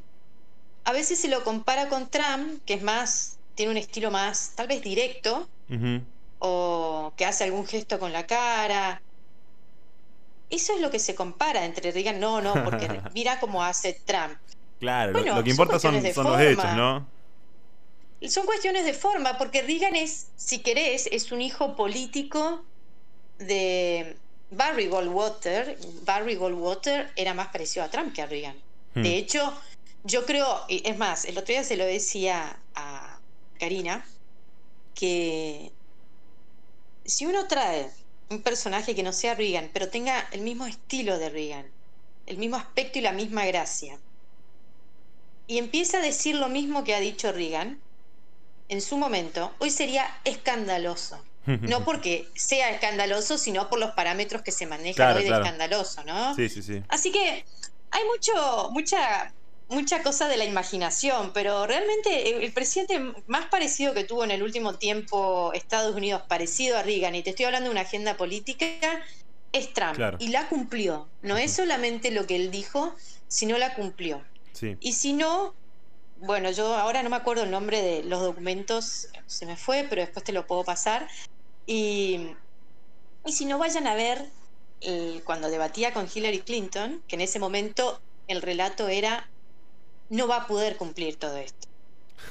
a 0.86 0.92
veces 0.94 1.20
se 1.20 1.28
lo 1.28 1.44
compara 1.44 1.90
con 1.90 2.08
Trump, 2.10 2.62
que 2.66 2.76
es 2.76 2.82
más, 2.84 3.38
tiene 3.56 3.72
un 3.72 3.78
estilo 3.78 4.12
más, 4.12 4.52
tal 4.56 4.68
vez 4.68 4.82
directo, 4.82 5.50
o 6.40 7.12
que 7.18 7.26
hace 7.26 7.44
algún 7.44 7.66
gesto 7.68 8.00
con 8.00 8.14
la 8.14 8.26
cara. 8.28 9.02
Eso 10.50 10.74
es 10.74 10.82
lo 10.82 10.92
que 10.92 11.00
se 11.00 11.16
compara 11.16 11.66
entre 11.66 11.92
Reagan, 11.92 12.20
no, 12.20 12.40
no, 12.40 12.54
porque 12.64 12.88
mira 13.14 13.40
cómo 13.40 13.64
hace 13.64 14.00
Trump. 14.06 14.38
Claro, 14.80 15.12
lo- 15.12 15.20
Bueno, 15.20 15.36
lo, 15.38 15.44
que 15.44 15.50
importa 15.50 15.80
son, 15.80 15.94
son 16.14 16.26
los 16.32 16.40
hechos, 16.40 16.74
¿no? 16.76 17.08
Son 18.30 18.46
cuestiones 18.46 18.86
de 18.86 18.94
forma, 18.94 19.38
porque 19.38 19.62
Reagan 19.64 19.96
es, 19.96 20.28
si 20.36 20.60
querés, 20.60 21.08
es 21.12 21.32
un 21.32 21.42
hijo 21.42 21.76
político 21.76 22.64
de 23.40 24.18
Barry 24.52 24.88
Goldwater. 24.88 25.78
Barry 26.04 26.36
Goldwater 26.36 27.12
era 27.16 27.34
más 27.34 27.48
parecido 27.50 27.86
a 27.86 27.90
Trump 27.90 28.14
que 28.14 28.22
a 28.22 28.26
Reagan. 28.26 28.56
Hmm. 28.94 29.02
De 29.04 29.18
hecho, 29.18 29.54
yo 30.06 30.26
creo, 30.26 30.64
y 30.70 30.88
es 30.88 30.98
más, 30.98 31.26
el 31.26 31.38
otro 31.38 31.52
día 31.54 31.64
se 31.64 31.76
lo 31.76 31.86
decía 31.86 32.60
a 32.76 33.20
Karina, 33.60 34.06
que 34.94 35.72
si 37.04 37.26
uno 37.26 37.48
trae 37.48 37.90
un 38.30 38.42
personaje 38.42 38.96
que 38.96 39.04
no 39.04 39.12
sea 39.12 39.36
Reagan, 39.36 39.70
pero 39.74 39.90
tenga 39.90 40.28
el 40.32 40.42
mismo 40.42 40.68
estilo 40.68 41.18
de 41.18 41.30
Reagan, 41.30 41.66
el 42.28 42.38
mismo 42.38 42.56
aspecto 42.56 43.00
y 43.00 43.02
la 43.02 43.12
misma 43.12 43.46
gracia, 43.46 43.98
y 45.48 45.58
empieza 45.58 45.98
a 45.98 46.02
decir 46.02 46.36
lo 46.36 46.50
mismo 46.50 46.84
que 46.84 46.96
ha 46.96 47.00
dicho 47.00 47.32
Reagan, 47.32 47.80
en 48.70 48.82
su 48.82 48.98
momento, 48.98 49.54
hoy 49.60 49.70
sería 49.70 50.06
escandaloso. 50.24 51.24
No 51.62 51.86
porque 51.86 52.28
sea 52.34 52.72
escandaloso, 52.72 53.38
sino 53.38 53.70
por 53.70 53.80
los 53.80 53.92
parámetros 53.92 54.42
que 54.42 54.52
se 54.52 54.66
manejan 54.66 54.96
Claro, 54.96 55.18
hoy 55.18 55.24
de 55.24 55.28
claro. 55.28 55.44
escandaloso, 55.44 56.04
¿no? 56.04 56.34
Sí, 56.34 56.50
sí, 56.50 56.64
sí. 56.64 56.82
Así 56.90 57.12
que 57.12 57.46
hay 57.92 58.04
mucho, 58.06 58.70
mucha, 58.72 59.32
mucha 59.68 60.04
cosa 60.04 60.28
de 60.28 60.38
la 60.38 60.46
imaginación, 60.46 61.32
pero 61.34 61.66
realmente 61.66 62.44
el, 62.44 62.54
presidente 62.54 63.00
más 63.28 63.48
parecido 63.48 63.94
que 63.94 64.04
tuvo 64.04 64.24
en 64.24 64.32
el 64.32 64.44
último 64.44 64.76
tiempo 64.76 65.52
Estados 65.54 65.96
Unidos, 65.96 66.22
parecido 66.28 66.78
a 66.78 66.84
Reagan, 66.84 67.16
y 67.16 67.24
te 67.24 67.32
estoy 67.32 67.46
hablando 67.46 67.70
de 67.70 67.72
una 67.72 67.82
agenda 67.82 68.18
política, 68.18 68.68
es 69.52 69.74
Trump. 69.74 69.96
Claro. 69.96 70.18
Y 70.20 70.28
la 70.30 70.48
cumplió. 70.50 71.08
No 71.22 71.38
es 71.38 71.54
solamente 71.54 72.12
lo 72.12 72.28
que 72.28 72.36
él 72.36 72.52
dijo, 72.52 72.94
sino 73.28 73.58
la 73.58 73.74
cumplió. 73.74 74.24
Sí. 74.54 74.78
Y 74.80 74.94
si 74.94 75.14
no, 75.14 75.54
bueno, 76.18 76.52
yo 76.52 76.76
ahora 76.76 77.04
no 77.04 77.10
me 77.10 77.16
acuerdo 77.16 77.44
el 77.44 77.52
nombre 77.52 77.82
de 77.82 78.04
los 78.04 78.22
documentos, 78.22 79.10
se 79.26 79.46
me 79.46 79.58
fue, 79.58 79.86
pero 79.90 80.02
después 80.02 80.24
te 80.24 80.32
lo 80.32 80.46
puedo 80.46 80.64
pasar. 80.64 81.08
Y, 81.66 82.32
y 83.26 83.32
si 83.32 83.46
no, 83.46 83.58
vayan 83.58 83.88
a 83.88 83.96
ver 83.96 84.30
eh, 84.82 85.22
cuando 85.24 85.50
debatía 85.50 85.94
con 85.94 86.08
Hillary 86.14 86.42
Clinton, 86.42 87.02
que 87.08 87.16
en 87.16 87.22
ese 87.22 87.40
momento 87.40 88.00
el 88.28 88.42
relato 88.42 88.88
era, 88.88 89.30
no 90.10 90.28
va 90.28 90.38
a 90.38 90.48
poder 90.48 90.78
cumplir 90.78 91.16
todo 91.16 91.38
esto. 91.38 91.68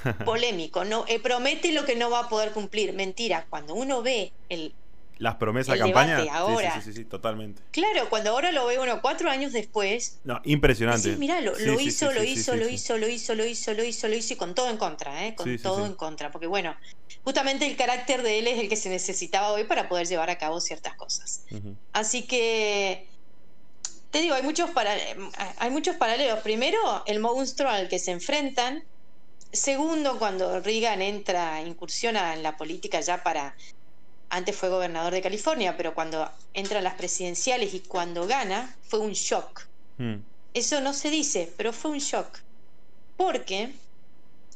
Polémico, 0.25 0.85
no, 0.85 1.05
eh, 1.09 1.19
promete 1.21 1.73
lo 1.73 1.85
que 1.85 1.97
no 1.97 2.11
va 2.11 2.21
a 2.21 2.29
poder 2.29 2.53
cumplir. 2.53 2.93
Mentira, 2.93 3.47
cuando 3.51 3.75
uno 3.75 4.03
ve 4.03 4.33
el... 4.49 4.75
Las 5.19 5.37
promesas 5.37 5.75
de 5.75 5.79
campaña. 5.79 6.25
ahora. 6.33 6.75
Sí, 6.75 6.81
sí, 6.81 6.93
sí, 6.93 6.99
sí, 6.99 7.05
totalmente. 7.05 7.63
Claro, 7.71 8.11
cuando 8.11 8.31
ahora 8.31 8.51
lo 8.51 8.67
ve 8.67 8.81
uno 8.81 9.01
cuatro 9.01 9.31
años 9.31 9.53
después, 9.53 10.19
No, 10.25 10.41
impresionante. 10.45 11.13
Sí, 11.13 11.17
mirá, 11.17 11.41
lo, 11.41 11.57
lo 11.57 11.81
hizo, 11.81 12.11
lo 12.13 12.25
hizo, 12.25 12.57
lo 12.57 12.69
hizo, 12.69 12.97
lo 12.97 13.09
hizo, 13.09 13.35
lo 13.37 13.47
hizo, 13.47 13.75
lo 13.75 13.85
hizo, 13.85 14.09
lo 14.09 14.15
hizo 14.17 14.33
y 14.35 14.37
con 14.37 14.57
todo 14.57 14.69
en 14.71 14.77
contra, 14.77 15.25
¿eh? 15.25 15.37
Con 15.37 15.57
todo 15.59 15.87
en 15.87 15.95
contra, 15.95 16.33
porque 16.33 16.49
bueno, 16.49 16.75
justamente 17.23 17.65
el 17.65 17.77
carácter 17.77 18.23
de 18.25 18.41
él 18.41 18.49
es 18.49 18.59
el 18.59 18.69
que 18.69 18.75
se 18.75 18.89
necesitaba 18.89 19.53
hoy 19.53 19.63
para 19.63 19.89
poder 19.89 20.09
llevar 20.09 20.31
a 20.31 20.37
cabo 20.37 20.61
ciertas 20.61 20.97
cosas. 20.97 21.45
Así 21.93 22.23
que 22.23 23.07
te 24.15 24.21
digo, 24.21 24.37
hay 24.37 24.45
muchos 24.45 24.71
hay 25.59 25.71
muchos 25.71 25.97
paralelos. 25.97 26.39
Primero, 26.39 26.79
el 27.07 27.19
monstruo 27.19 27.69
al 27.69 27.89
que 27.89 27.99
se 27.99 28.13
enfrentan. 28.13 28.85
Segundo, 29.53 30.21
cuando 30.21 30.61
Reagan 30.61 31.03
entra, 31.03 31.61
incursiona 31.63 32.33
en 32.33 32.45
la 32.45 32.57
política 32.57 33.01
ya 33.01 33.25
para 33.25 33.57
antes 34.31 34.55
fue 34.57 34.69
gobernador 34.69 35.13
de 35.13 35.21
California, 35.21 35.77
pero 35.77 35.95
cuando 35.95 36.31
entra 36.55 36.79
a 36.79 36.83
las 36.83 36.95
presidenciales 36.95 37.75
y 37.75 37.81
cuando 37.81 38.29
gana, 38.29 38.77
fue 38.89 39.01
un 39.01 39.15
shock. 39.15 39.63
Mm. 39.99 40.15
Eso 40.55 40.81
no 40.81 40.93
se 40.93 41.11
dice, 41.11 41.53
pero 41.57 41.73
fue 41.73 41.91
un 41.91 41.99
shock. 41.99 42.39
Porque 43.17 43.73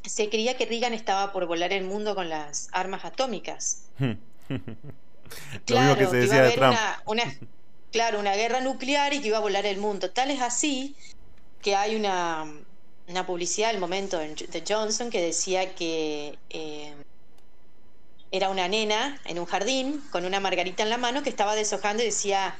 se 0.05 0.29
creía 0.31 0.57
que 0.57 0.67
Reagan 0.67 0.95
estaba 0.95 1.33
por 1.33 1.47
volar 1.47 1.73
el 1.73 1.83
mundo 1.85 2.15
con 2.15 2.29
las 2.29 2.69
armas 2.71 3.05
atómicas. 3.05 3.87
Lo 4.49 4.59
Claro, 5.67 5.97
mismo 5.97 5.97
que 5.97 6.05
se 6.07 6.11
que 6.13 6.17
iba 6.17 6.21
decía 6.27 6.39
a 6.39 6.43
de 6.43 6.47
haber 6.47 6.59
Trump. 6.59 6.73
una, 6.73 7.03
una- 7.25 7.35
claro, 7.93 8.21
una 8.21 8.35
guerra 8.35 8.61
nuclear 8.61 9.13
y 9.15 9.21
que 9.21 9.29
iba 9.29 9.39
a 9.39 9.41
volar 9.41 9.67
el 9.67 9.79
mundo. 9.79 10.11
Tal 10.11 10.31
es 10.31 10.41
así 10.41 10.97
que 11.63 11.75
hay 11.75 11.97
una, 11.97 12.47
una 13.09 13.27
publicidad 13.27 13.71
al 13.71 13.79
momento 13.79 14.19
de 14.19 14.65
Johnson 14.67 15.11
que 15.11 15.21
decía 15.21 15.75
que 15.75 16.39
eh, 16.51 16.95
era 18.31 18.51
una 18.51 18.69
nena 18.69 19.21
en 19.25 19.39
un 19.39 19.47
jardín 19.47 20.03
con 20.11 20.25
una 20.25 20.41
margarita 20.41 20.83
en 20.83 20.91
la 20.91 20.99
mano 20.99 21.23
que 21.23 21.31
estaba 21.31 21.55
deshojando 21.55 22.03
y 22.03 22.07
decía 22.07 22.59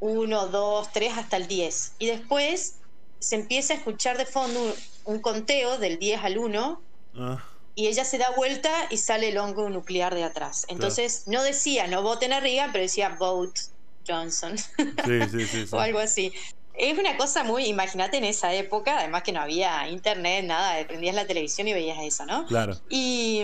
1, 0.00 0.46
2, 0.48 0.92
3 0.92 1.18
hasta 1.18 1.36
el 1.36 1.48
10. 1.48 1.92
Y 1.98 2.06
después 2.06 2.76
se 3.18 3.34
empieza 3.34 3.74
a 3.74 3.76
escuchar 3.78 4.16
de 4.18 4.26
fondo 4.26 4.60
un, 4.60 4.74
un 5.04 5.20
conteo 5.20 5.78
del 5.78 5.98
10 5.98 6.22
al 6.22 6.38
1 6.38 6.88
Ah, 7.18 7.42
y 7.74 7.86
ella 7.86 8.04
se 8.04 8.18
da 8.18 8.30
vuelta 8.30 8.70
y 8.90 8.96
sale 8.96 9.28
el 9.28 9.38
hongo 9.38 9.68
nuclear 9.70 10.14
de 10.14 10.24
atrás. 10.24 10.66
Entonces 10.68 11.24
no 11.26 11.42
decía 11.42 11.86
no 11.86 12.02
voten 12.02 12.32
a 12.32 12.40
Reagan, 12.40 12.72
pero 12.72 12.82
decía 12.82 13.16
vote 13.18 13.60
Johnson. 14.08 14.56
Sí, 14.58 15.20
sí, 15.30 15.46
sí, 15.66 15.66
o 15.70 15.78
algo 15.78 15.98
así. 15.98 16.32
Es 16.74 16.96
una 16.96 17.16
cosa 17.16 17.42
muy, 17.42 17.66
imagínate 17.66 18.18
en 18.18 18.24
esa 18.24 18.54
época, 18.54 18.98
además 18.98 19.24
que 19.24 19.32
no 19.32 19.40
había 19.40 19.88
internet, 19.88 20.44
nada, 20.44 20.86
prendías 20.86 21.14
la 21.14 21.26
televisión 21.26 21.66
y 21.66 21.72
veías 21.72 21.98
eso, 22.00 22.24
¿no? 22.24 22.46
Claro. 22.46 22.78
Y 22.88 23.42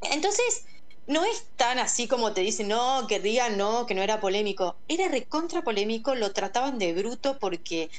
entonces, 0.00 0.64
no 1.06 1.24
es 1.24 1.44
tan 1.56 1.78
así 1.78 2.08
como 2.08 2.32
te 2.32 2.40
dicen, 2.40 2.68
no, 2.68 3.06
que 3.06 3.20
digan 3.20 3.58
no, 3.58 3.86
que 3.86 3.94
no 3.94 4.02
era 4.02 4.20
polémico. 4.20 4.76
Era 4.88 5.08
recontra 5.08 5.62
polémico, 5.62 6.14
lo 6.14 6.32
trataban 6.32 6.78
de 6.78 6.94
bruto 6.94 7.38
porque 7.38 7.90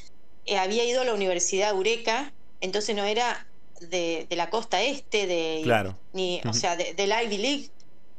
eh, 0.46 0.58
había 0.58 0.84
ido 0.86 1.02
a 1.02 1.06
la 1.06 1.14
Universidad 1.14 1.70
Eureka, 1.72 2.34
entonces 2.62 2.96
no 2.96 3.04
era 3.04 3.46
de, 3.82 4.28
la 4.32 4.50
costa 4.50 4.82
este, 4.82 5.28
de, 5.28 5.62
claro. 5.64 5.98
ni, 6.14 6.42
o 6.48 6.54
sea, 6.54 6.76
de, 6.76 6.94
del 6.94 7.14
Ivy 7.26 7.38
League. 7.38 7.70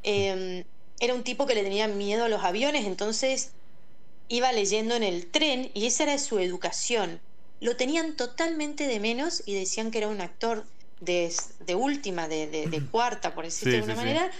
Em, 0.03 0.64
era 1.05 1.15
un 1.15 1.23
tipo 1.23 1.47
que 1.47 1.55
le 1.55 1.63
tenía 1.63 1.87
miedo 1.89 2.25
a 2.25 2.29
los 2.29 2.43
aviones, 2.43 2.87
entonces 2.87 3.53
iba 4.29 4.53
leyendo 4.53 4.95
en 4.95 5.03
el 5.03 5.27
tren 5.27 5.71
y 5.75 5.87
esa 5.87 6.05
era 6.05 6.19
su 6.19 6.39
educación. 6.39 7.21
Lo 7.61 7.77
tenían 7.77 8.17
totalmente 8.17 8.87
de 8.87 9.01
menos 9.01 9.43
y 9.47 9.55
decían 9.55 9.91
que 9.91 9.99
era 9.99 10.09
un 10.09 10.21
actor 10.21 10.65
de, 11.01 11.31
última, 11.75 12.29
de, 12.29 12.83
cuarta, 12.91 13.35
por 13.35 13.45
decirlo 13.45 13.73
de 13.73 13.79
alguna 13.79 13.97
manera, 13.97 14.31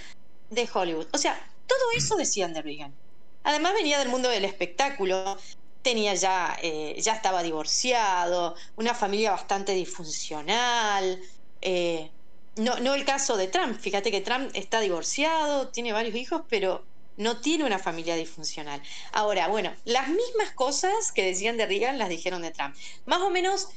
de 0.51 0.69
Hollywood. 0.73 1.07
O 1.13 1.19
sea, 1.19 1.39
todo 1.67 1.91
eso 1.97 2.17
decían 2.17 2.55
de 2.55 2.63
Reagan. 2.63 2.95
Además 3.43 3.75
venía 3.75 3.99
del 3.99 4.09
mundo 4.09 4.31
del 4.31 4.47
espectáculo, 4.47 5.37
tenía 5.83 6.15
ya, 6.15 6.57
eh, 6.63 6.97
ya 6.99 7.15
estaba 7.15 7.43
divorciado, 7.43 8.57
una 8.77 8.95
familia 8.95 9.33
bastante 9.33 9.75
disfuncional. 9.75 11.21
Eh, 11.61 12.11
no, 12.57 12.79
no 12.81 12.95
el 12.95 13.05
caso 13.05 13.37
de 13.37 13.49
Trump, 13.49 13.79
fíjate 13.79 14.11
que 14.11 14.21
Trump 14.21 14.51
está 14.55 14.81
divorciado, 14.81 15.69
tiene 15.69 15.93
varios 15.93 16.15
hijos, 16.15 16.43
pero 16.49 16.85
no 17.17 17.41
tiene 17.41 17.65
una 17.65 17.79
familia 17.79 18.17
disfuncional. 18.17 18.83
Ahora, 19.13 19.49
bueno, 19.49 19.73
las 19.85 20.09
mismas 20.09 20.51
cosas 20.55 21.13
que 21.13 21.25
decían 21.25 21.57
de 21.57 21.67
Reagan 21.67 21.99
las 21.99 22.09
dijeron 22.09 22.43
de 22.43 22.51
Trump. 22.51 22.75
Más 23.07 23.21
o 23.21 23.31
menos 23.31 23.69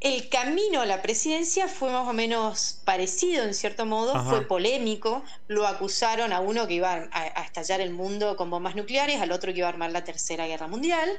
el 0.00 0.28
camino 0.28 0.80
a 0.80 0.86
la 0.86 1.02
presidencia 1.02 1.66
fue 1.66 1.90
más 1.90 2.06
o 2.06 2.12
menos 2.12 2.80
parecido 2.84 3.42
en 3.44 3.52
cierto 3.52 3.84
modo, 3.84 4.22
fue 4.24 4.46
polémico, 4.46 5.24
lo 5.48 5.66
acusaron 5.66 6.32
a 6.32 6.40
uno 6.40 6.68
que 6.68 6.74
iba 6.74 7.08
a, 7.10 7.42
estallar 7.42 7.80
el 7.80 7.90
mundo 7.90 8.36
con 8.36 8.48
bombas 8.48 8.76
nucleares, 8.76 9.20
al 9.20 9.32
otro 9.32 9.52
que 9.52 9.58
iba 9.58 9.66
a 9.66 9.70
armar 9.70 9.90
la 9.90 10.04
tercera 10.04 10.46
guerra 10.46 10.68
mundial, 10.68 11.10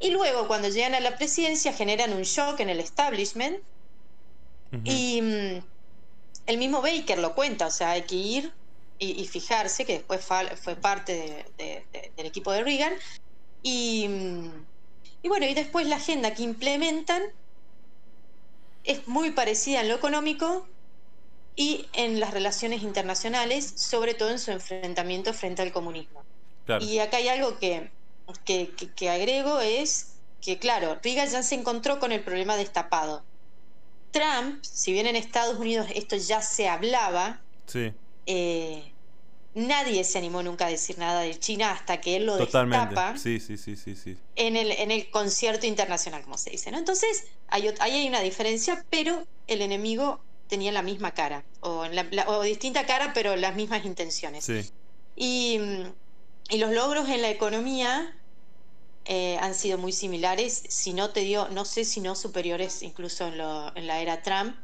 y 0.00 0.10
luego 0.10 0.48
cuando 0.48 0.68
llegan 0.68 0.94
a 0.94 1.00
la 1.00 1.16
presidencia 1.16 1.72
generan 1.72 2.12
un 2.12 2.22
shock 2.22 2.58
en 2.58 2.68
el 2.68 2.80
establishment, 2.80 3.58
y 4.82 5.22
mm, 5.22 5.75
el 6.46 6.58
mismo 6.58 6.82
Baker 6.82 7.18
lo 7.18 7.34
cuenta, 7.34 7.66
o 7.66 7.70
sea, 7.70 7.90
hay 7.90 8.02
que 8.02 8.16
ir 8.16 8.52
y, 8.98 9.26
fijarse, 9.26 9.84
que 9.84 9.94
después 9.94 10.24
fue 10.24 10.76
parte 10.76 11.44
del 12.16 12.26
equipo 12.26 12.50
de 12.52 12.62
Reagan, 12.62 12.94
y, 13.62 14.08
mm, 14.08 14.66
y 15.22 15.28
bueno, 15.28 15.46
y 15.46 15.54
después 15.54 15.86
la 15.86 15.96
agenda 15.96 16.34
que 16.34 16.42
implementan 16.42 17.22
es 18.84 19.06
muy 19.08 19.32
parecida 19.32 19.80
en 19.80 19.88
lo 19.88 19.94
económico 19.96 20.66
y 21.56 21.86
en 21.94 22.20
las 22.20 22.32
relaciones 22.32 22.82
internacionales, 22.82 23.72
sobre 23.76 24.14
todo 24.14 24.30
en 24.30 24.38
su 24.38 24.52
enfrentamiento 24.52 25.34
frente 25.34 25.62
al 25.62 25.72
comunismo. 25.72 26.22
Y 26.80 26.98
acá 26.98 27.16
hay 27.18 27.28
algo 27.28 27.58
que, 27.58 27.90
que, 28.44 29.10
agrego, 29.10 29.60
es 29.60 30.14
que, 30.40 30.58
claro, 30.58 30.98
Reagan 31.02 31.28
ya 31.28 31.42
se 31.42 31.54
encontró 31.54 31.98
con 31.98 32.12
el 32.12 32.22
problema 32.22 32.56
destapado. 32.56 33.22
Trump, 34.10 34.62
si 34.62 34.92
bien 34.92 35.06
en 35.06 35.16
Estados 35.16 35.58
Unidos 35.58 35.86
esto 35.94 36.16
ya 36.16 36.42
se 36.42 36.68
hablaba, 36.68 37.40
sí. 37.66 37.92
eh, 38.26 38.92
nadie 39.54 40.04
se 40.04 40.18
animó 40.18 40.42
nunca 40.42 40.66
a 40.66 40.70
decir 40.70 40.98
nada 40.98 41.20
de 41.20 41.38
China 41.38 41.72
hasta 41.72 42.00
que 42.00 42.16
él 42.16 42.26
lo 42.26 42.36
destapa 42.36 43.16
sí, 43.16 43.40
sí, 43.40 43.56
sí, 43.56 43.76
sí, 43.76 43.96
sí. 43.96 44.16
En, 44.36 44.56
el, 44.56 44.70
en 44.70 44.90
el 44.90 45.08
concierto 45.10 45.66
internacional, 45.66 46.22
como 46.22 46.36
se 46.38 46.50
dice. 46.50 46.70
¿no? 46.70 46.78
Entonces, 46.78 47.26
ahí 47.48 47.68
hay 47.80 48.08
una 48.08 48.20
diferencia, 48.20 48.84
pero 48.90 49.26
el 49.46 49.62
enemigo 49.62 50.20
tenía 50.48 50.72
la 50.72 50.82
misma 50.82 51.12
cara, 51.12 51.44
o, 51.60 51.86
o 52.26 52.42
distinta 52.42 52.86
cara, 52.86 53.12
pero 53.14 53.34
las 53.36 53.56
mismas 53.56 53.84
intenciones. 53.84 54.44
Sí. 54.44 54.70
Y, 55.16 55.58
y, 56.50 56.58
los 56.58 56.72
logros 56.72 57.08
en 57.08 57.22
la 57.22 57.30
economía 57.30 58.14
eh, 59.08 59.38
han 59.40 59.54
sido 59.54 59.78
muy 59.78 59.92
similares, 59.92 60.64
si 60.68 60.92
no 60.92 61.10
te 61.10 61.20
dio, 61.20 61.48
no 61.50 61.64
sé 61.64 61.84
si 61.84 62.00
no 62.00 62.16
superiores 62.16 62.82
incluso 62.82 63.28
en, 63.28 63.38
lo, 63.38 63.74
en 63.76 63.86
la 63.86 64.00
era 64.00 64.22
Trump, 64.22 64.56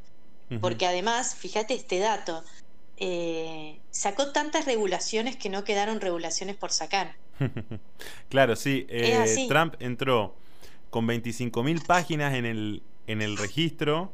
porque 0.61 0.84
además, 0.84 1.34
fíjate 1.34 1.72
este 1.72 1.99
dato, 1.99 2.45
eh, 2.99 3.78
sacó 3.90 4.32
tantas 4.32 4.66
regulaciones 4.66 5.36
que 5.36 5.49
no 5.49 5.64
quedaron 5.64 6.01
regulaciones 6.01 6.57
por 6.57 6.72
sacar. 6.72 7.14
claro, 8.28 8.55
sí. 8.55 8.84
Eh, 8.90 9.47
Trump 9.49 9.76
entró 9.78 10.34
con 10.90 11.09
25.000 11.09 11.86
páginas 11.86 12.34
en 12.34 12.45
el, 12.45 12.82
en 13.07 13.22
el 13.22 13.38
registro 13.38 14.12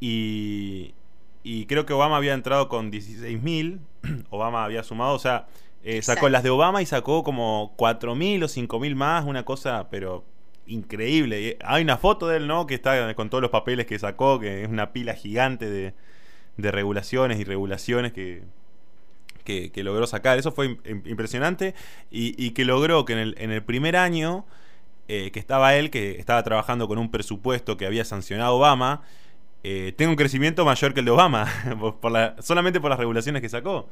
y, 0.00 0.94
y 1.42 1.66
creo 1.66 1.84
que 1.84 1.92
Obama 1.92 2.16
había 2.16 2.32
entrado 2.32 2.68
con 2.68 2.90
16.000. 2.90 3.80
Obama 4.30 4.64
había 4.64 4.82
sumado, 4.82 5.14
o 5.14 5.18
sea, 5.18 5.46
eh, 5.84 6.02
sacó 6.02 6.28
las 6.28 6.42
de 6.42 6.50
Obama 6.50 6.82
y 6.82 6.86
sacó 6.86 7.22
como 7.22 7.76
4.000 7.76 8.44
o 8.44 8.48
5.000 8.48 8.94
más, 8.94 9.24
una 9.24 9.44
cosa, 9.44 9.88
pero 9.90 10.24
increíble. 10.66 11.58
Hay 11.62 11.82
una 11.82 11.98
foto 11.98 12.26
de 12.26 12.38
él, 12.38 12.46
¿no? 12.46 12.66
Que 12.66 12.74
está 12.74 13.14
con 13.14 13.30
todos 13.30 13.42
los 13.42 13.50
papeles 13.50 13.86
que 13.86 13.98
sacó, 13.98 14.40
que 14.40 14.62
es 14.62 14.68
una 14.68 14.92
pila 14.92 15.14
gigante 15.14 15.68
de, 15.68 15.94
de 16.56 16.70
regulaciones 16.70 17.38
y 17.38 17.44
regulaciones 17.44 18.12
que, 18.12 18.42
que, 19.44 19.82
logró 19.82 20.06
sacar. 20.06 20.38
Eso 20.38 20.52
fue 20.52 20.78
impresionante 21.04 21.74
y, 22.10 22.50
que 22.52 22.64
logró 22.64 23.04
que 23.04 23.12
en 23.12 23.18
el, 23.18 23.34
en 23.38 23.50
el 23.50 23.62
primer 23.62 23.96
año 23.96 24.44
eh, 25.08 25.30
que 25.32 25.38
estaba 25.38 25.74
él, 25.76 25.90
que 25.90 26.18
estaba 26.18 26.42
trabajando 26.42 26.88
con 26.88 26.98
un 26.98 27.10
presupuesto 27.10 27.76
que 27.76 27.86
había 27.86 28.04
sancionado 28.04 28.56
Obama, 28.56 29.02
eh, 29.62 29.92
tenga 29.96 30.10
un 30.10 30.16
crecimiento 30.16 30.64
mayor 30.64 30.94
que 30.94 31.00
el 31.00 31.06
de 31.06 31.12
Obama, 31.12 31.46
por 32.00 32.10
la, 32.10 32.36
solamente 32.40 32.80
por 32.80 32.90
las 32.90 32.98
regulaciones 32.98 33.42
que 33.42 33.48
sacó. 33.48 33.88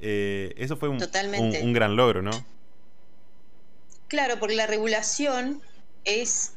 Eh, 0.00 0.54
eso 0.56 0.76
fue 0.76 0.88
un, 0.88 0.98
un, 1.00 1.72
gran 1.72 1.96
logro, 1.96 2.22
¿no? 2.22 2.30
Claro, 4.08 4.38
porque 4.38 4.54
la 4.54 4.66
regulación 4.66 5.60
es 6.04 6.52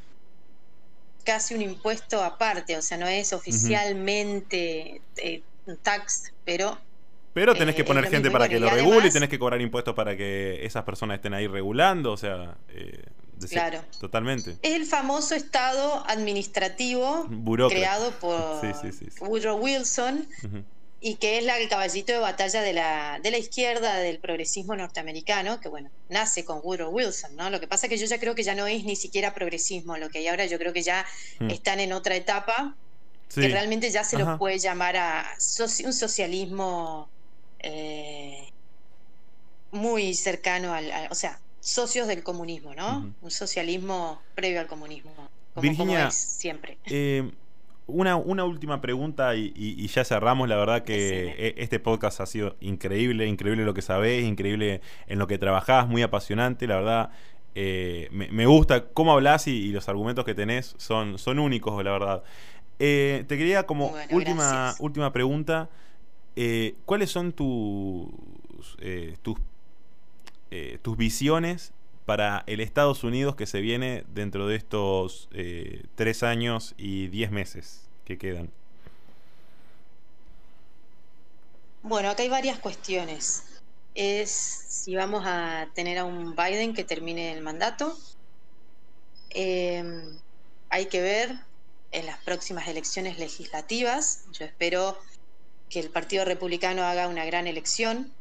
casi 1.24 1.54
un 1.54 1.62
impuesto 1.62 2.24
aparte, 2.24 2.78
o 2.78 2.82
sea, 2.82 2.98
no 2.98 3.08
es 3.08 3.34
oficialmente 3.34 5.02
eh, 5.18 5.42
un 5.66 5.78
tax, 5.78 6.34
pero... 6.46 6.78
Pero 7.34 7.54
tenés 7.54 7.76
que 7.76 7.84
eh, 7.84 7.86
poner 7.86 8.10
gente 8.10 8.32
para 8.32 8.50
que 8.50 8.60
lo 8.60 8.70
regule 8.70 9.08
y 9.08 9.12
tenés 9.12 9.30
que 9.30 9.38
cobrar 9.38 9.62
impuestos 9.62 9.94
para 9.94 10.18
que 10.18 10.66
esas 10.66 10.84
personas 10.84 11.16
estén 11.16 11.34
ahí 11.34 11.48
regulando, 11.48 12.12
o 12.12 12.18
sea... 12.18 12.58
Eh, 12.70 13.04
claro. 13.50 13.82
Totalmente. 14.00 14.58
Es 14.62 14.74
el 14.74 14.86
famoso 14.86 15.36
Estado 15.36 16.04
administrativo 16.08 17.30
creado 17.70 18.12
por 18.20 18.62
Woodrow 19.22 19.58
Wilson, 19.58 20.28
y 21.02 21.16
que 21.16 21.38
es 21.38 21.44
la, 21.46 21.58
el 21.58 21.70
caballito 21.70 22.12
de 22.12 22.20
batalla 22.20 22.62
de 22.62 22.74
la, 22.74 23.20
de 23.24 23.32
la 23.32 23.38
izquierda 23.38 23.98
del 23.98 24.20
progresismo 24.20 24.76
norteamericano, 24.76 25.62
que 25.62 25.70
bueno, 25.70 25.90
nace 26.10 26.44
con 26.44 26.60
Woodrow 26.62 26.92
Wilson, 26.92 27.36
¿no? 27.36 27.50
Lo 27.50 27.60
que 27.60 27.68
pasa 27.68 27.86
es 27.86 27.90
que 27.90 27.98
yo 27.98 28.06
ya 28.06 28.20
creo 28.20 28.36
que 28.36 28.44
ya 28.44 28.56
no 28.56 28.68
es 28.68 28.84
ni 28.84 28.96
siquiera 28.96 29.34
progresismo, 29.34 29.98
lo 29.98 30.10
que 30.10 30.20
hay 30.20 30.28
ahora 30.28 30.46
yo 30.46 30.58
creo 30.58 30.74
que 30.74 30.82
ya 30.82 31.06
hmm. 31.40 31.50
están 31.52 31.80
en 31.80 31.94
otra 31.94 32.16
etapa, 32.16 32.76
que 33.34 33.48
realmente 33.48 33.92
ya 33.92 34.04
se 34.04 34.18
lo 34.18 34.38
puede 34.38 34.58
llamar 34.58 34.98
a 34.98 35.36
un 35.86 35.94
socialismo 35.94 37.08
eh, 37.60 38.50
muy 39.72 40.16
cercano 40.16 40.74
al, 40.74 41.08
o 41.12 41.16
sea, 41.16 41.40
socios 41.60 42.08
del 42.08 42.24
comunismo, 42.24 42.74
¿no? 42.74 43.14
Un 43.22 43.32
socialismo 43.32 44.22
previo 44.36 44.60
al 44.60 44.68
comunismo, 44.68 45.14
como, 45.54 45.98
es 45.98 46.16
siempre. 46.16 46.78
Eh, 46.86 47.32
una, 47.90 48.16
una 48.16 48.46
última 48.46 48.82
pregunta 48.82 49.36
y, 49.36 49.88
ya 49.88 50.04
cerramos. 50.06 50.48
La 50.48 50.56
verdad 50.56 50.84
que 50.84 51.36
e, 51.38 51.56
este 51.58 51.80
podcast 51.80 52.22
ha 52.22 52.26
sido 52.26 52.56
increíble, 52.60 53.28
increíble 53.28 53.66
lo 53.66 53.74
que 53.74 53.82
sabés, 53.82 54.24
increíble 54.24 54.82
en 55.08 55.20
lo 55.20 55.28
que 55.28 55.38
trabajás, 55.38 55.88
muy 55.88 56.02
apasionante. 56.02 56.68
La 56.68 56.78
verdad, 56.78 57.10
eh, 57.56 58.08
me, 58.12 58.46
gusta 58.46 58.86
cómo 58.90 59.14
hablas 59.14 59.48
y, 59.48 59.72
los 59.72 59.90
argumentos 59.90 60.26
que 60.26 60.36
tenés 60.36 60.76
son, 60.78 61.18
son 61.18 61.40
únicos, 61.40 61.84
la 61.84 61.92
verdad. 61.92 62.24
Eh, 62.80 63.26
te 63.28 63.38
quería 63.38 63.66
como 63.66 63.94
última, 64.12 64.76
última 64.80 65.12
pregunta. 65.12 65.70
Eh, 66.36 66.76
¿Cuáles 66.86 67.12
son 67.12 67.34
tus, 67.34 68.08
tus, 69.22 69.38
tus 70.82 70.98
visiones 70.98 71.74
para 72.10 72.44
el 72.48 72.60
Estados 72.60 73.04
Unidos 73.04 73.36
que 73.36 73.46
se 73.46 73.62
viene 73.62 74.04
dentro 74.16 74.48
de 74.48 74.56
estos 74.56 75.30
eh, 75.32 75.84
tres 75.94 76.24
años 76.24 76.74
y 76.76 77.06
diez 77.10 77.30
meses 77.30 77.88
que 78.04 78.18
quedan? 78.18 78.50
Bueno, 81.84 82.10
acá 82.10 82.24
hay 82.24 82.30
varias 82.30 82.58
cuestiones. 82.58 83.62
Es 83.94 84.32
si 84.32 84.96
vamos 84.96 85.24
a 85.28 85.68
tener 85.76 86.00
a 86.00 86.04
un 86.04 86.36
Biden 86.36 86.74
que 86.74 86.84
termine 86.84 87.32
el 87.32 87.42
mandato. 87.42 87.96
Em, 89.30 90.18
hay 90.72 90.88
que 90.88 91.02
ver 91.02 91.36
en 91.92 92.08
las 92.08 92.18
próximas 92.24 92.68
elecciones 92.68 93.20
legislativas. 93.20 94.26
Yo 94.32 94.46
espero 94.46 94.98
que 95.70 95.80
el 95.80 95.92
Partido 95.92 96.26
Republicano 96.26 96.82
haga 96.86 97.08
una 97.08 97.24
gran 97.26 97.46
elección. 97.46 98.12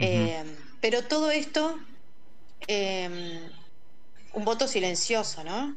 Eh, 0.00 0.42
pero 0.80 1.04
todo 1.04 1.30
esto, 1.30 1.78
eh, 2.66 3.50
un 4.32 4.44
voto 4.44 4.66
silencioso, 4.68 5.44
¿no? 5.44 5.76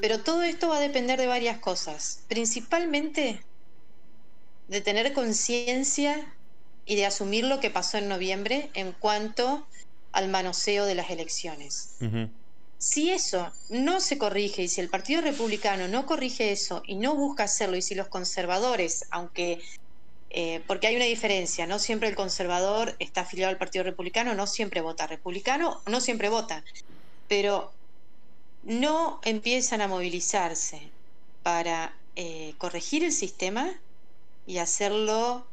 Pero 0.00 0.20
todo 0.20 0.42
esto 0.42 0.68
va 0.68 0.76
a 0.76 0.80
depender 0.80 1.18
de 1.18 1.26
varias 1.26 1.58
cosas, 1.58 2.22
principalmente 2.28 3.42
de 4.68 4.80
tener 4.80 5.12
conciencia 5.12 6.34
y 6.86 6.96
de 6.96 7.06
asumir 7.06 7.44
lo 7.44 7.60
que 7.60 7.70
pasó 7.70 7.98
en 7.98 8.08
noviembre 8.08 8.70
en 8.74 8.92
cuanto 8.92 9.66
al 10.12 10.28
manoseo 10.28 10.84
de 10.84 10.94
las 10.94 11.10
elecciones. 11.10 11.96
Si 12.78 13.10
eso 13.10 13.52
no 13.68 14.00
se 14.00 14.18
corrige 14.18 14.62
y 14.62 14.68
si 14.68 14.80
el 14.80 14.88
Partido 14.88 15.20
Republicano 15.20 15.88
no 15.88 16.04
corrige 16.04 16.50
eso 16.52 16.82
y 16.86 16.96
no 16.96 17.14
busca 17.14 17.44
hacerlo 17.44 17.76
y 17.76 17.82
si 17.82 17.94
los 17.94 18.08
conservadores, 18.08 19.04
aunque, 19.10 19.60
eh, 20.34 20.62
porque 20.66 20.86
hay 20.86 20.96
una 20.96 21.04
diferencia, 21.04 21.66
no 21.66 21.78
siempre 21.78 22.08
el 22.08 22.14
conservador 22.14 22.96
está 22.98 23.20
afiliado 23.20 23.50
al 23.50 23.58
Partido 23.58 23.84
Republicano, 23.84 24.34
no 24.34 24.46
siempre 24.46 24.80
vota 24.80 25.06
republicano, 25.06 25.82
no 25.86 26.00
siempre 26.00 26.30
vota, 26.30 26.64
pero 27.28 27.70
no 28.62 29.20
empiezan 29.24 29.82
a 29.82 29.88
movilizarse 29.88 30.88
para 31.42 31.94
eh, 32.16 32.54
corregir 32.56 33.04
el 33.04 33.12
sistema 33.12 33.74
y 34.46 34.56
hacerlo 34.56 35.46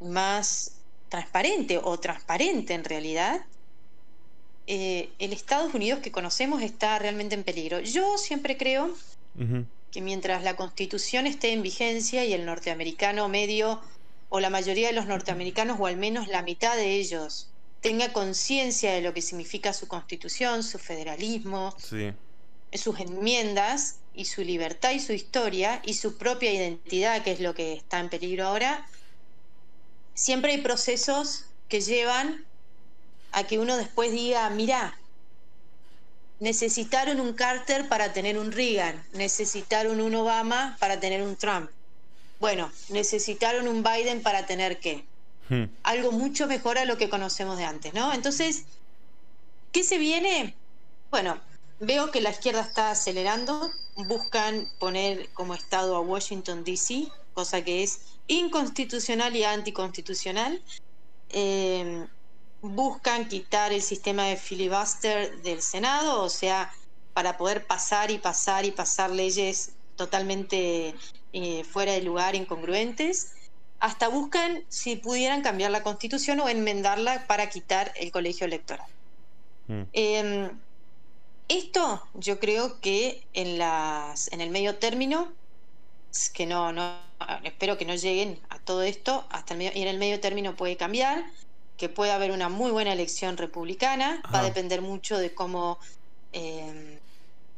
más 0.00 0.78
transparente 1.08 1.78
o 1.80 2.00
transparente 2.00 2.74
en 2.74 2.82
realidad, 2.82 3.46
eh, 4.66 5.10
el 5.20 5.32
Estados 5.32 5.74
Unidos 5.74 6.00
que 6.00 6.10
conocemos 6.10 6.60
está 6.60 6.98
realmente 6.98 7.36
en 7.36 7.44
peligro. 7.44 7.78
Yo 7.78 8.18
siempre 8.18 8.56
creo 8.56 8.96
que 9.92 10.00
mientras 10.00 10.42
la 10.42 10.56
constitución 10.56 11.26
esté 11.26 11.52
en 11.52 11.62
vigencia 11.62 12.24
y 12.24 12.32
el 12.32 12.46
norteamericano 12.46 13.28
medio 13.28 13.80
o 14.30 14.40
la 14.40 14.50
mayoría 14.50 14.88
de 14.88 14.94
los 14.94 15.06
norteamericanos 15.06 15.78
o 15.78 15.86
al 15.86 15.98
menos 15.98 16.26
la 16.26 16.42
mitad 16.42 16.74
de 16.74 16.94
ellos 16.94 17.50
tenga 17.82 18.12
conciencia 18.12 18.92
de 18.92 19.02
lo 19.02 19.12
que 19.12 19.20
significa 19.20 19.72
su 19.72 19.88
constitución, 19.88 20.62
su 20.62 20.78
federalismo, 20.78 21.76
sus 22.72 23.00
enmiendas 23.00 23.98
y 24.14 24.24
su 24.24 24.42
libertad 24.42 24.92
y 24.92 25.00
su 25.00 25.12
historia 25.12 25.82
y 25.84 25.94
su 25.94 26.16
propia 26.16 26.52
identidad, 26.52 27.22
que 27.22 27.32
es 27.32 27.40
lo 27.40 27.54
que 27.54 27.74
está 27.74 27.98
en 27.98 28.08
peligro 28.08 28.46
ahora, 28.46 28.86
siempre 30.14 30.52
hay 30.52 30.62
procesos 30.62 31.46
que 31.68 31.80
llevan 31.80 32.46
a 33.32 33.44
que 33.44 33.58
uno 33.58 33.76
después 33.76 34.12
diga, 34.12 34.48
mira, 34.50 34.96
necesitaron 36.42 37.20
un 37.20 37.34
Carter 37.34 37.88
para 37.88 38.12
tener 38.12 38.36
un 38.36 38.50
Reagan, 38.50 39.00
necesitaron 39.12 40.00
un 40.00 40.12
Obama 40.16 40.76
para 40.80 40.98
tener 40.98 41.22
un 41.22 41.36
Trump. 41.36 41.70
Bueno, 42.40 42.68
necesitaron 42.88 43.68
un 43.68 43.84
Biden 43.84 44.24
para 44.24 44.44
tener 44.44 44.80
qué. 44.80 45.04
Hmm. 45.48 45.66
Algo 45.84 46.10
mucho 46.10 46.48
mejor 46.48 46.78
a 46.78 46.84
lo 46.84 46.98
que 46.98 47.08
conocemos 47.08 47.58
de 47.58 47.64
antes, 47.64 47.94
¿no? 47.94 48.12
Entonces, 48.12 48.64
¿qué 49.70 49.84
se 49.84 49.98
viene? 49.98 50.56
Bueno, 51.12 51.38
veo 51.78 52.10
que 52.10 52.20
la 52.20 52.30
izquierda 52.30 52.62
está 52.62 52.90
acelerando, 52.90 53.70
buscan 53.94 54.68
poner 54.80 55.28
como 55.34 55.54
Estado 55.54 55.94
a 55.94 56.00
Washington, 56.00 56.64
D.C., 56.64 57.06
cosa 57.34 57.62
que 57.62 57.84
es 57.84 58.00
inconstitucional 58.26 59.36
y 59.36 59.44
anticonstitucional. 59.44 60.60
Eh, 61.28 62.04
buscan 62.62 63.28
quitar 63.28 63.72
el 63.72 63.82
sistema 63.82 64.24
de 64.24 64.36
filibuster 64.36 65.42
del 65.42 65.60
Senado, 65.60 66.22
o 66.22 66.30
sea, 66.30 66.72
para 67.12 67.36
poder 67.36 67.66
pasar 67.66 68.10
y 68.10 68.18
pasar 68.18 68.64
y 68.64 68.70
pasar 68.70 69.10
leyes 69.10 69.72
totalmente 69.96 70.94
eh, 71.32 71.64
fuera 71.64 71.92
de 71.92 72.02
lugar, 72.02 72.34
incongruentes 72.34 73.34
hasta 73.82 74.06
buscan 74.06 74.62
si 74.68 74.94
pudieran 74.94 75.42
cambiar 75.42 75.72
la 75.72 75.82
constitución 75.82 76.38
o 76.38 76.48
enmendarla 76.48 77.26
para 77.26 77.50
quitar 77.50 77.92
el 77.96 78.12
colegio 78.12 78.46
electoral. 78.46 78.86
Mm. 79.66 79.82
Em, 79.92 80.50
esto 81.48 82.00
yo 82.14 82.38
creo 82.38 82.80
que 82.80 83.26
en, 83.32 83.58
las, 83.58 84.30
en 84.32 84.40
el 84.40 84.50
medio 84.50 84.76
término, 84.76 85.32
que 86.32 86.46
no, 86.46 86.72
no, 86.72 86.96
espero 87.42 87.76
que 87.76 87.84
no 87.84 87.96
lleguen 87.96 88.38
a 88.50 88.60
todo 88.60 88.82
esto, 88.82 89.26
hasta 89.30 89.54
el 89.54 89.58
medio, 89.58 89.72
y 89.74 89.82
en 89.82 89.88
el 89.88 89.98
medio 89.98 90.20
término 90.20 90.54
puede 90.54 90.76
cambiar, 90.76 91.24
que 91.82 91.88
puede 91.88 92.12
haber 92.12 92.30
una 92.30 92.48
muy 92.48 92.70
buena 92.70 92.92
elección 92.92 93.36
republicana, 93.36 94.22
va 94.32 94.38
a 94.38 94.44
depender 94.44 94.80
mucho 94.82 95.18
de 95.18 95.34
cómo 95.34 95.80
em, 96.30 97.00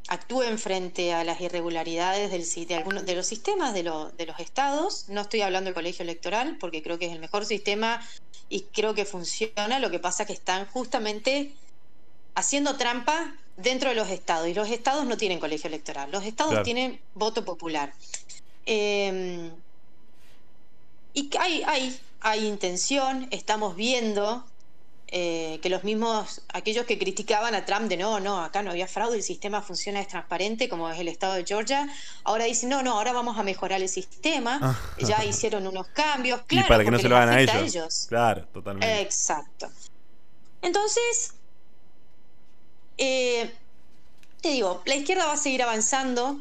actúen 0.07 0.57
frente 0.57 1.13
a 1.13 1.23
las 1.23 1.39
irregularidades 1.41 2.31
del, 2.31 2.67
de, 2.67 2.73
algunos, 2.73 3.05
de 3.05 3.13
los 3.13 3.27
sistemas 3.27 3.75
de, 3.75 3.83
de 3.83 4.25
los 4.25 4.39
estados. 4.39 5.09
No 5.09 5.21
estoy 5.21 5.41
hablando 5.41 5.67
del 5.67 5.75
colegio 5.75 6.01
electoral 6.01 6.57
porque 6.59 6.81
creo 6.81 6.97
que 6.97 7.05
es 7.05 7.11
el 7.11 7.19
mejor 7.19 7.45
sistema 7.45 8.01
y 8.49 8.61
creo 8.61 8.95
que 8.95 9.05
funciona. 9.05 9.77
Lo 9.77 9.91
que 9.91 9.99
pasa 9.99 10.23
es 10.23 10.27
que 10.27 10.33
están 10.33 10.65
justamente 10.69 11.53
haciendo 12.33 12.77
trampa 12.77 13.35
dentro 13.57 13.89
de 13.89 13.95
los 13.95 14.09
estados 14.09 14.47
y 14.47 14.55
los 14.55 14.71
estados 14.71 15.05
no 15.05 15.17
tienen 15.17 15.39
colegio 15.39 15.67
electoral. 15.67 16.09
Los 16.09 16.25
estados 16.25 16.63
tienen 16.63 16.99
voto 17.13 17.45
popular. 17.45 17.93
Em, 18.65 19.51
y 21.13 21.29
hay, 21.39 21.61
hay, 21.61 21.99
hay 22.25 22.47
intención, 22.47 23.27
estamos 23.29 23.75
viendo 23.75 24.43
eh, 25.09 25.59
que 25.61 25.69
los 25.69 25.83
mismos, 25.83 26.41
aquellos 26.51 26.87
que 26.87 26.97
criticaban 26.97 27.53
a 27.53 27.65
Trump 27.65 27.87
de 27.87 27.97
no, 27.97 28.19
no, 28.19 28.43
acá 28.43 28.63
no 28.63 28.71
había 28.71 28.87
fraude, 28.87 29.17
el 29.17 29.21
sistema 29.21 29.61
funciona, 29.61 30.01
es 30.01 30.07
transparente, 30.07 30.67
como 30.67 30.89
es 30.89 30.99
el 30.99 31.07
estado 31.07 31.35
de 31.35 31.45
Georgia, 31.45 31.87
ahora 32.23 32.45
dicen, 32.45 32.69
no, 32.69 32.81
no, 32.81 32.93
ahora 32.93 33.13
vamos 33.13 33.37
a 33.37 33.43
mejorar 33.43 33.79
el 33.79 33.89
sistema, 33.89 34.57
ah. 34.59 34.95
ya 34.97 35.23
hicieron 35.29 35.67
unos 35.67 35.85
cambios, 35.89 36.41
claro, 36.47 36.65
y 36.65 36.67
para 36.67 36.83
que 36.83 36.89
no 36.89 36.97
se 36.97 37.09
lo 37.09 37.15
hagan 37.15 37.29
a 37.29 37.59
ellos. 37.61 38.07
Claro, 38.09 38.47
totalmente. 38.51 39.01
Exacto. 39.01 39.69
Entonces, 40.63 41.35
eh, 42.97 43.53
te 44.41 44.49
digo, 44.49 44.81
la 44.85 44.95
izquierda 44.95 45.27
va 45.27 45.33
a 45.33 45.37
seguir 45.37 45.61
avanzando, 45.61 46.39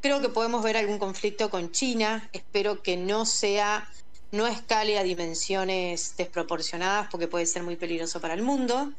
creo 0.00 0.22
que 0.22 0.30
podemos 0.30 0.64
ver 0.64 0.78
algún 0.78 0.98
conflicto 0.98 1.50
con 1.50 1.72
China, 1.72 2.26
espero 2.32 2.82
que 2.82 2.96
no 2.96 3.26
sea 3.26 3.86
no 4.30 4.46
escale 4.46 4.98
a 4.98 5.02
dimensiones 5.02 6.14
desproporcionadas 6.16 7.08
porque 7.10 7.28
puede 7.28 7.46
ser 7.46 7.62
muy 7.62 7.76
peligroso 7.76 8.20
para 8.20 8.34
el 8.34 8.42
mundo. 8.42 8.92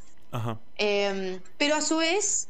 Em, 0.77 1.39
pero 1.57 1.75
a 1.75 1.82
su 1.82 1.97
vez, 1.97 2.47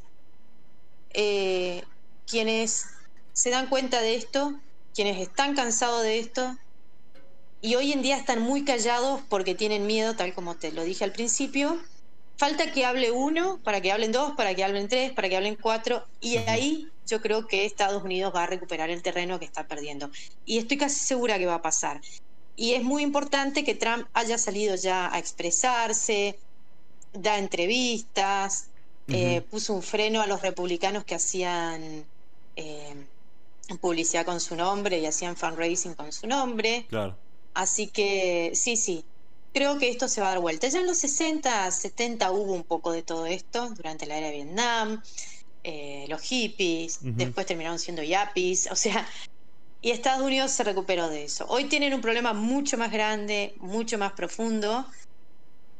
eh, 1.13 1.83
quienes 2.27 2.85
se 3.33 3.49
dan 3.49 3.67
cuenta 3.67 4.01
de 4.01 4.15
esto, 4.15 4.53
quienes 4.93 5.19
están 5.19 5.55
cansados 5.55 6.03
de 6.03 6.19
esto, 6.19 6.57
y 7.61 7.75
hoy 7.75 7.91
en 7.91 8.01
día 8.01 8.17
están 8.17 8.41
muy 8.41 8.63
callados 8.63 9.21
porque 9.29 9.55
tienen 9.55 9.85
miedo, 9.85 10.15
tal 10.15 10.33
como 10.33 10.55
te 10.55 10.71
lo 10.71 10.83
dije 10.83 11.03
al 11.03 11.11
principio, 11.11 11.81
falta 12.37 12.71
que 12.71 12.85
hable 12.85 13.11
uno, 13.11 13.59
para 13.63 13.81
que 13.81 13.91
hablen 13.91 14.13
dos, 14.13 14.33
para 14.37 14.55
que 14.55 14.63
hablen 14.63 14.87
tres, 14.87 15.11
para 15.11 15.27
que 15.27 15.35
hablen 15.35 15.55
cuatro, 15.55 16.05
y 16.21 16.37
ahí 16.37 16.87
yo 17.05 17.21
creo 17.21 17.47
que 17.47 17.65
Estados 17.65 18.03
Unidos 18.03 18.33
va 18.33 18.43
a 18.43 18.47
recuperar 18.47 18.89
el 18.89 19.01
terreno 19.01 19.39
que 19.39 19.45
está 19.45 19.67
perdiendo. 19.67 20.09
Y 20.45 20.59
estoy 20.59 20.77
casi 20.77 20.99
segura 20.99 21.37
que 21.37 21.45
va 21.45 21.55
a 21.55 21.61
pasar. 21.61 21.99
Y 22.59 22.73
es 22.73 22.83
muy 22.83 23.03
importante 23.03 23.63
que 23.63 23.73
Trump 23.73 24.05
haya 24.13 24.37
salido 24.37 24.75
ya 24.75 25.13
a 25.13 25.17
expresarse, 25.17 26.37
da 27.13 27.37
entrevistas, 27.37 28.67
eh, 29.07 29.39
puso 29.49 29.73
un 29.73 29.81
freno 29.81 30.21
a 30.21 30.27
los 30.27 30.41
republicanos 30.41 31.05
que 31.05 31.15
hacían 31.15 32.03
eh, 32.57 32.95
publicidad 33.79 34.25
con 34.25 34.41
su 34.41 34.57
nombre 34.57 34.99
y 34.99 35.05
hacían 35.05 35.37
fundraising 35.37 35.93
con 35.93 36.11
su 36.11 36.27
nombre. 36.27 36.85
Claro. 36.89 37.15
Así 37.53 37.87
que 37.87 38.51
sí, 38.55 38.75
sí, 38.75 39.05
creo 39.53 39.79
que 39.79 39.87
esto 39.87 40.09
se 40.09 40.19
va 40.19 40.27
a 40.27 40.29
dar 40.31 40.39
vuelta. 40.39 40.67
Ya 40.67 40.81
en 40.81 40.87
los 40.87 40.97
60, 40.97 41.71
70 41.71 42.29
hubo 42.33 42.51
un 42.51 42.65
poco 42.65 42.91
de 42.91 43.03
todo 43.03 43.25
esto 43.25 43.69
durante 43.69 44.05
la 44.05 44.17
era 44.17 44.27
de 44.27 44.33
Vietnam, 44.33 45.01
eh, 45.63 46.07
los 46.09 46.21
hippies, 46.23 46.99
después 47.01 47.47
terminaron 47.47 47.79
siendo 47.79 48.03
yappies, 48.03 48.67
o 48.69 48.75
sea, 48.75 49.07
y 49.81 49.91
Estados 49.91 50.21
Unidos 50.21 50.51
se 50.51 50.63
recuperó 50.63 51.09
de 51.09 51.23
eso. 51.23 51.45
Hoy 51.47 51.65
tienen 51.65 51.93
un 51.93 52.01
problema 52.01 52.33
mucho 52.33 52.77
más 52.77 52.91
grande, 52.91 53.53
mucho 53.57 53.97
más 53.97 54.11
profundo, 54.13 54.85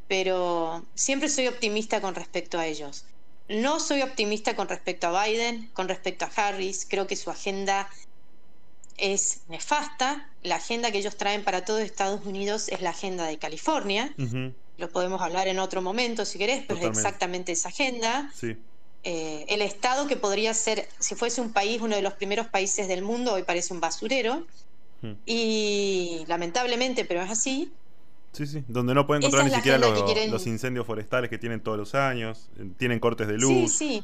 pero 0.08 0.86
siempre 0.96 1.30
soy 1.30 1.48
optimista 1.48 2.00
con 2.02 2.16
respecto 2.16 2.58
a 2.58 2.66
ellos. 2.66 3.06
No 3.50 3.80
soy 3.80 4.02
optimista 4.02 4.56
con 4.56 4.70
respecto 4.70 5.08
a 5.08 5.26
Biden, 5.26 5.70
con 5.74 5.88
respecto 5.88 6.26
a 6.26 6.32
Harris. 6.36 6.86
Creo 6.88 7.08
que 7.08 7.16
su 7.16 7.30
agenda 7.30 7.90
es 8.98 9.42
nefasta. 9.48 10.30
La 10.44 10.56
agenda 10.56 10.92
que 10.92 11.00
ellos 11.00 11.18
traen 11.18 11.44
para 11.44 11.66
todo 11.66 11.80
Estados 11.80 12.26
Unidos 12.26 12.70
es 12.70 12.82
la 12.82 12.92
agenda 12.92 13.26
de 13.26 13.38
California. 13.38 14.14
Lo 14.78 14.90
podemos 14.90 15.22
hablar 15.22 15.48
en 15.48 15.60
otro 15.60 15.82
momento 15.82 16.26
si 16.26 16.38
querés, 16.38 16.64
pero 16.68 16.80
es 16.80 16.86
exactamente 16.86 17.52
esa 17.52 17.70
agenda. 17.70 18.32
Sí. 18.34 18.56
Eh, 19.04 19.46
el 19.48 19.62
Estado 19.62 20.08
que 20.08 20.18
podría 20.18 20.54
ser, 20.54 20.88
si 21.00 21.16
fuese 21.16 21.40
un 21.40 21.54
país, 21.54 21.82
uno 21.82 21.96
de 21.96 22.02
los 22.02 22.14
primeros 22.14 22.48
países 22.48 22.88
del 22.88 23.02
mundo, 23.02 23.34
hoy 23.34 23.44
parece 23.44 23.74
un 23.74 23.80
basurero. 23.80 24.46
Hmm. 25.02 25.14
Y 25.26 26.26
lamentablemente, 26.28 27.06
pero 27.06 27.22
es 27.22 27.32
así. 27.32 27.72
Sí, 28.34 28.46
sí, 28.46 28.64
donde 28.68 28.94
no 28.94 29.08
pueden 29.08 29.24
controlar 29.24 29.50
ni 29.50 29.56
siquiera 29.56 29.78
los, 29.80 30.46
incendios 30.46 30.86
forestales 30.86 31.30
que 31.30 31.38
tienen 31.38 31.62
todos 31.62 31.78
los 31.78 31.96
años, 31.96 32.50
eh, 32.60 32.70
tienen 32.78 33.00
cortes 33.00 33.28
de 33.28 33.38
luz. 33.38 33.72
Sí, 33.72 34.04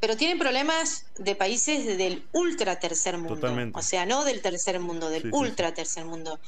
pero 0.00 0.16
tienen 0.16 0.38
problemas 0.38 1.06
de 1.18 1.34
países 1.34 1.98
del 1.98 2.24
ultra 2.32 2.78
tercer 2.78 3.18
mundo. 3.18 3.34
Totalmente. 3.34 3.78
O 3.78 3.82
sea, 3.82 4.06
no 4.06 4.24
del 4.24 4.40
tercer 4.40 4.80
mundo, 4.80 5.10
del 5.10 5.22
Sí, 5.22 5.28
sí, 5.28 5.34
ultra 5.34 5.74
tercer 5.74 6.04
mundo. 6.04 6.38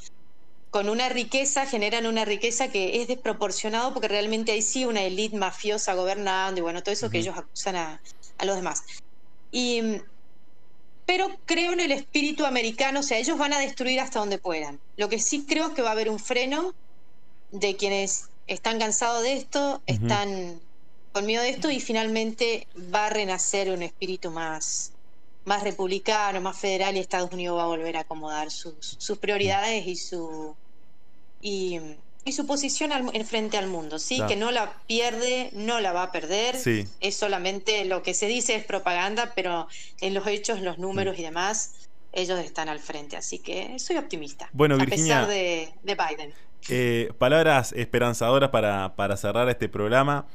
Con 0.69 0.89
una 0.89 1.09
riqueza, 1.09 1.65
generan 1.65 2.05
una 2.05 2.25
riqueza 2.25 2.69
que 2.69 3.01
es 3.01 3.07
desproporcionado 3.07 3.93
porque 3.93 4.07
realmente 4.07 4.51
hay 4.51 4.61
sí 4.61 4.85
una 4.85 5.01
élite 5.03 5.37
mafiosa 5.37 5.93
gobernando 5.93 6.59
y 6.59 6.61
bueno, 6.61 6.83
todo 6.83 6.93
eso 6.93 7.09
que 7.09 7.19
ellos 7.19 7.37
acusan 7.37 7.75
a, 7.75 8.01
a 8.37 8.45
los 8.45 8.55
demás. 8.55 8.83
Y, 9.51 10.01
pero 11.05 11.29
creo 11.45 11.71
en 11.71 11.79
el 11.79 11.91
espíritu 11.93 12.45
americano, 12.45 12.99
o 12.99 13.03
sea, 13.03 13.17
ellos 13.17 13.37
van 13.37 13.53
a 13.53 13.59
destruir 13.59 13.99
hasta 14.01 14.19
donde 14.19 14.37
puedan. 14.37 14.79
Lo 14.97 15.07
que 15.07 15.19
sí 15.19 15.45
creo 15.47 15.67
es 15.67 15.73
que 15.73 15.81
va 15.81 15.89
a 15.89 15.93
haber 15.93 16.09
un 16.09 16.19
freno 16.19 16.73
de 17.51 17.77
quienes 17.77 18.29
están 18.45 18.79
cansados 18.79 19.23
de 19.23 19.33
esto, 19.33 19.81
están 19.85 20.59
con 21.13 21.25
miedo 21.25 21.43
de 21.43 21.49
esto 21.49 21.71
y 21.71 21.79
finalmente 21.79 22.67
va 22.93 23.07
a 23.07 23.09
renacer 23.09 23.71
un 23.71 23.83
espíritu 23.83 24.31
más, 24.31 24.91
más 25.47 25.63
republicano, 25.63 26.41
más 26.41 26.57
federal 26.59 26.95
y 26.95 26.99
Estados 26.99 27.31
Unidos 27.31 27.57
va 27.57 27.63
a 27.63 27.67
volver 27.67 27.95
a 27.97 28.01
acomodar 28.01 28.51
sus, 28.51 28.75
sus 28.99 29.17
prioridades 29.17 29.87
y 29.87 29.95
su 29.95 30.55
y, 31.41 31.79
y 32.25 32.31
su 32.33 32.45
posición 32.45 32.91
al- 32.91 33.15
en 33.15 33.25
frente 33.25 33.57
al 33.57 33.67
mundo, 33.67 33.97
sí, 33.99 34.15
Claro. 34.17 34.29
que 34.29 34.35
no 34.35 34.51
la 34.51 34.73
pierde, 34.87 35.49
no 35.53 35.79
la 35.79 35.93
va 35.93 36.03
a 36.03 36.11
perder, 36.11 36.55
Sí. 36.57 36.85
es 36.99 37.15
solamente 37.15 37.85
lo 37.85 38.03
que 38.03 38.13
se 38.13 38.27
dice 38.27 38.55
es 38.55 38.65
propaganda, 38.65 39.31
pero 39.35 39.67
en 40.01 40.13
los 40.13 40.27
hechos, 40.27 40.59
los 40.61 40.79
números 40.79 41.17
y 41.17 41.23
demás, 41.23 41.73
ellos 42.11 42.39
están 42.39 42.67
al 42.69 42.79
frente, 42.79 43.15
así 43.15 43.39
que 43.39 43.77
soy 43.79 43.97
optimista. 43.97 44.49
Bueno, 44.51 44.75
a 44.75 44.79
Virginia- 44.79 45.19
pesar 45.21 45.27
de, 45.27 45.69
de 45.83 45.95
Biden. 45.95 46.33
Eh, 46.69 47.11
palabras 47.19 47.71
esperanzadoras 47.73 48.49
para, 48.49 48.95
para 48.95 49.15
cerrar 49.15 49.47
este 49.47 49.69
programa. 49.69 50.25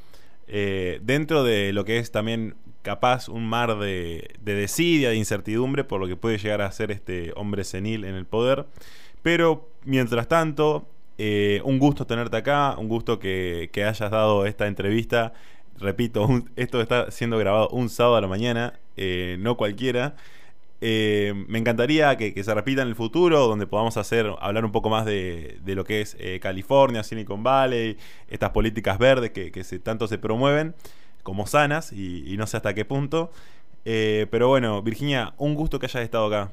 Eh, 0.47 0.99
dentro 1.03 1.43
de 1.43 1.71
lo 1.73 1.85
que 1.85 1.99
es 1.99 2.11
también 2.11 2.55
capaz 2.83 3.29
un 3.29 3.47
mar 3.47 3.79
de, 3.79 4.29
de 4.41 4.53
desidia, 4.55 5.09
de 5.09 5.15
incertidumbre 5.15 5.83
por 5.83 5.99
lo 5.99 6.07
que 6.07 6.15
puede 6.15 6.37
llegar 6.37 6.61
a 6.61 6.71
ser 6.71 6.91
este 6.91 7.31
hombre 7.35 7.63
senil 7.63 8.05
en 8.05 8.15
el 8.15 8.25
poder. 8.25 8.65
Pero 9.23 9.69
mientras 9.85 10.27
tanto, 10.27 10.85
eh, 11.17 11.61
un 11.63 11.79
gusto 11.79 12.05
tenerte 12.05 12.37
acá, 12.37 12.75
un 12.77 12.89
gusto 12.89 13.19
que, 13.19 13.69
que 13.73 13.83
hayas 13.85 14.11
dado 14.11 14.45
esta 14.45 14.67
entrevista. 14.67 15.33
Repito, 15.79 16.25
un- 16.27 16.51
esto 16.55 16.81
está 16.81 17.09
siendo 17.11 17.37
grabado 17.37 17.69
un 17.69 17.89
sábado 17.89 18.17
a 18.17 18.21
la 18.21 18.27
mañana, 18.27 18.79
eh, 18.97 19.37
no 19.39 19.57
cualquiera. 19.57 20.15
Eh, 20.81 21.33
me 21.47 21.59
encantaría 21.59 22.17
que, 22.17 22.33
que 22.33 22.43
se 22.43 22.53
repita 22.53 22.81
en 22.81 22.89
el 22.89 22.95
futuro, 22.95 23.47
donde 23.47 23.65
podamos 23.67 23.95
hacer, 23.95 24.29
hablar 24.41 24.65
un 24.65 24.73
poco 24.73 24.89
más 24.89 25.05
de, 25.05 25.57
de 25.63 25.75
lo 25.75 25.85
que 25.85 26.01
es 26.01 26.17
California, 26.41 27.03
Silicon 27.03 27.41
Valley, 27.43 27.97
estas 28.27 28.49
políticas 28.49 28.97
verdes 28.99 29.31
que, 29.31 29.51
que 29.51 29.63
se, 29.63 29.79
tanto 29.79 30.07
se 30.07 30.17
promueven 30.17 30.75
como 31.23 31.47
sanas 31.47 31.91
y, 31.91 32.31
y 32.31 32.37
no 32.37 32.47
sé 32.47 32.57
hasta 32.57 32.73
qué 32.73 32.85
punto. 32.85 33.31
Eh, 33.85 34.27
pero 34.31 34.47
bueno, 34.47 34.81
Virginia, 34.81 35.33
un 35.37 35.55
gusto 35.55 35.79
que 35.79 35.87
hayas 35.87 36.03
estado 36.03 36.27
acá. 36.27 36.51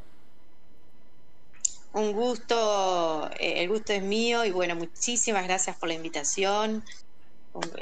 Un 1.92 2.12
gusto, 2.12 3.28
eh, 3.38 3.62
el 3.62 3.68
gusto 3.68 3.92
es 3.92 4.02
mío 4.02 4.44
y 4.44 4.52
bueno, 4.52 4.76
muchísimas 4.76 5.44
gracias 5.44 5.76
por 5.76 5.88
la 5.88 5.94
invitación. 5.94 6.84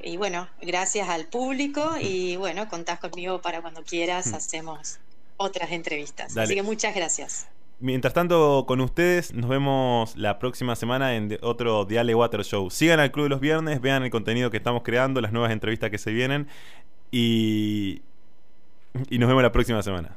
Y 0.03 0.17
bueno, 0.17 0.49
gracias 0.63 1.11
al 1.11 1.27
público 1.27 1.97
y 2.01 2.37
bueno, 2.37 2.69
contás 2.69 3.01
conmigo 3.01 3.43
para 3.43 3.61
cuando 3.61 3.83
quieras, 3.85 4.33
hacemos 4.33 4.99
otras 5.37 5.73
entrevistas. 5.73 6.35
Dale. 6.35 6.45
Así 6.47 6.55
que 6.55 6.63
muchas 6.63 6.95
gracias. 6.95 7.47
Mientras 7.81 8.13
tanto, 8.13 8.65
con 8.67 8.81
ustedes, 8.81 9.33
nos 9.33 9.49
vemos 9.49 10.17
la 10.17 10.41
próxima 10.41 10.75
semana 10.75 11.15
en 11.15 11.39
otro 11.43 11.85
Diale 11.85 12.13
Water 12.13 12.43
Show. 12.43 12.71
Sigan 12.71 12.99
al 12.99 13.13
Club 13.13 13.27
de 13.27 13.31
los 13.31 13.41
Viernes, 13.41 13.81
vean 13.81 14.03
el 14.03 14.11
contenido 14.11 14.51
que 14.51 14.57
estamos 14.57 14.83
creando, 14.83 15.21
las 15.21 15.33
nuevas 15.33 15.53
entrevistas 15.53 15.89
que 15.89 15.99
se 15.99 16.11
vienen 16.11 16.49
y, 17.13 18.03
y 19.09 19.19
nos 19.19 19.29
vemos 19.29 19.45
la 19.45 19.53
próxima 19.53 19.81
semana. 19.83 20.17